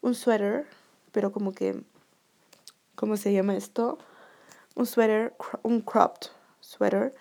un 0.00 0.14
sweater, 0.14 0.66
pero 1.12 1.30
como 1.30 1.52
que, 1.52 1.84
¿cómo 2.94 3.18
se 3.18 3.32
llama 3.32 3.54
esto? 3.54 3.98
Un 4.74 4.86
sweater, 4.86 5.34
un 5.62 5.82
cropped 5.82 6.30
sweater 6.60 7.14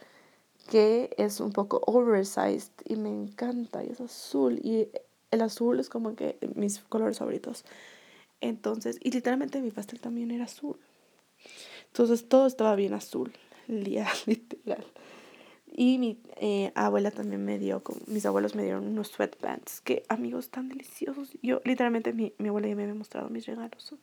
que 0.69 1.10
es 1.17 1.39
un 1.39 1.51
poco 1.51 1.82
oversized 1.88 2.71
y 2.86 2.95
me 2.95 3.10
encanta 3.10 3.84
y 3.84 3.89
es 3.89 3.99
azul 3.99 4.60
y 4.63 4.88
el 5.32 5.41
azul 5.41 5.79
es 5.79 5.89
como 5.89 6.15
que 6.15 6.38
mis 6.53 6.77
colores 6.77 7.17
favoritos. 7.17 7.65
Entonces, 8.39 8.99
y 9.01 9.10
literalmente 9.10 9.62
mi 9.62 9.71
pastel 9.71 9.99
también 9.99 10.29
era 10.29 10.43
azul. 10.43 10.77
Entonces 11.88 12.29
todo 12.29 12.45
estaba 12.45 12.75
bien 12.75 12.93
azul, 12.93 13.34
literal. 13.67 14.86
Y 15.71 15.97
mi 15.97 16.21
eh, 16.36 16.71
abuela 16.75 17.10
también 17.10 17.43
me 17.43 17.58
dio, 17.58 17.82
mis 18.05 18.27
abuelos 18.27 18.53
me 18.53 18.62
dieron 18.62 18.86
unos 18.86 19.08
sweatpants, 19.08 19.82
que 19.82 20.03
amigos 20.08 20.51
tan 20.51 20.69
deliciosos. 20.69 21.32
Yo 21.41 21.62
literalmente 21.65 22.13
mi, 22.13 22.34
mi 22.38 22.49
abuela 22.49 22.67
ya 22.67 22.75
me 22.75 22.84
había 22.84 22.95
mostrado 22.95 23.29
mis 23.29 23.47
regalos, 23.47 23.95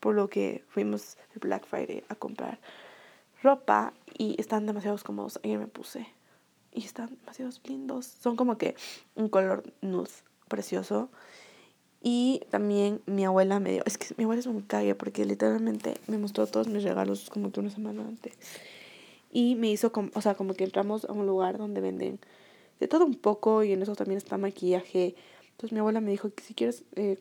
por 0.00 0.14
lo 0.14 0.28
que 0.28 0.64
fuimos 0.68 1.18
el 1.34 1.40
Black 1.40 1.66
Friday 1.66 2.02
a 2.08 2.14
comprar 2.14 2.58
ropa 3.42 3.92
y 4.16 4.36
están 4.38 4.66
demasiado 4.66 4.98
cómodos. 5.04 5.40
Ayer 5.42 5.58
me 5.58 5.66
puse 5.66 6.06
y 6.72 6.84
están 6.84 7.16
demasiado 7.20 7.50
lindos. 7.64 8.06
Son 8.06 8.36
como 8.36 8.58
que 8.58 8.74
un 9.14 9.28
color 9.28 9.64
nude 9.80 10.10
precioso. 10.48 11.10
Y 12.00 12.42
también 12.50 13.00
mi 13.06 13.24
abuela 13.24 13.58
me 13.58 13.72
dio, 13.72 13.82
es 13.84 13.98
que 13.98 14.14
mi 14.16 14.24
abuela 14.24 14.40
es 14.40 14.46
un 14.46 14.60
cague 14.60 14.94
porque 14.94 15.24
literalmente 15.24 15.94
me 16.06 16.16
mostró 16.16 16.46
todos 16.46 16.68
mis 16.68 16.84
regalos 16.84 17.28
como 17.28 17.50
que 17.50 17.60
una 17.60 17.70
semana 17.70 18.02
antes. 18.02 18.34
Y 19.32 19.56
me 19.56 19.70
hizo, 19.70 19.92
como, 19.92 20.10
o 20.14 20.20
sea, 20.20 20.34
como 20.34 20.54
que 20.54 20.64
entramos 20.64 21.04
a 21.04 21.12
un 21.12 21.26
lugar 21.26 21.58
donde 21.58 21.80
venden 21.80 22.20
de 22.78 22.88
todo 22.88 23.04
un 23.04 23.16
poco 23.16 23.64
y 23.64 23.72
en 23.72 23.82
eso 23.82 23.96
también 23.96 24.18
está 24.18 24.38
maquillaje. 24.38 25.16
Entonces 25.50 25.72
mi 25.72 25.80
abuela 25.80 26.00
me 26.00 26.12
dijo 26.12 26.30
que 26.30 26.42
si 26.44 26.54
quieres, 26.54 26.84
eh, 26.94 27.18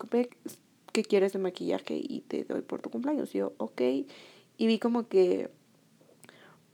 ¿qué 0.94 1.04
quieres 1.04 1.34
de 1.34 1.40
maquillaje? 1.40 1.96
Y 1.96 2.22
te 2.28 2.44
doy 2.44 2.62
por 2.62 2.82
tu 2.82 2.92
cumpleaños. 2.92 3.34
Y 3.34 3.40
yo, 3.40 3.54
ok. 3.58 3.82
Y 4.60 4.68
vi 4.68 4.78
como 4.78 5.08
que 5.08 5.50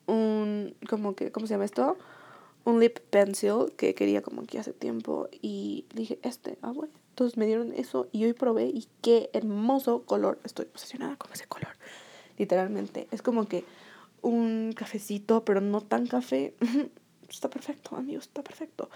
un, 0.07 0.75
como 0.89 1.15
que, 1.15 1.31
¿cómo 1.31 1.47
se 1.47 1.53
llama 1.53 1.65
esto? 1.65 1.97
Un 2.65 2.79
lip 2.79 2.99
pencil 3.09 3.73
que 3.77 3.93
quería 3.93 4.21
como 4.21 4.43
que 4.43 4.59
hace 4.59 4.73
tiempo 4.73 5.27
y 5.41 5.85
dije, 5.93 6.19
este, 6.23 6.57
ah, 6.61 6.71
bueno. 6.71 6.93
Entonces 7.09 7.37
me 7.37 7.45
dieron 7.45 7.73
eso 7.73 8.07
y 8.11 8.25
hoy 8.25 8.33
probé 8.33 8.65
y 8.65 8.87
qué 9.01 9.29
hermoso 9.33 10.01
color. 10.01 10.39
Estoy 10.43 10.65
obsesionada 10.65 11.15
con 11.15 11.31
ese 11.31 11.45
color. 11.45 11.69
Literalmente. 12.39 13.07
Es 13.11 13.21
como 13.21 13.45
que 13.45 13.65
un 14.23 14.73
cafecito, 14.75 15.45
pero 15.45 15.61
no 15.61 15.81
tan 15.81 16.07
café. 16.07 16.55
está 17.29 17.49
perfecto, 17.49 17.95
amigos, 17.95 18.25
está 18.25 18.41
perfecto. 18.41 18.89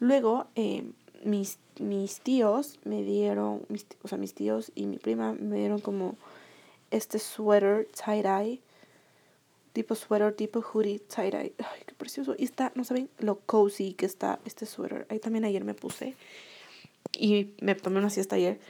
Luego, 0.00 0.46
eh, 0.54 0.84
mis, 1.24 1.58
mis 1.78 2.20
tíos 2.20 2.78
me 2.84 3.02
dieron, 3.02 3.62
mis, 3.68 3.86
o 4.02 4.08
sea, 4.08 4.16
mis 4.16 4.34
tíos 4.34 4.72
y 4.74 4.86
mi 4.86 4.96
prima 4.96 5.34
me 5.34 5.58
dieron 5.58 5.80
como 5.80 6.16
este 6.90 7.18
sweater 7.18 7.86
tie-dye 7.92 8.60
tipo 9.72 9.94
suéter, 9.94 10.34
tipo 10.34 10.60
hoodie, 10.60 11.00
tie-dye. 11.00 11.54
Ay, 11.58 11.82
qué 11.86 11.94
precioso. 11.94 12.34
Y 12.36 12.44
está, 12.44 12.72
no 12.74 12.84
saben 12.84 13.08
lo 13.18 13.40
cozy 13.40 13.94
que 13.94 14.06
está 14.06 14.40
este 14.44 14.66
suéter. 14.66 15.06
Ahí 15.10 15.18
también 15.18 15.44
ayer 15.44 15.64
me 15.64 15.74
puse. 15.74 16.16
Y 17.12 17.54
me 17.60 17.74
tomé 17.74 17.98
una 17.98 18.10
siesta 18.10 18.36
ayer. 18.36 18.60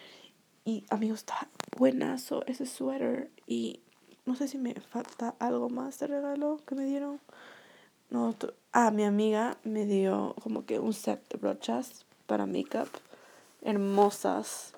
Y 0.64 0.84
amigos, 0.90 1.20
está 1.20 1.48
buenazo 1.76 2.44
ese 2.46 2.66
suéter. 2.66 3.30
Y 3.46 3.80
no 4.26 4.36
sé 4.36 4.48
si 4.48 4.58
me 4.58 4.74
falta 4.74 5.34
algo 5.38 5.70
más 5.70 5.98
de 5.98 6.06
regalo 6.06 6.60
que 6.66 6.74
me 6.74 6.84
dieron. 6.84 7.20
No, 8.10 8.34
ah, 8.72 8.90
mi 8.90 9.04
amiga 9.04 9.58
me 9.64 9.84
dio 9.84 10.34
como 10.42 10.64
que 10.64 10.78
un 10.78 10.94
set 10.94 11.26
de 11.28 11.38
brochas 11.38 12.06
para 12.26 12.46
makeup. 12.46 12.88
Hermosas. 13.62 14.72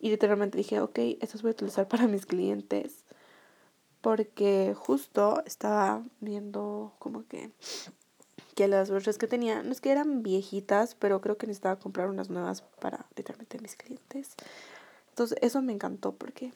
Y 0.00 0.10
literalmente 0.10 0.58
dije, 0.58 0.80
ok, 0.80 0.98
estas 1.20 1.42
voy 1.42 1.50
a 1.50 1.52
utilizar 1.52 1.88
para 1.88 2.06
mis 2.06 2.24
clientes 2.24 3.04
porque 4.08 4.74
justo 4.74 5.42
estaba 5.44 6.02
viendo 6.20 6.94
como 6.98 7.26
que 7.26 7.50
que 8.54 8.66
las 8.66 8.88
brochas 8.88 9.18
que 9.18 9.26
tenía, 9.26 9.62
no 9.62 9.70
es 9.70 9.82
que 9.82 9.90
eran 9.90 10.22
viejitas, 10.22 10.94
pero 10.94 11.20
creo 11.20 11.36
que 11.36 11.46
necesitaba 11.46 11.78
comprar 11.78 12.08
unas 12.08 12.30
nuevas 12.30 12.62
para 12.80 13.04
literalmente 13.16 13.58
mis 13.58 13.76
clientes. 13.76 14.30
Entonces 15.10 15.36
eso 15.42 15.60
me 15.60 15.74
encantó 15.74 16.12
porque 16.12 16.54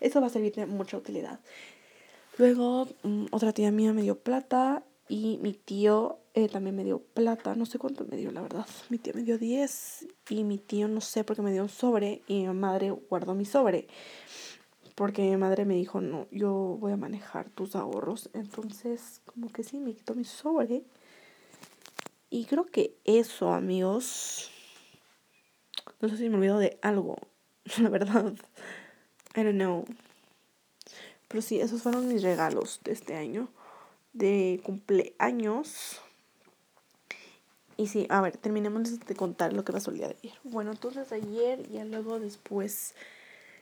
eso 0.00 0.20
va 0.20 0.26
a 0.26 0.30
servir 0.30 0.52
de 0.56 0.66
mucha 0.66 0.96
utilidad. 0.96 1.38
Luego 2.38 2.88
mm, 3.04 3.26
otra 3.30 3.52
tía 3.52 3.70
mía 3.70 3.92
me 3.92 4.02
dio 4.02 4.18
plata 4.18 4.82
y 5.08 5.38
mi 5.40 5.52
tío 5.52 6.18
eh, 6.34 6.48
también 6.48 6.74
me 6.74 6.82
dio 6.82 6.98
plata. 6.98 7.54
No 7.54 7.66
sé 7.66 7.78
cuánto 7.78 8.04
me 8.04 8.16
dio, 8.16 8.32
la 8.32 8.42
verdad. 8.42 8.66
Mi 8.88 8.98
tío 8.98 9.12
me 9.14 9.22
dio 9.22 9.38
10 9.38 10.08
y 10.28 10.42
mi 10.42 10.58
tío 10.58 10.88
no 10.88 11.00
sé 11.00 11.22
por 11.22 11.36
qué 11.36 11.42
me 11.42 11.52
dio 11.52 11.62
un 11.62 11.68
sobre 11.68 12.22
y 12.26 12.48
mi 12.48 12.52
madre 12.52 12.90
guardó 12.90 13.36
mi 13.36 13.44
sobre 13.44 13.86
porque 15.00 15.22
mi 15.22 15.34
madre 15.38 15.64
me 15.64 15.76
dijo, 15.76 16.02
no, 16.02 16.26
yo 16.30 16.76
voy 16.78 16.92
a 16.92 16.96
manejar 16.98 17.48
tus 17.48 17.74
ahorros. 17.74 18.28
Entonces, 18.34 19.22
como 19.24 19.50
que 19.50 19.62
sí, 19.62 19.78
me 19.78 19.94
quitó 19.94 20.14
mi 20.14 20.26
sobre. 20.26 20.82
Y 22.28 22.44
creo 22.44 22.66
que 22.66 22.98
eso, 23.04 23.54
amigos. 23.54 24.50
No 26.02 26.10
sé 26.10 26.18
si 26.18 26.28
me 26.28 26.36
olvido 26.36 26.58
de 26.58 26.78
algo, 26.82 27.16
la 27.78 27.88
verdad. 27.88 28.34
I 29.34 29.42
don't 29.42 29.54
know. 29.54 29.86
Pero 31.28 31.40
sí, 31.40 31.62
esos 31.62 31.80
fueron 31.80 32.06
mis 32.06 32.22
regalos 32.22 32.80
de 32.84 32.92
este 32.92 33.16
año. 33.16 33.48
De 34.12 34.60
cumpleaños. 34.62 35.98
Y 37.78 37.86
sí, 37.86 38.06
a 38.10 38.20
ver, 38.20 38.36
terminemos 38.36 39.00
de 39.00 39.14
contar 39.14 39.54
lo 39.54 39.64
que 39.64 39.72
pasó 39.72 39.92
el 39.92 39.96
día 39.96 40.08
de 40.08 40.16
ayer. 40.22 40.34
Bueno, 40.44 40.72
entonces 40.72 41.10
ayer, 41.10 41.66
y 41.72 41.82
luego 41.84 42.20
después 42.20 42.94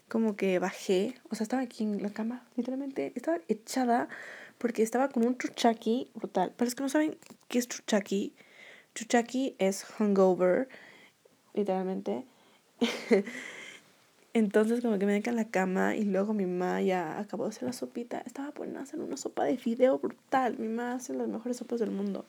como 0.08 0.36
que 0.36 0.58
bajé, 0.58 1.14
o 1.30 1.34
sea, 1.34 1.44
estaba 1.44 1.62
aquí 1.62 1.84
en 1.84 2.02
la 2.02 2.10
cama, 2.10 2.46
literalmente, 2.56 3.12
estaba 3.14 3.38
echada 3.48 4.08
porque 4.58 4.82
estaba 4.82 5.08
con 5.08 5.26
un 5.26 5.38
chuchaki 5.38 6.10
brutal. 6.14 6.50
Para 6.52 6.66
los 6.66 6.74
que 6.74 6.82
no 6.82 6.88
saben 6.88 7.16
qué 7.48 7.58
es 7.58 7.68
chuchaki, 7.68 8.34
chuchaki 8.94 9.54
es 9.58 9.86
hungover, 9.98 10.68
literalmente. 11.54 12.24
Entonces 14.34 14.82
como 14.82 14.98
que 14.98 15.06
me 15.06 15.12
dejan 15.12 15.34
en 15.34 15.36
la 15.36 15.48
cama 15.48 15.96
y 15.96 16.04
luego 16.04 16.32
mi 16.34 16.46
mamá 16.46 16.80
ya 16.82 17.18
acabó 17.18 17.44
de 17.44 17.50
hacer 17.50 17.64
la 17.64 17.72
sopita. 17.72 18.22
Estaba 18.26 18.52
poniendo 18.52 18.80
a 18.80 18.82
hacer 18.82 19.00
una 19.00 19.16
sopa 19.16 19.44
de 19.44 19.56
fideo 19.58 19.98
brutal. 19.98 20.58
Mi 20.58 20.68
mamá 20.68 20.94
hace 20.94 21.14
las 21.14 21.28
mejores 21.28 21.56
sopas 21.56 21.80
del 21.80 21.90
mundo. 21.90 22.24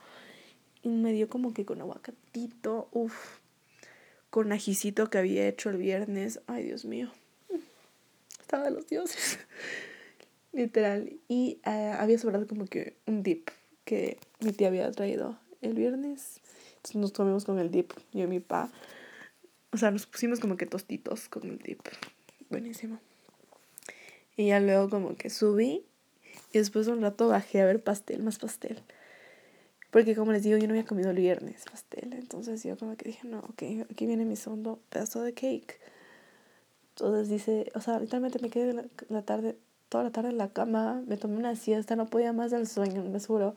Y 0.81 0.89
me 0.89 1.11
dio 1.11 1.29
como 1.29 1.53
que 1.53 1.65
con 1.65 1.81
aguacatito, 1.81 2.87
uff, 2.91 3.39
con 4.29 4.51
ajicito 4.51 5.09
que 5.09 5.17
había 5.17 5.47
hecho 5.47 5.69
el 5.69 5.77
viernes. 5.77 6.41
Ay, 6.47 6.63
Dios 6.63 6.85
mío 6.85 7.11
estaba 8.49 8.63
de 8.63 8.71
los 8.71 8.87
dioses. 8.87 9.37
Literal. 10.53 11.13
Y 11.27 11.59
eh, 11.65 11.93
había 11.99 12.17
sobrado 12.17 12.47
como 12.47 12.65
que 12.65 12.97
un 13.05 13.21
dip 13.21 13.49
que 13.85 14.17
mi 14.39 14.51
tía 14.53 14.69
había 14.69 14.91
traído 14.91 15.37
el 15.61 15.75
viernes. 15.75 16.41
Entonces 16.77 16.95
nos 16.95 17.11
comimos 17.11 17.45
con 17.45 17.59
el 17.59 17.69
dip, 17.69 17.91
yo 18.11 18.23
y 18.23 18.27
mi 18.27 18.39
pa. 18.39 18.71
O 19.71 19.77
sea, 19.77 19.91
nos 19.91 20.07
pusimos 20.07 20.39
como 20.39 20.57
que 20.57 20.65
tostitos 20.65 21.29
con 21.29 21.47
el 21.47 21.59
dip. 21.59 21.81
Buenísimo. 22.49 22.99
Y 24.35 24.47
ya 24.47 24.59
luego 24.59 24.89
como 24.89 25.15
que 25.15 25.29
subí 25.29 25.85
y 26.51 26.57
después 26.57 26.87
de 26.87 26.93
un 26.93 27.01
rato 27.01 27.27
bajé 27.27 27.61
a 27.61 27.65
ver 27.65 27.83
pastel, 27.83 28.23
más 28.23 28.39
pastel. 28.39 28.81
Porque 29.91 30.15
como 30.15 30.31
les 30.31 30.41
digo, 30.41 30.57
yo 30.57 30.65
no 30.65 30.73
había 30.73 30.85
comido 30.85 31.11
el 31.11 31.17
viernes 31.17 31.65
pastel. 31.69 32.13
Entonces 32.13 32.63
yo 32.63 32.77
como 32.77 32.97
que 32.97 33.09
dije, 33.09 33.27
no, 33.27 33.39
ok, 33.41 33.85
aquí 33.91 34.07
viene 34.07 34.25
mi 34.25 34.35
segundo 34.35 34.79
pedazo 34.89 35.21
de 35.21 35.33
cake. 35.33 35.79
Entonces 36.99 37.29
dice, 37.29 37.71
o 37.75 37.81
sea, 37.81 37.99
literalmente 37.99 38.39
me 38.39 38.49
quedé 38.49 38.73
la, 39.07 39.21
tarde, 39.21 39.57
toda 39.87 40.03
la 40.03 40.11
tarde 40.11 40.29
en 40.29 40.37
la 40.37 40.49
cama, 40.49 41.01
me 41.07 41.15
tomé 41.15 41.37
una 41.37 41.55
siesta, 41.55 41.95
no 41.95 42.07
podía 42.07 42.33
más 42.33 42.51
del 42.51 42.67
sueño, 42.67 43.03
me 43.03 43.19
juro. 43.21 43.55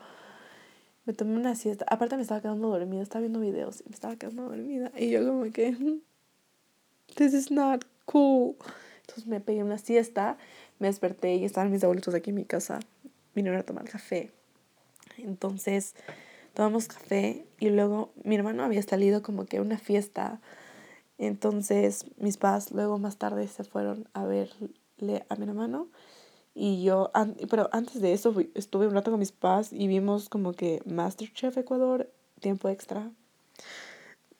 me 1.05 1.13
tomé 1.13 1.35
una 1.35 1.55
siesta. 1.55 1.85
Aparte 1.89 2.15
me 2.15 2.21
estaba 2.21 2.39
quedando 2.39 2.69
dormida, 2.69 3.01
estaba 3.01 3.19
viendo 3.19 3.41
videos 3.41 3.81
y 3.81 3.89
me 3.89 3.95
estaba 3.95 4.15
quedando 4.15 4.43
dormida. 4.43 4.91
Y 4.97 5.09
yo 5.09 5.25
como 5.27 5.43
que, 5.51 5.75
this 7.15 7.33
is 7.33 7.51
not 7.51 7.83
cool. 8.05 8.55
Entonces 9.01 9.27
me 9.27 9.41
pegué 9.41 9.61
una 9.61 9.77
siesta, 9.77 10.37
me 10.79 10.87
desperté 10.87 11.35
y 11.35 11.43
estaban 11.43 11.69
mis 11.69 11.83
abuelitos 11.83 12.15
aquí 12.15 12.29
en 12.29 12.37
mi 12.37 12.45
casa. 12.45 12.79
Vinieron 13.35 13.59
a 13.59 13.63
tomar 13.63 13.83
café. 13.89 14.31
Entonces 15.17 15.95
tomamos 16.53 16.87
café 16.87 17.45
y 17.59 17.69
luego 17.71 18.13
mi 18.23 18.35
hermano 18.35 18.63
había 18.63 18.81
salido 18.83 19.21
como 19.21 19.45
que 19.45 19.57
a 19.57 19.61
una 19.61 19.77
fiesta. 19.77 20.39
Entonces 21.17 22.05
mis 22.17 22.37
padres 22.37 22.71
luego 22.71 22.97
más 22.99 23.17
tarde 23.17 23.47
se 23.47 23.63
fueron 23.63 24.09
a 24.13 24.25
verle 24.25 25.25
a 25.29 25.35
mi 25.35 25.45
hermano. 25.45 25.89
Y 26.55 26.83
yo, 26.83 27.11
pero 27.49 27.69
antes 27.71 27.99
de 27.99 28.13
eso 28.13 28.35
estuve 28.53 28.87
un 28.87 28.93
rato 28.93 29.09
con 29.09 29.19
mis 29.19 29.31
padres 29.31 29.73
y 29.73 29.87
vimos 29.87 30.29
como 30.29 30.53
que 30.53 30.81
Masterchef 30.85 31.57
Ecuador, 31.57 32.11
tiempo 32.39 32.69
extra. 32.69 33.11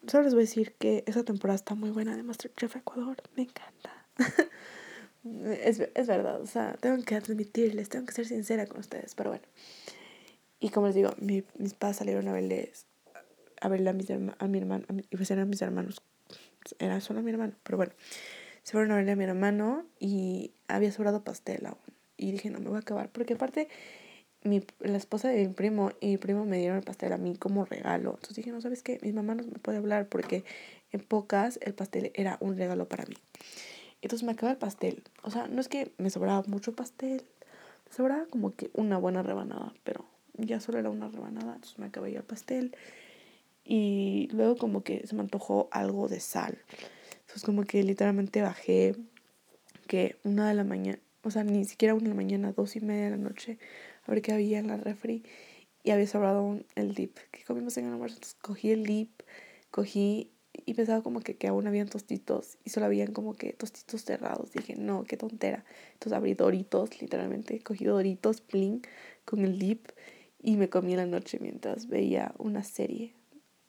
Solo 0.08 0.24
les 0.24 0.34
voy 0.34 0.44
a 0.44 0.46
decir 0.46 0.74
que 0.76 1.04
esa 1.08 1.24
temporada 1.24 1.56
está 1.56 1.76
muy 1.76 1.90
buena 1.90 2.16
de 2.16 2.22
Masterchef 2.22 2.76
Ecuador, 2.76 3.18
me 3.36 3.44
encanta. 3.44 4.06
es, 5.64 5.80
es 5.80 6.08
verdad, 6.08 6.40
o 6.42 6.46
sea, 6.46 6.76
tengo 6.80 7.02
que 7.04 7.16
admitirles, 7.16 7.90
tengo 7.90 8.06
que 8.06 8.14
ser 8.14 8.28
sincera 8.28 8.68
con 8.68 8.80
ustedes, 8.80 9.16
pero 9.16 9.32
bueno. 9.32 9.46
Y 10.60 10.70
como 10.70 10.88
les 10.88 10.96
digo, 10.96 11.14
mi, 11.20 11.44
mis 11.58 11.74
padres 11.74 11.98
salieron 11.98 12.28
a 12.28 12.34
verles, 12.34 12.86
a 13.60 13.70
verle 13.70 13.90
a, 13.90 13.94
mis, 13.94 14.10
a 14.12 14.48
mi 14.48 14.58
hermano, 14.60 14.86
y 15.10 15.18
pues 15.18 15.32
eran 15.32 15.50
mis 15.50 15.62
hermanos, 15.62 16.02
era 16.80 17.00
solo 17.02 17.22
mi 17.22 17.32
hermano, 17.32 17.54
pero 17.64 17.78
bueno, 17.78 17.94
se 18.64 18.72
fueron 18.74 18.92
a 18.92 18.96
verle 18.96 19.12
a 19.12 19.16
mi 19.16 19.24
hermano 19.24 19.86
y 20.00 20.52
había 20.68 20.92
sobrado 20.92 21.24
pastel 21.24 21.66
aún. 21.66 21.78
Y 22.18 22.32
dije, 22.32 22.50
no, 22.50 22.60
me 22.60 22.68
voy 22.68 22.78
a 22.78 22.80
acabar, 22.80 23.10
porque 23.10 23.34
aparte, 23.34 23.68
mi, 24.44 24.64
la 24.80 24.98
esposa 24.98 25.30
de 25.30 25.48
mi 25.48 25.54
primo 25.54 25.92
y 26.00 26.08
mi 26.08 26.18
primo 26.18 26.46
me 26.46 26.58
dieron 26.58 26.78
el 26.78 26.84
pastel 26.84 27.14
a 27.14 27.18
mí 27.18 27.36
como 27.36 27.66
regalo. 27.66 28.12
Entonces 28.12 28.38
dije, 28.38 28.52
no, 28.52 28.62
¿sabes 28.62 28.84
qué? 28.84 29.00
Mi 29.02 29.12
mamá 29.12 29.36
no 29.36 29.44
me 29.44 29.60
puede 29.60 29.78
hablar 29.78 30.08
porque 30.08 30.44
en 30.92 31.02
pocas 31.02 31.60
el 31.62 31.74
pastel 31.74 32.12
era 32.14 32.38
un 32.40 32.58
regalo 32.58 32.88
para 32.88 33.06
mí. 33.06 33.16
Entonces 34.02 34.26
me 34.26 34.34
acaba 34.34 34.52
el 34.52 34.58
pastel. 34.58 35.04
O 35.24 35.32
sea, 35.32 35.48
no 35.48 35.62
es 35.62 35.70
que 35.70 35.94
me 35.98 36.10
sobraba 36.10 36.44
mucho 36.48 36.74
pastel, 36.74 37.24
me 37.86 37.96
sobraba 37.96 38.26
como 38.26 38.54
que 38.54 38.70
una 38.74 38.98
buena 38.98 39.24
rebanada, 39.24 39.74
pero 39.84 40.06
ya 40.34 40.60
solo 40.60 40.80
era 40.80 40.90
una 40.90 41.08
rebanada, 41.08 41.56
entonces 41.56 41.80
me 41.80 41.86
acabé 41.86 42.16
el 42.16 42.24
pastel. 42.24 42.76
Y 43.66 44.28
luego 44.32 44.56
como 44.58 44.84
que 44.84 45.06
se 45.08 45.16
me 45.16 45.22
antojó 45.22 45.70
algo 45.72 46.08
de 46.08 46.20
sal. 46.20 46.58
Entonces 47.22 47.44
como 47.44 47.64
que 47.64 47.84
literalmente 47.84 48.42
bajé 48.42 48.96
que 49.88 50.18
una 50.24 50.48
de 50.50 50.54
la 50.56 50.64
mañana, 50.64 51.00
o 51.24 51.32
sea, 51.32 51.44
ni 51.44 51.66
siquiera 51.66 51.94
una 51.94 52.04
de 52.04 52.10
la 52.10 52.16
mañana, 52.16 52.52
dos 52.52 52.76
y 52.76 52.82
media 52.82 53.06
de 53.06 53.12
la 53.12 53.18
noche, 53.18 53.58
a 54.06 54.12
ver 54.12 54.22
qué 54.22 54.34
había 54.34 54.60
en 54.60 54.68
la 54.68 54.78
refri. 54.78 55.24
Y 55.84 55.92
había 55.92 56.08
sobrado 56.08 56.60
el 56.76 56.96
dip 56.96 57.18
que 57.32 57.44
comimos 57.44 57.78
en 57.78 57.86
el 57.86 57.94
almuerzo. 57.94 58.16
Entonces 58.16 58.40
cogí 58.42 58.72
el 58.72 58.86
dip, 58.86 59.22
cogí 59.70 60.32
y 60.66 60.74
pensaba 60.76 61.02
como 61.02 61.20
que, 61.20 61.36
que 61.36 61.48
aún 61.48 61.68
habían 61.68 61.90
tostitos 61.90 62.58
y 62.64 62.70
solo 62.70 62.86
habían 62.86 63.12
como 63.12 63.34
que 63.34 63.54
tostitos 63.54 64.04
cerrados. 64.04 64.52
Dije, 64.52 64.76
no, 64.76 65.04
qué 65.04 65.18
tontera. 65.18 65.66
Entonces 65.94 66.14
abrí 66.14 66.36
Doritos, 66.36 67.02
literalmente, 67.02 67.60
cogí 67.60 67.86
Doritos, 67.86 68.42
pling, 68.42 68.82
con 69.26 69.44
el 69.44 69.60
dip 69.60 69.90
y 70.42 70.58
me 70.58 70.70
comí 70.70 70.96
la 70.96 71.06
noche 71.06 71.40
mientras 71.42 71.88
veía 71.88 72.34
una 72.38 72.64
serie. 72.64 73.14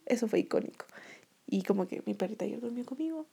Eso 0.07 0.29
fue 0.29 0.41
icónico. 0.41 0.87
Y 1.47 1.63
como 1.63 1.87
que 1.87 2.03
mi 2.07 2.15
perrita 2.15 2.45
ayer 2.45 2.61
durmió 2.61 2.85
conmigo. 2.85 3.27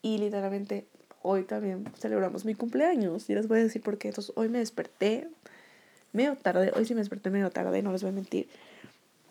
Y 0.00 0.18
literalmente 0.18 0.86
hoy 1.22 1.44
también 1.44 1.84
celebramos 1.98 2.44
mi 2.44 2.54
cumpleaños. 2.54 3.28
Y 3.30 3.34
les 3.34 3.48
voy 3.48 3.60
a 3.60 3.62
decir 3.62 3.82
por 3.82 3.98
qué. 3.98 4.08
Entonces 4.08 4.32
hoy 4.36 4.48
me 4.48 4.58
desperté 4.58 5.28
medio 6.12 6.36
tarde. 6.36 6.72
Hoy 6.74 6.84
sí 6.84 6.94
me 6.94 7.00
desperté 7.00 7.30
medio 7.30 7.50
tarde, 7.50 7.82
no 7.82 7.92
les 7.92 8.02
voy 8.02 8.10
a 8.10 8.14
mentir. 8.14 8.48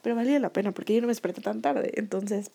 Pero 0.01 0.15
valía 0.15 0.39
la 0.39 0.51
pena 0.51 0.71
porque 0.71 0.95
yo 0.95 1.01
no 1.01 1.07
me 1.07 1.11
desperté 1.11 1.41
tan 1.41 1.61
tarde. 1.61 1.91
Entonces 1.95 2.51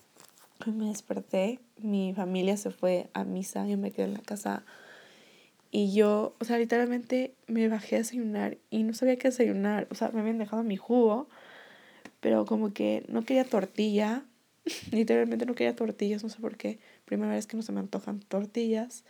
hoy 0.67 0.73
me 0.73 0.87
desperté. 0.87 1.61
Mi 1.79 2.13
familia 2.15 2.57
se 2.57 2.71
fue 2.71 3.09
a 3.13 3.25
misa. 3.25 3.67
Yo 3.67 3.79
me 3.79 3.91
quedé 3.91 4.07
en 4.07 4.15
la 4.15 4.21
casa 4.21 4.65
y 5.71 5.93
yo, 5.93 6.35
o 6.41 6.45
sea, 6.45 6.59
literalmente 6.59 7.35
me 7.49 7.69
bajé 7.69 7.97
a 7.97 7.99
desayunar 7.99 8.57
y 8.71 8.83
no 8.83 8.95
sabía 8.95 9.17
qué 9.19 9.29
desayunar. 9.29 9.87
O 9.91 9.95
sea, 9.95 10.11
me 10.11 10.21
habían 10.21 10.39
dejado 10.39 10.63
mi 10.63 10.79
jugo, 10.79 11.29
pero 12.21 12.45
como 12.45 12.73
que 12.73 13.05
no 13.09 13.25
quería 13.25 13.45
tortilla. 13.45 14.25
literalmente 14.91 15.47
no 15.47 15.55
quería 15.55 15.77
tortillas, 15.77 16.23
no 16.23 16.29
sé 16.29 16.41
por 16.41 16.57
qué. 16.57 16.79
Primera 17.05 17.33
vez 17.33 17.47
que 17.47 17.57
no 17.57 17.63
se 17.63 17.73
me 17.73 17.81
antojan 17.81 18.21
tortillas. 18.21 19.05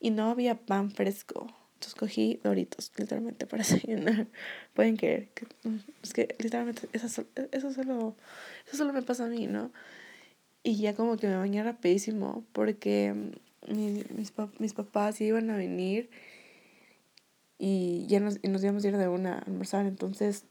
Y 0.00 0.10
no 0.10 0.30
había 0.30 0.56
pan 0.56 0.90
fresco. 0.90 1.46
Entonces 1.74 1.94
cogí 1.94 2.40
doritos, 2.42 2.92
literalmente, 2.96 3.46
para 3.46 3.62
desayunar. 3.64 4.26
Pueden 4.74 4.96
creer. 4.96 5.28
Que, 5.34 5.46
es 6.02 6.12
que 6.12 6.34
literalmente 6.38 6.88
eso, 6.92 7.24
eso, 7.50 7.72
solo, 7.72 8.16
eso 8.66 8.76
solo 8.76 8.92
me 8.92 9.02
pasa 9.02 9.24
a 9.26 9.28
mí, 9.28 9.46
¿no? 9.46 9.72
Y 10.62 10.76
ya 10.76 10.94
como 10.94 11.16
que 11.16 11.26
me 11.26 11.36
bañé 11.36 11.62
rapidísimo 11.62 12.44
porque 12.52 13.32
mis, 13.68 14.10
mis, 14.12 14.32
mis 14.58 14.74
papás 14.74 15.20
iban 15.20 15.50
a 15.50 15.56
venir 15.56 16.08
y 17.58 18.06
ya 18.06 18.20
nos, 18.20 18.38
y 18.42 18.48
nos 18.48 18.62
íbamos 18.62 18.84
a 18.84 18.88
ir 18.88 18.96
de 18.96 19.08
una 19.08 19.34
a 19.34 19.38
almorzar. 19.38 19.86
Entonces 19.86 20.44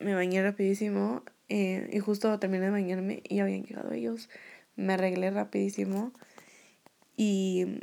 me 0.00 0.14
bañé 0.14 0.42
rapidísimo 0.42 1.22
eh, 1.48 1.88
y 1.92 1.98
justo 1.98 2.38
terminé 2.38 2.66
de 2.66 2.70
bañarme 2.70 3.22
y 3.28 3.40
habían 3.40 3.64
llegado 3.64 3.92
ellos. 3.92 4.28
Me 4.76 4.94
arreglé 4.94 5.30
rapidísimo 5.30 6.12
y, 7.16 7.80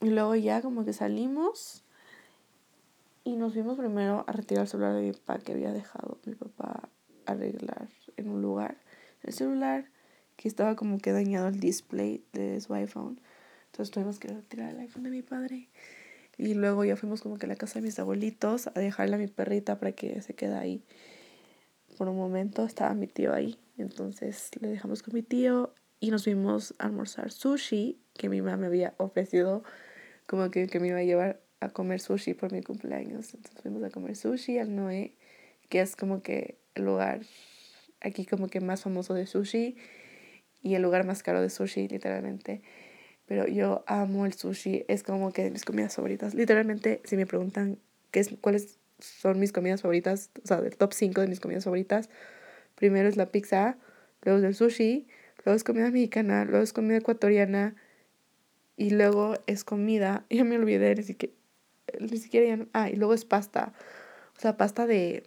y 0.00 0.10
luego 0.10 0.34
ya 0.34 0.62
como 0.62 0.84
que 0.84 0.92
salimos 0.92 1.84
y 3.24 3.36
nos 3.36 3.52
fuimos 3.52 3.78
primero 3.78 4.24
a 4.26 4.32
retirar 4.32 4.62
el 4.62 4.68
celular 4.68 4.94
de 4.94 5.02
mi 5.02 5.12
papá 5.12 5.38
que 5.38 5.52
había 5.52 5.72
dejado 5.72 6.18
mi 6.24 6.34
papá 6.34 6.88
arreglar 7.26 7.88
en 8.16 8.28
un 8.28 8.42
lugar 8.42 8.78
el 9.22 9.32
celular 9.32 9.86
que 10.36 10.48
estaba 10.48 10.74
como 10.74 10.98
que 10.98 11.12
dañado 11.12 11.48
el 11.48 11.60
display 11.60 12.24
de 12.32 12.60
su 12.60 12.74
iPhone. 12.74 13.20
Entonces 13.66 13.92
tuvimos 13.92 14.18
que 14.18 14.28
retirar 14.28 14.70
el 14.70 14.80
iPhone 14.80 15.04
de 15.04 15.10
mi 15.10 15.22
padre. 15.22 15.68
Y 16.38 16.54
luego 16.54 16.84
ya 16.84 16.96
fuimos 16.96 17.20
como 17.22 17.38
que 17.38 17.46
a 17.46 17.48
la 17.48 17.56
casa 17.56 17.78
de 17.78 17.86
mis 17.86 17.98
abuelitos 17.98 18.68
a 18.68 18.80
dejarle 18.80 19.16
a 19.16 19.18
mi 19.18 19.26
perrita 19.26 19.78
para 19.78 19.92
que 19.92 20.20
se 20.22 20.34
quede 20.34 20.54
ahí. 20.54 20.82
Por 21.98 22.08
un 22.08 22.16
momento 22.16 22.64
estaba 22.64 22.94
mi 22.94 23.06
tío 23.06 23.34
ahí. 23.34 23.58
Entonces 23.76 24.50
le 24.60 24.68
dejamos 24.68 25.02
con 25.02 25.14
mi 25.14 25.22
tío 25.22 25.74
y 26.00 26.10
nos 26.10 26.24
fuimos 26.24 26.74
a 26.78 26.86
almorzar 26.86 27.30
sushi 27.30 28.00
que 28.14 28.28
mi 28.28 28.40
mamá 28.42 28.56
me 28.56 28.66
había 28.66 28.94
ofrecido 28.96 29.62
como 30.26 30.50
que, 30.50 30.66
que 30.66 30.80
me 30.80 30.88
iba 30.88 30.98
a 30.98 31.04
llevar 31.04 31.40
a 31.60 31.68
comer 31.68 32.00
sushi 32.00 32.34
por 32.34 32.52
mi 32.52 32.62
cumpleaños. 32.62 33.34
Entonces 33.34 33.62
fuimos 33.62 33.82
a 33.84 33.90
comer 33.90 34.16
sushi 34.16 34.58
al 34.58 34.74
Noé, 34.74 35.14
que 35.68 35.80
es 35.80 35.96
como 35.96 36.22
que 36.22 36.58
el 36.74 36.84
lugar 36.84 37.20
aquí 38.00 38.26
como 38.26 38.48
que 38.48 38.60
más 38.60 38.82
famoso 38.82 39.14
de 39.14 39.26
sushi 39.26 39.76
y 40.62 40.74
el 40.74 40.82
lugar 40.82 41.04
más 41.04 41.22
caro 41.22 41.40
de 41.40 41.50
sushi, 41.50 41.88
literalmente. 41.88 42.62
Pero 43.32 43.46
yo 43.46 43.82
amo 43.86 44.26
el 44.26 44.34
sushi, 44.34 44.84
es 44.88 45.02
como 45.02 45.32
que 45.32 45.42
de 45.42 45.50
mis 45.50 45.64
comidas 45.64 45.96
favoritas. 45.96 46.34
Literalmente, 46.34 47.00
si 47.04 47.16
me 47.16 47.24
preguntan 47.24 47.78
qué 48.10 48.20
es, 48.20 48.28
cuáles 48.42 48.78
son 48.98 49.40
mis 49.40 49.52
comidas 49.52 49.80
favoritas, 49.80 50.28
o 50.44 50.46
sea, 50.46 50.60
del 50.60 50.76
top 50.76 50.92
5 50.92 51.22
de 51.22 51.28
mis 51.28 51.40
comidas 51.40 51.64
favoritas, 51.64 52.10
primero 52.74 53.08
es 53.08 53.16
la 53.16 53.30
pizza, 53.30 53.78
luego 54.20 54.40
es 54.40 54.44
el 54.44 54.54
sushi, 54.54 55.06
luego 55.46 55.56
es 55.56 55.64
comida 55.64 55.90
mexicana, 55.90 56.44
luego 56.44 56.62
es 56.62 56.74
comida 56.74 56.98
ecuatoriana 56.98 57.74
y 58.76 58.90
luego 58.90 59.32
es 59.46 59.64
comida, 59.64 60.26
ya 60.30 60.44
me 60.44 60.56
olvidé, 60.56 60.94
ni 60.94 61.02
siquiera, 61.02 61.32
ni 62.00 62.18
siquiera 62.18 62.54
ya, 62.54 62.66
ah, 62.74 62.90
y 62.90 62.96
luego 62.96 63.14
es 63.14 63.24
pasta, 63.24 63.72
o 64.36 64.40
sea, 64.42 64.58
pasta 64.58 64.86
de 64.86 65.22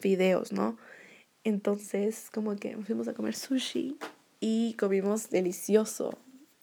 fideos, 0.00 0.50
¿no? 0.50 0.76
Entonces, 1.44 2.30
como 2.34 2.56
que 2.56 2.76
fuimos 2.78 3.06
a 3.06 3.14
comer 3.14 3.36
sushi 3.36 3.96
y 4.40 4.74
comimos 4.74 5.30
delicioso, 5.30 6.18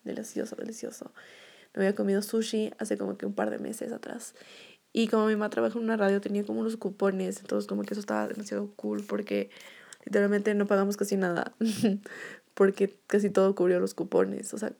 delicioso, 0.10 0.55
delicioso. 0.55 1.12
No 1.74 1.82
había 1.82 1.95
comido 1.95 2.22
sushi 2.22 2.72
hace 2.80 2.97
como 2.97 3.18
que 3.18 3.26
un 3.26 3.34
par 3.34 3.49
de 3.49 3.60
meses 3.60 3.91
atrás. 3.91 4.34
Y 4.91 5.07
como 5.07 5.28
mi 5.28 5.34
mamá 5.34 5.49
trabaja 5.49 5.78
en 5.78 5.84
una 5.84 5.97
radio, 5.97 6.20
tenía 6.20 6.43
como 6.43 6.62
unos 6.62 6.78
cupones, 6.78 7.39
entonces 7.39 7.68
como 7.68 7.84
que 7.84 7.93
eso 7.93 8.01
estaba 8.01 8.28
demasiado 8.28 8.72
cool 8.76 9.03
porque 9.03 9.49
literalmente 10.05 10.53
no 10.55 10.66
pagamos 10.66 10.97
casi 10.97 11.16
nada, 11.16 11.53
porque 12.55 12.97
casi 13.07 13.30
todo 13.30 13.53
cubrió 13.53 13.80
los 13.80 13.93
cupones. 13.93 14.53
O 14.53 14.57
sea, 14.57 14.74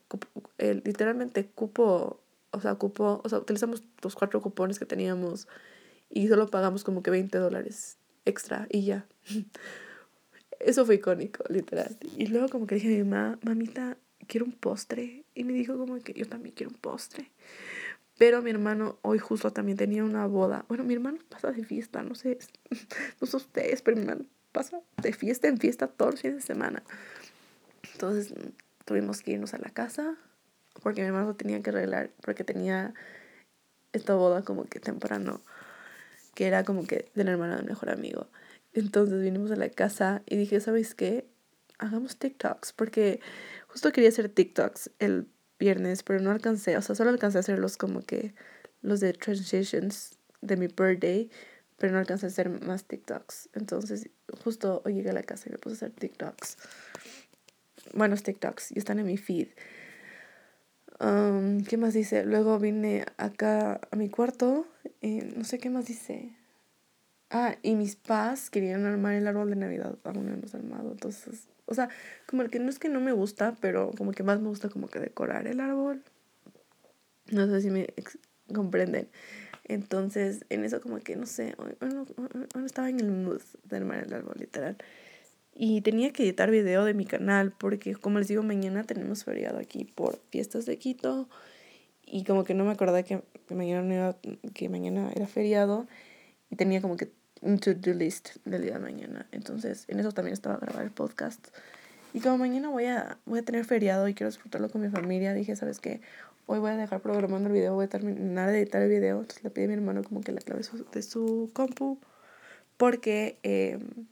literalmente 0.57 1.45
cupo, 1.47 2.19
o 2.51 2.61
sea, 2.61 2.75
cupo, 2.75 3.21
o 3.23 3.30
sea, 3.30 3.39
utilizamos 3.39 3.84
los 4.01 4.15
cuatro 4.15 4.41
cupones 4.41 4.80
que 4.80 4.86
teníamos 4.86 5.47
y 6.09 6.27
solo 6.27 6.47
pagamos 6.47 6.84
como 6.84 7.03
que 7.03 7.11
20 7.11 7.38
dólares 7.38 7.97
extra 8.25 8.67
y 8.69 8.86
ya. 8.86 9.05
Eso 10.59 10.86
fue 10.86 10.95
icónico, 10.95 11.43
literal. 11.49 11.97
Y 12.17 12.27
luego 12.27 12.49
como 12.49 12.67
que 12.67 12.75
dije 12.75 12.88
a 12.88 12.91
mi 12.91 13.09
mamá, 13.09 13.39
mamita, 13.43 13.97
quiero 14.30 14.45
un 14.45 14.53
postre. 14.53 15.25
Y 15.36 15.43
me 15.43 15.51
dijo 15.51 15.77
como 15.77 15.99
que 15.99 16.13
yo 16.13 16.25
también 16.25 16.55
quiero 16.55 16.71
un 16.71 16.77
postre. 16.77 17.30
Pero 18.17 18.41
mi 18.41 18.51
hermano 18.51 18.99
hoy 19.01 19.19
justo 19.19 19.51
también 19.51 19.77
tenía 19.77 20.03
una 20.03 20.25
boda. 20.27 20.65
Bueno, 20.69 20.86
mi 20.86 20.93
hermano 20.93 21.19
pasa 21.27 21.51
de 21.51 21.65
fiesta, 21.65 22.03
no 22.03 22.15
sé, 22.15 22.38
no 23.21 23.27
sé 23.27 23.38
ustedes, 23.38 23.82
pero 23.82 23.97
mi 23.97 24.03
hermano 24.03 24.25
pasa 24.51 24.82
de 25.01 25.13
fiesta 25.13 25.47
en 25.47 25.57
fiesta 25.57 25.88
todos 25.88 26.13
los 26.13 26.21
fines 26.21 26.38
de 26.38 26.43
semana. 26.43 26.84
Entonces 27.93 28.34
tuvimos 28.86 29.21
que 29.21 29.32
irnos 29.32 29.53
a 29.53 29.57
la 29.57 29.69
casa 29.69 30.15
porque 30.82 31.01
mi 31.01 31.07
hermano 31.07 31.36
tenía 31.36 31.61
que 31.61 31.69
arreglar 31.71 32.11
porque 32.21 32.43
tenía 32.43 32.93
esta 33.93 34.15
boda 34.15 34.43
como 34.43 34.65
que 34.65 34.80
temprano 34.80 35.41
que 36.36 36.47
era 36.47 36.63
como 36.63 36.86
que 36.86 37.09
de 37.15 37.23
la 37.23 37.32
hermana 37.32 37.57
del 37.57 37.65
mejor 37.65 37.89
amigo. 37.89 38.27
Entonces 38.73 39.21
vinimos 39.21 39.51
a 39.51 39.55
la 39.55 39.69
casa 39.69 40.21
y 40.25 40.38
dije, 40.38 40.59
¿sabes 40.59 40.93
qué? 40.93 41.25
Hagamos 41.80 42.17
TikToks, 42.17 42.73
porque 42.73 43.19
justo 43.67 43.91
quería 43.91 44.09
hacer 44.09 44.30
TikToks 44.30 44.91
el 44.99 45.27
viernes, 45.59 46.03
pero 46.03 46.19
no 46.19 46.32
alcancé, 46.32 46.77
o 46.77 46.82
sea, 46.82 46.95
solo 46.95 47.09
alcancé 47.09 47.38
a 47.38 47.41
hacerlos 47.41 47.77
como 47.77 48.01
que 48.01 48.34
los 48.82 48.99
de 48.99 49.13
transitions 49.13 50.17
de 50.41 50.57
mi 50.57 50.67
birthday, 50.67 51.30
pero 51.77 51.93
no 51.93 51.99
alcancé 51.99 52.25
a 52.25 52.30
hacer 52.30 52.49
más 52.49 52.86
TikToks. 52.86 53.49
Entonces, 53.53 54.09
justo 54.43 54.82
hoy 54.86 54.95
llegué 54.95 55.09
a 55.09 55.13
la 55.13 55.23
casa 55.23 55.45
y 55.47 55.51
me 55.51 55.57
puse 55.57 55.73
a 55.73 55.88
hacer 55.88 55.91
TikToks. 55.91 56.57
Buenos 57.93 58.23
TikToks 58.23 58.71
y 58.73 58.80
están 58.80 58.99
en 58.99 59.05
mi 59.05 59.17
feed. 59.17 59.47
Um, 60.99 61.63
¿Qué 61.63 61.77
más 61.77 61.93
dice? 61.93 62.25
Luego 62.25 62.59
vine 62.59 63.05
acá 63.17 63.80
a 63.89 63.95
mi 63.95 64.09
cuarto. 64.09 64.67
Y 65.01 65.21
no 65.21 65.45
sé 65.45 65.57
qué 65.59 65.69
más 65.69 65.86
dice. 65.86 66.36
Ah, 67.32 67.57
y 67.61 67.75
mis 67.75 67.95
padres 67.95 68.49
querían 68.49 68.86
armar 68.86 69.13
el 69.13 69.27
árbol 69.27 69.51
de 69.51 69.55
Navidad. 69.55 69.97
Aún 70.03 70.25
no 70.25 70.34
hemos 70.34 70.55
armado. 70.55 70.91
Entonces, 70.91 71.47
o 71.65 71.75
sea, 71.75 71.89
como 72.25 72.43
que 72.45 72.59
no 72.59 72.69
es 72.69 72.80
que 72.80 72.89
no 72.89 72.99
me 72.99 73.11
gusta, 73.11 73.55
pero 73.61 73.91
como 73.97 74.11
que 74.11 74.23
más 74.23 74.39
me 74.41 74.49
gusta 74.49 74.69
como 74.69 74.88
que 74.88 74.99
decorar 74.99 75.47
el 75.47 75.59
árbol. 75.59 76.03
No 77.32 77.47
sé 77.47 77.61
si 77.61 77.69
me 77.69 77.88
comprenden. 78.53 79.09
Entonces, 79.65 80.45
en 80.49 80.65
eso 80.65 80.82
como 80.82 80.97
que, 80.99 81.15
no 81.15 81.27
sé, 81.27 81.53
hoy, 81.59 81.75
no 82.55 82.65
estaba 82.65 82.89
en 82.89 82.99
el 82.99 83.11
mood 83.11 83.41
de 83.65 83.77
armar 83.77 84.03
el 84.03 84.13
árbol, 84.13 84.36
literal. 84.39 84.77
Y 85.53 85.82
tenía 85.82 86.11
que 86.11 86.23
editar 86.23 86.49
video 86.49 86.86
de 86.86 86.95
mi 86.95 87.05
canal 87.05 87.51
porque, 87.51 87.93
como 87.93 88.17
les 88.17 88.27
digo, 88.27 88.41
mañana 88.41 88.84
tenemos 88.84 89.23
feriado 89.23 89.59
aquí 89.59 89.86
por 89.86 90.19
fiestas 90.32 90.65
de 90.65 90.80
Quito. 90.80 91.30
Y 92.03 92.23
como 92.23 92.43
que 92.43 92.55
no 92.55 92.65
me 92.65 92.71
acordaba 92.71 93.03
que, 93.03 93.21
mañana, 93.51 94.15
que 94.55 94.69
mañana 94.69 95.11
era 95.15 95.27
feriado. 95.27 95.86
Y 96.49 96.55
tenía 96.55 96.82
como 96.82 96.97
que 96.97 97.11
un 97.41 97.59
to-do 97.59 97.93
list 97.93 98.37
del 98.45 98.63
día 98.63 98.73
de 98.73 98.79
mañana. 98.79 99.27
Entonces, 99.31 99.85
en 99.87 99.99
eso 99.99 100.11
también 100.11 100.33
estaba 100.33 100.55
a 100.55 100.59
grabar 100.59 100.83
el 100.83 100.91
podcast. 100.91 101.47
Y 102.13 102.21
como 102.21 102.39
mañana 102.39 102.69
voy 102.69 102.85
a, 102.85 103.17
voy 103.25 103.39
a 103.39 103.43
tener 103.43 103.65
feriado 103.65 104.07
y 104.07 104.13
quiero 104.13 104.29
disfrutarlo 104.29 104.69
con 104.69 104.81
mi 104.81 104.89
familia, 104.89 105.33
dije, 105.33 105.55
¿sabes 105.55 105.79
qué? 105.79 106.01
hoy 106.51 106.57
voy 106.57 106.71
a 106.71 106.77
dejar 106.77 106.99
programando 106.99 107.47
el 107.47 107.53
video, 107.53 107.75
voy 107.75 107.85
a 107.85 107.89
terminar 107.89 108.49
de 108.49 108.57
editar 108.57 108.81
el 108.81 108.89
video. 108.89 109.19
Entonces 109.19 109.43
le 109.43 109.51
pedí 109.51 109.65
a 109.65 109.67
mi 109.67 109.75
hermano 109.75 110.03
como 110.03 110.21
que 110.21 110.31
la 110.31 110.41
clave 110.41 110.63
de 110.91 111.01
su 111.03 111.51
compu 111.53 111.99
porque 112.75 113.37
em, 113.43 114.07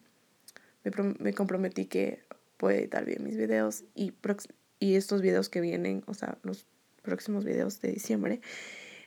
me, 0.84 1.16
me, 1.18 1.34
comprometí 1.34 1.86
que 1.86 2.22
puedo 2.58 2.78
editar 2.78 3.06
bien 3.06 3.24
mis 3.24 3.38
videos 3.38 3.86
y, 3.96 4.14
y 4.80 4.96
estos 4.96 5.24
videos 5.24 5.50
que 5.50 5.62
vienen, 5.62 6.04
o 6.06 6.14
sea, 6.14 6.38
los 6.44 6.68
próximos 7.02 7.44
videos 7.44 7.82
de 7.82 7.94
diciembre 7.94 8.42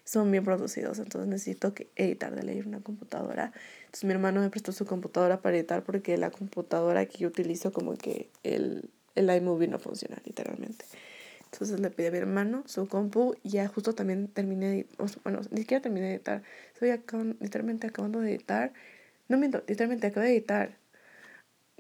son 0.05 0.31
bien 0.31 0.45
producidos, 0.45 0.99
entonces 0.99 1.29
necesito 1.29 1.75
que 1.75 1.89
editar 1.97 2.35
de 2.35 2.43
leer 2.43 2.67
una 2.67 2.81
computadora. 2.81 3.53
Entonces 3.81 4.05
mi 4.05 4.13
hermano 4.13 4.41
me 4.41 4.51
prestó 4.51 4.73
su 4.73 4.87
computadora 4.87 5.41
para 5.41 5.57
editar 5.57 5.85
porque 5.85 6.17
la 6.17 6.31
computadora 6.31 7.07
que 7.07 7.19
yo 7.19 7.29
utilizo 7.29 7.73
como 7.73 7.97
que 7.97 8.31
el, 8.43 8.91
el 9.15 9.31
iMovie 9.31 9.69
no 9.69 9.79
funciona 9.79 10.17
literalmente. 10.25 10.85
Entonces 11.53 11.81
le 11.81 11.91
pedí 11.91 12.07
a 12.07 12.11
mi 12.13 12.19
hermano 12.19 12.63
su 12.67 12.87
compu 12.87 13.35
y 13.43 13.51
ya 13.51 13.67
justo 13.67 13.93
también 13.93 14.29
terminé 14.29 14.87
bueno, 15.25 15.41
ni 15.51 15.63
siquiera 15.63 15.83
terminé 15.83 16.07
de 16.07 16.15
editar. 16.15 16.43
Estoy 16.73 16.91
literalmente 17.41 17.89
acabando 17.89 18.21
de 18.21 18.31
editar. 18.31 18.73
No 19.29 19.37
miento, 19.37 19.63
literalmente 19.67 20.07
acabo 20.07 20.25
de 20.25 20.33
editar. 20.33 20.79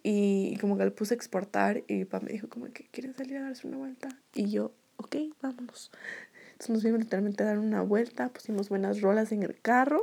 Y 0.03 0.57
como 0.61 0.77
que 0.77 0.85
le 0.85 0.91
puse 0.91 1.14
a 1.14 1.16
exportar 1.16 1.85
y 1.87 1.95
mi 1.95 2.05
papá 2.05 2.25
me 2.25 2.33
dijo 2.33 2.49
como 2.49 2.66
que 2.73 2.89
quieren 2.89 3.14
salir 3.14 3.37
a 3.37 3.43
darse 3.43 3.66
una 3.66 3.77
vuelta. 3.77 4.09
Y 4.35 4.51
yo, 4.51 4.73
ok, 4.97 5.16
vámonos. 5.41 5.93
Entonces 6.61 6.75
nos 6.75 6.83
fuimos 6.83 7.01
literalmente 7.01 7.43
a 7.43 7.47
dar 7.47 7.59
una 7.59 7.81
vuelta, 7.81 8.29
pusimos 8.29 8.69
buenas 8.69 9.01
rolas 9.01 9.33
en 9.33 9.43
el 9.43 9.59
carro, 9.59 10.03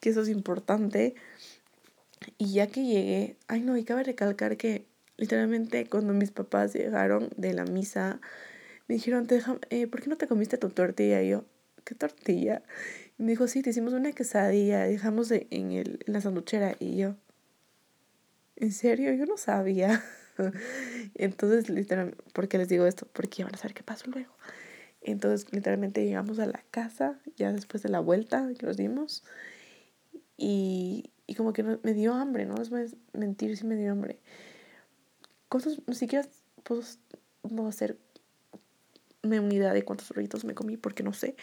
que 0.00 0.10
eso 0.10 0.22
es 0.22 0.28
importante. 0.28 1.16
Y 2.38 2.52
ya 2.52 2.68
que 2.68 2.84
llegué, 2.84 3.36
ay 3.48 3.62
no, 3.62 3.76
y 3.76 3.82
cabe 3.82 4.04
recalcar 4.04 4.56
que 4.56 4.86
literalmente 5.16 5.86
cuando 5.86 6.12
mis 6.12 6.30
papás 6.30 6.74
llegaron 6.74 7.30
de 7.36 7.54
la 7.54 7.64
misa, 7.64 8.20
me 8.86 8.94
dijeron, 8.94 9.26
eh, 9.70 9.88
¿por 9.88 10.00
qué 10.00 10.08
no 10.10 10.16
te 10.16 10.28
comiste 10.28 10.58
tu 10.58 10.70
tortilla? 10.70 11.24
Y 11.24 11.30
yo, 11.30 11.44
¿qué 11.84 11.96
tortilla? 11.96 12.62
Y 13.18 13.24
me 13.24 13.32
dijo, 13.32 13.48
sí, 13.48 13.60
te 13.60 13.70
hicimos 13.70 13.92
una 13.92 14.12
quesadilla, 14.12 14.84
dejamos 14.84 15.32
en, 15.32 15.72
el, 15.72 16.04
en 16.06 16.12
la 16.12 16.20
sanduchera. 16.20 16.76
Y 16.78 16.98
yo, 16.98 17.16
¿en 18.54 18.70
serio? 18.70 19.12
Yo 19.14 19.26
no 19.26 19.36
sabía. 19.36 20.04
Entonces, 21.16 21.68
literalmente, 21.68 22.22
¿por 22.32 22.46
qué 22.46 22.58
les 22.58 22.68
digo 22.68 22.86
esto? 22.86 23.08
Porque 23.12 23.42
van 23.42 23.56
a 23.56 23.58
saber 23.58 23.74
qué 23.74 23.82
pasó 23.82 24.08
luego. 24.08 24.30
Entonces, 25.02 25.52
literalmente 25.52 26.04
llegamos 26.04 26.38
a 26.38 26.46
la 26.46 26.62
casa, 26.70 27.18
ya 27.36 27.52
después 27.52 27.82
de 27.82 27.88
la 27.88 28.00
vuelta 28.00 28.48
que 28.58 28.66
nos 28.66 28.76
dimos. 28.76 29.24
Y, 30.36 31.10
y 31.26 31.34
como 31.34 31.52
que 31.52 31.62
me 31.62 31.94
dio 31.94 32.14
hambre, 32.14 32.46
no 32.46 32.54
a 32.54 33.18
mentir, 33.18 33.56
sí 33.56 33.66
me 33.66 33.76
dio 33.76 33.92
hambre. 33.92 34.20
Cosas, 35.48 35.80
ni 35.86 35.94
siquiera 35.94 36.26
puedo 36.62 36.82
no 37.48 37.66
hacer 37.66 37.98
me 39.22 39.40
unidad 39.40 39.74
de 39.74 39.84
cuántos 39.84 40.10
rollitos 40.10 40.44
me 40.44 40.54
comí 40.54 40.76
porque 40.76 41.02
no 41.02 41.12
sé. 41.12 41.36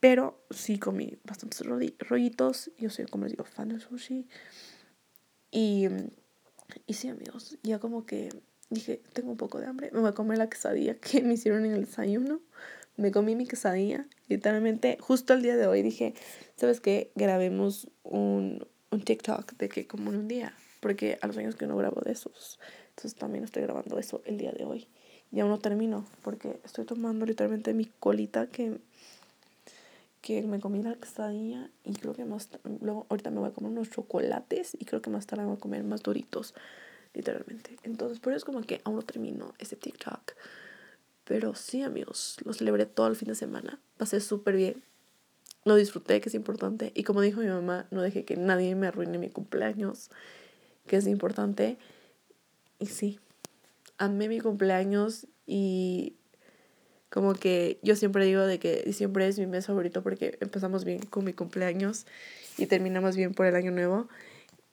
Pero 0.00 0.44
sí 0.50 0.78
comí 0.78 1.18
bastantes 1.24 1.62
rollitos. 1.98 2.70
Yo 2.78 2.90
soy, 2.90 3.06
como 3.06 3.24
les 3.24 3.32
digo, 3.32 3.44
fan 3.44 3.68
del 3.68 3.80
sushi. 3.80 4.28
Y, 5.50 5.88
y 6.86 6.94
sí, 6.94 7.08
amigos, 7.08 7.58
ya 7.62 7.78
como 7.78 8.04
que 8.04 8.28
dije, 8.70 9.00
tengo 9.12 9.30
un 9.30 9.36
poco 9.36 9.60
de 9.60 9.66
hambre. 9.66 9.90
Me 9.92 10.00
voy 10.00 10.08
a 10.08 10.12
comer 10.12 10.38
la 10.38 10.48
quesadilla 10.48 10.94
que 11.00 11.22
me 11.22 11.34
hicieron 11.34 11.64
en 11.64 11.72
el 11.72 11.84
desayuno. 11.86 12.40
Me 12.96 13.10
comí 13.10 13.34
mi 13.34 13.46
quesadilla. 13.46 14.06
Literalmente, 14.28 14.98
justo 15.00 15.34
el 15.34 15.42
día 15.42 15.56
de 15.56 15.66
hoy 15.66 15.82
dije, 15.82 16.14
¿sabes 16.56 16.80
qué? 16.80 17.10
Grabemos 17.14 17.88
un, 18.04 18.66
un 18.90 19.02
TikTok 19.02 19.52
de 19.54 19.68
que 19.68 19.86
como 19.86 20.10
en 20.10 20.18
un 20.18 20.28
día. 20.28 20.54
Porque 20.80 21.18
a 21.22 21.26
los 21.26 21.36
años 21.36 21.56
que 21.56 21.66
no 21.66 21.76
grabo 21.76 22.00
de 22.02 22.12
esos. 22.12 22.58
Entonces 22.90 23.14
también 23.16 23.44
estoy 23.44 23.62
grabando 23.62 23.98
eso 23.98 24.22
el 24.26 24.38
día 24.38 24.52
de 24.52 24.64
hoy 24.64 24.88
y 25.34 25.40
aún 25.40 25.50
no 25.50 25.58
termino 25.58 26.06
porque 26.22 26.60
estoy 26.64 26.84
tomando 26.84 27.26
literalmente 27.26 27.74
mi 27.74 27.86
colita 27.86 28.46
que, 28.46 28.78
que 30.20 30.42
me 30.42 30.60
comí 30.60 30.80
la 30.80 30.94
quesadilla 30.94 31.70
y 31.82 31.94
creo 31.94 32.14
que 32.14 32.24
más 32.24 32.48
luego 32.80 33.06
ahorita 33.10 33.30
me 33.30 33.40
voy 33.40 33.48
a 33.48 33.52
comer 33.52 33.72
unos 33.72 33.90
chocolates 33.90 34.76
y 34.78 34.84
creo 34.84 35.02
que 35.02 35.10
más 35.10 35.26
tarde 35.26 35.42
me 35.42 35.48
voy 35.48 35.56
a 35.56 35.60
comer 35.60 35.82
más 35.82 36.04
doritos 36.04 36.54
literalmente. 37.14 37.76
Entonces 37.82 38.20
por 38.20 38.32
eso 38.32 38.38
es 38.38 38.44
como 38.44 38.60
que 38.62 38.80
aún 38.84 38.96
no 38.96 39.02
termino 39.02 39.54
ese 39.58 39.76
TikTok. 39.76 40.32
Pero 41.24 41.54
sí 41.54 41.82
amigos 41.82 42.36
lo 42.44 42.52
celebré 42.52 42.84
todo 42.84 43.06
el 43.06 43.16
fin 43.16 43.28
de 43.28 43.34
semana. 43.34 43.80
Pasé 43.96 44.20
súper 44.20 44.56
bien. 44.56 44.82
Lo 45.64 45.76
disfruté 45.76 46.20
que 46.20 46.28
es 46.28 46.34
importante. 46.34 46.92
Y 46.94 47.04
como 47.04 47.22
dijo 47.22 47.40
mi 47.40 47.46
mamá 47.46 47.86
no 47.90 48.02
dejé 48.02 48.24
que 48.24 48.36
nadie 48.36 48.74
me 48.74 48.88
arruine 48.88 49.16
mi 49.16 49.30
cumpleaños 49.30 50.10
que 50.86 50.96
es 50.96 51.06
importante. 51.06 51.78
Y 52.78 52.86
sí 52.86 53.18
amé 53.98 54.28
mi 54.28 54.40
cumpleaños 54.40 55.26
y 55.46 56.14
como 57.10 57.34
que 57.34 57.78
yo 57.82 57.96
siempre 57.96 58.24
digo 58.24 58.42
de 58.42 58.58
que 58.58 58.82
diciembre 58.84 59.28
es 59.28 59.38
mi 59.38 59.46
mes 59.46 59.66
favorito 59.66 60.02
porque 60.02 60.36
empezamos 60.40 60.84
bien 60.84 61.00
con 61.00 61.24
mi 61.24 61.32
cumpleaños 61.32 62.06
y 62.58 62.66
terminamos 62.66 63.16
bien 63.16 63.34
por 63.34 63.46
el 63.46 63.54
año 63.54 63.70
nuevo. 63.70 64.08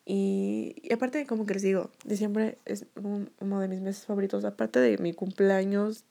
Y, 0.06 0.76
y 0.82 0.94
aparte, 0.94 1.26
como 1.26 1.46
que 1.46 1.54
les 1.54 1.64
digo, 1.64 1.92
diciembre 2.06 2.58
es 2.66 2.86
uno 2.96 3.60
de 3.60 3.68
mis 3.68 3.82
meses 3.82 4.06
favoritos. 4.06 4.44
Aparte 4.46 4.80
de 4.80 4.98
mi 4.98 5.14
cumpleaños, 5.14 6.06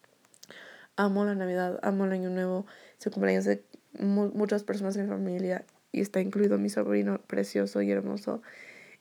amo 0.97 1.25
la 1.25 1.35
Navidad, 1.35 1.79
amo 1.83 2.05
el 2.05 2.13
año 2.13 2.31
nuevo. 2.31 2.67
Es 2.99 3.07
el 3.07 3.13
cumpleaños 3.13 3.45
de 3.45 3.65
muchas 3.99 4.63
personas 4.63 4.97
en 4.97 5.05
mi 5.05 5.09
familia 5.09 5.65
y 5.93 6.01
está 6.01 6.21
incluido 6.21 6.59
mi 6.59 6.69
sobrino 6.69 7.21
precioso 7.27 7.83
y 7.83 7.91
hermoso. 7.91 8.43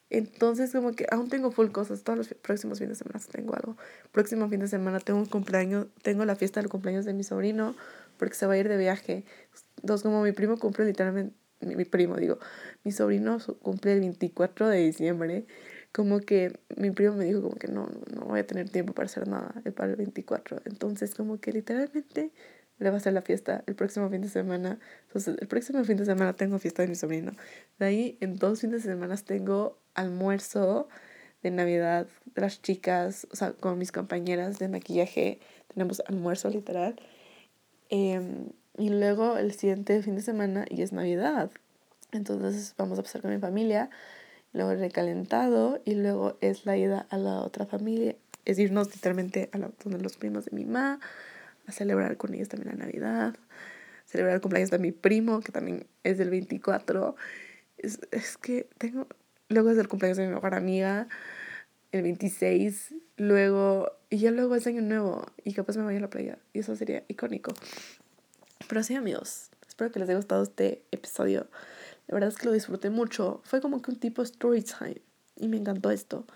Entonces, 0.09 0.71
como 0.71 0.93
que 0.93 1.05
aún 1.11 1.29
tengo 1.29 1.51
full 1.51 1.69
cosas. 1.69 2.03
Todos 2.03 2.17
los 2.17 2.27
próximos 2.33 2.79
fines 2.79 2.97
de 2.97 3.03
semana 3.03 3.23
tengo 3.31 3.53
algo. 3.55 3.77
Próximo 4.11 4.49
fin 4.49 4.59
de 4.59 4.67
semana 4.67 4.99
tengo 4.99 5.19
un 5.19 5.27
cumpleaños, 5.27 5.87
tengo 6.01 6.25
la 6.25 6.35
fiesta 6.35 6.59
del 6.59 6.69
cumpleaños 6.69 7.05
de 7.05 7.13
mi 7.13 7.23
sobrino, 7.23 7.75
porque 8.17 8.35
se 8.35 8.47
va 8.47 8.53
a 8.53 8.57
ir 8.57 8.67
de 8.67 8.77
viaje. 8.77 9.23
Entonces, 9.81 10.03
como 10.03 10.23
mi 10.23 10.31
primo 10.31 10.57
cumple 10.57 10.85
literalmente, 10.85 11.35
mi, 11.61 11.85
primo, 11.85 12.15
digo, 12.17 12.39
mi 12.83 12.91
sobrino 12.91 13.37
cumple 13.61 13.93
el 13.93 13.99
24 13.99 14.67
de 14.67 14.79
diciembre. 14.79 15.45
Como 15.91 16.19
que 16.19 16.59
mi 16.77 16.91
primo 16.91 17.15
me 17.15 17.25
dijo 17.25 17.41
como 17.41 17.55
que 17.55 17.67
no, 17.67 17.89
no 18.13 18.25
voy 18.25 18.39
a 18.39 18.47
tener 18.47 18.69
tiempo 18.69 18.93
para 18.93 19.07
hacer 19.07 19.27
nada 19.27 19.53
para 19.75 19.91
el 19.91 19.95
24. 19.95 20.61
Entonces, 20.65 21.15
como 21.15 21.39
que 21.39 21.51
literalmente 21.51 22.31
le 22.79 22.89
va 22.89 22.95
a 22.95 22.97
hacer 22.97 23.13
la 23.13 23.21
fiesta 23.21 23.63
el 23.67 23.75
próximo 23.75 24.09
fin 24.09 24.21
de 24.21 24.29
semana. 24.29 24.79
Entonces, 25.07 25.35
el 25.39 25.47
próximo 25.47 25.83
fin 25.83 25.97
de 25.97 26.05
semana 26.05 26.33
tengo 26.33 26.59
fiesta 26.59 26.81
de 26.81 26.87
mi 26.87 26.95
sobrino. 26.95 27.33
De 27.77 27.85
ahí, 27.85 28.17
en 28.21 28.37
dos 28.37 28.61
fines 28.61 28.83
de 28.83 28.91
semana 28.91 29.15
tengo 29.17 29.77
almuerzo 29.93 30.87
de 31.43 31.51
Navidad 31.51 32.07
de 32.25 32.41
las 32.41 32.61
chicas, 32.61 33.27
o 33.31 33.35
sea, 33.35 33.53
con 33.53 33.77
mis 33.77 33.91
compañeras 33.91 34.59
de 34.59 34.69
maquillaje. 34.69 35.39
Tenemos 35.67 36.01
almuerzo 36.07 36.49
literal. 36.49 36.95
Em, 37.89 38.49
y 38.79 38.89
luego 38.89 39.37
el 39.37 39.51
siguiente 39.51 40.01
fin 40.01 40.15
de 40.15 40.21
semana 40.21 40.65
y 40.69 40.81
es 40.81 40.93
Navidad. 40.93 41.51
Entonces 42.11 42.73
vamos 42.77 42.97
a 42.97 43.03
pasar 43.03 43.21
con 43.21 43.31
mi 43.31 43.39
familia. 43.39 43.89
Luego 44.53 44.71
el 44.71 44.79
recalentado 44.79 45.81
y 45.85 45.93
luego 45.95 46.37
es 46.41 46.65
la 46.65 46.77
ida 46.77 47.05
a 47.09 47.17
la 47.17 47.41
otra 47.41 47.65
familia. 47.65 48.15
Es 48.45 48.57
irnos 48.57 48.87
literalmente 48.95 49.49
a 49.51 49.57
la, 49.59 49.69
donde 49.83 50.01
los 50.01 50.17
primos 50.17 50.45
de 50.45 50.55
mi 50.55 50.65
mamá 50.65 50.99
a 51.67 51.71
celebrar 51.71 52.17
con 52.17 52.33
ellos 52.33 52.49
también 52.49 52.77
la 52.77 52.85
Navidad, 52.85 53.35
celebrar 54.05 54.35
el 54.35 54.41
cumpleaños 54.41 54.71
de 54.71 54.79
mi 54.79 54.91
primo, 54.91 55.41
que 55.41 55.51
también 55.51 55.85
es 56.03 56.17
del 56.17 56.29
24, 56.31 57.15
Es, 57.77 57.99
es 58.11 58.37
que 58.37 58.67
tengo, 58.77 59.07
luego 59.49 59.69
es 59.69 59.77
el 59.77 59.87
cumpleaños 59.87 60.17
de 60.17 60.27
mi 60.27 60.33
mejor 60.33 60.55
amiga, 60.55 61.07
el 61.91 62.01
26, 62.01 62.95
luego, 63.17 63.91
y 64.09 64.17
ya 64.17 64.31
luego 64.31 64.55
es 64.55 64.65
año 64.65 64.81
nuevo, 64.81 65.27
y 65.43 65.53
capaz 65.53 65.77
me 65.77 65.83
vaya 65.83 65.99
a 65.99 66.01
la 66.01 66.09
playa, 66.09 66.39
y 66.53 66.59
eso 66.59 66.75
sería 66.75 67.03
icónico. 67.07 67.53
Pero 68.69 68.83
sí, 68.83 68.93
amigos, 68.93 69.49
espero 69.67 69.91
que 69.91 69.97
les 69.97 70.07
haya 70.07 70.19
gustado 70.19 70.43
este 70.43 70.83
episodio. 70.91 71.47
La 72.07 72.13
verdad 72.13 72.29
es 72.29 72.37
que 72.37 72.45
lo 72.45 72.51
disfruté 72.51 72.91
mucho. 72.91 73.41
Fue 73.43 73.61
como 73.61 73.81
que 73.81 73.89
un 73.89 73.97
tipo 73.97 74.21
story 74.21 74.61
time, 74.61 75.01
y 75.35 75.47
me 75.47 75.57
encantó 75.57 75.89
esto. 75.89 76.27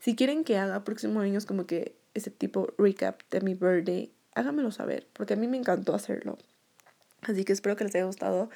Si 0.00 0.16
quieren 0.16 0.42
que 0.42 0.58
haga 0.58 0.82
próximos 0.82 1.22
años 1.22 1.46
como 1.46 1.68
que 1.68 1.96
ese 2.14 2.32
tipo 2.32 2.74
recap 2.78 3.20
de 3.30 3.42
mi 3.42 3.54
birthday, 3.54 4.12
háganmelo 4.34 4.72
saber, 4.72 5.06
porque 5.12 5.34
a 5.34 5.36
mí 5.36 5.46
me 5.46 5.56
encantó 5.56 5.94
hacerlo. 5.94 6.36
Así 7.22 7.44
que 7.44 7.52
espero 7.52 7.76
que 7.76 7.84
les 7.84 7.94
haya 7.94 8.06
gustado 8.06 8.50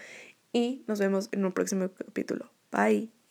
y 0.52 0.82
nos 0.88 0.98
vemos 0.98 1.28
en 1.30 1.44
un 1.44 1.52
próximo 1.52 1.90
capítulo. 1.96 2.50
Bye. 2.72 3.21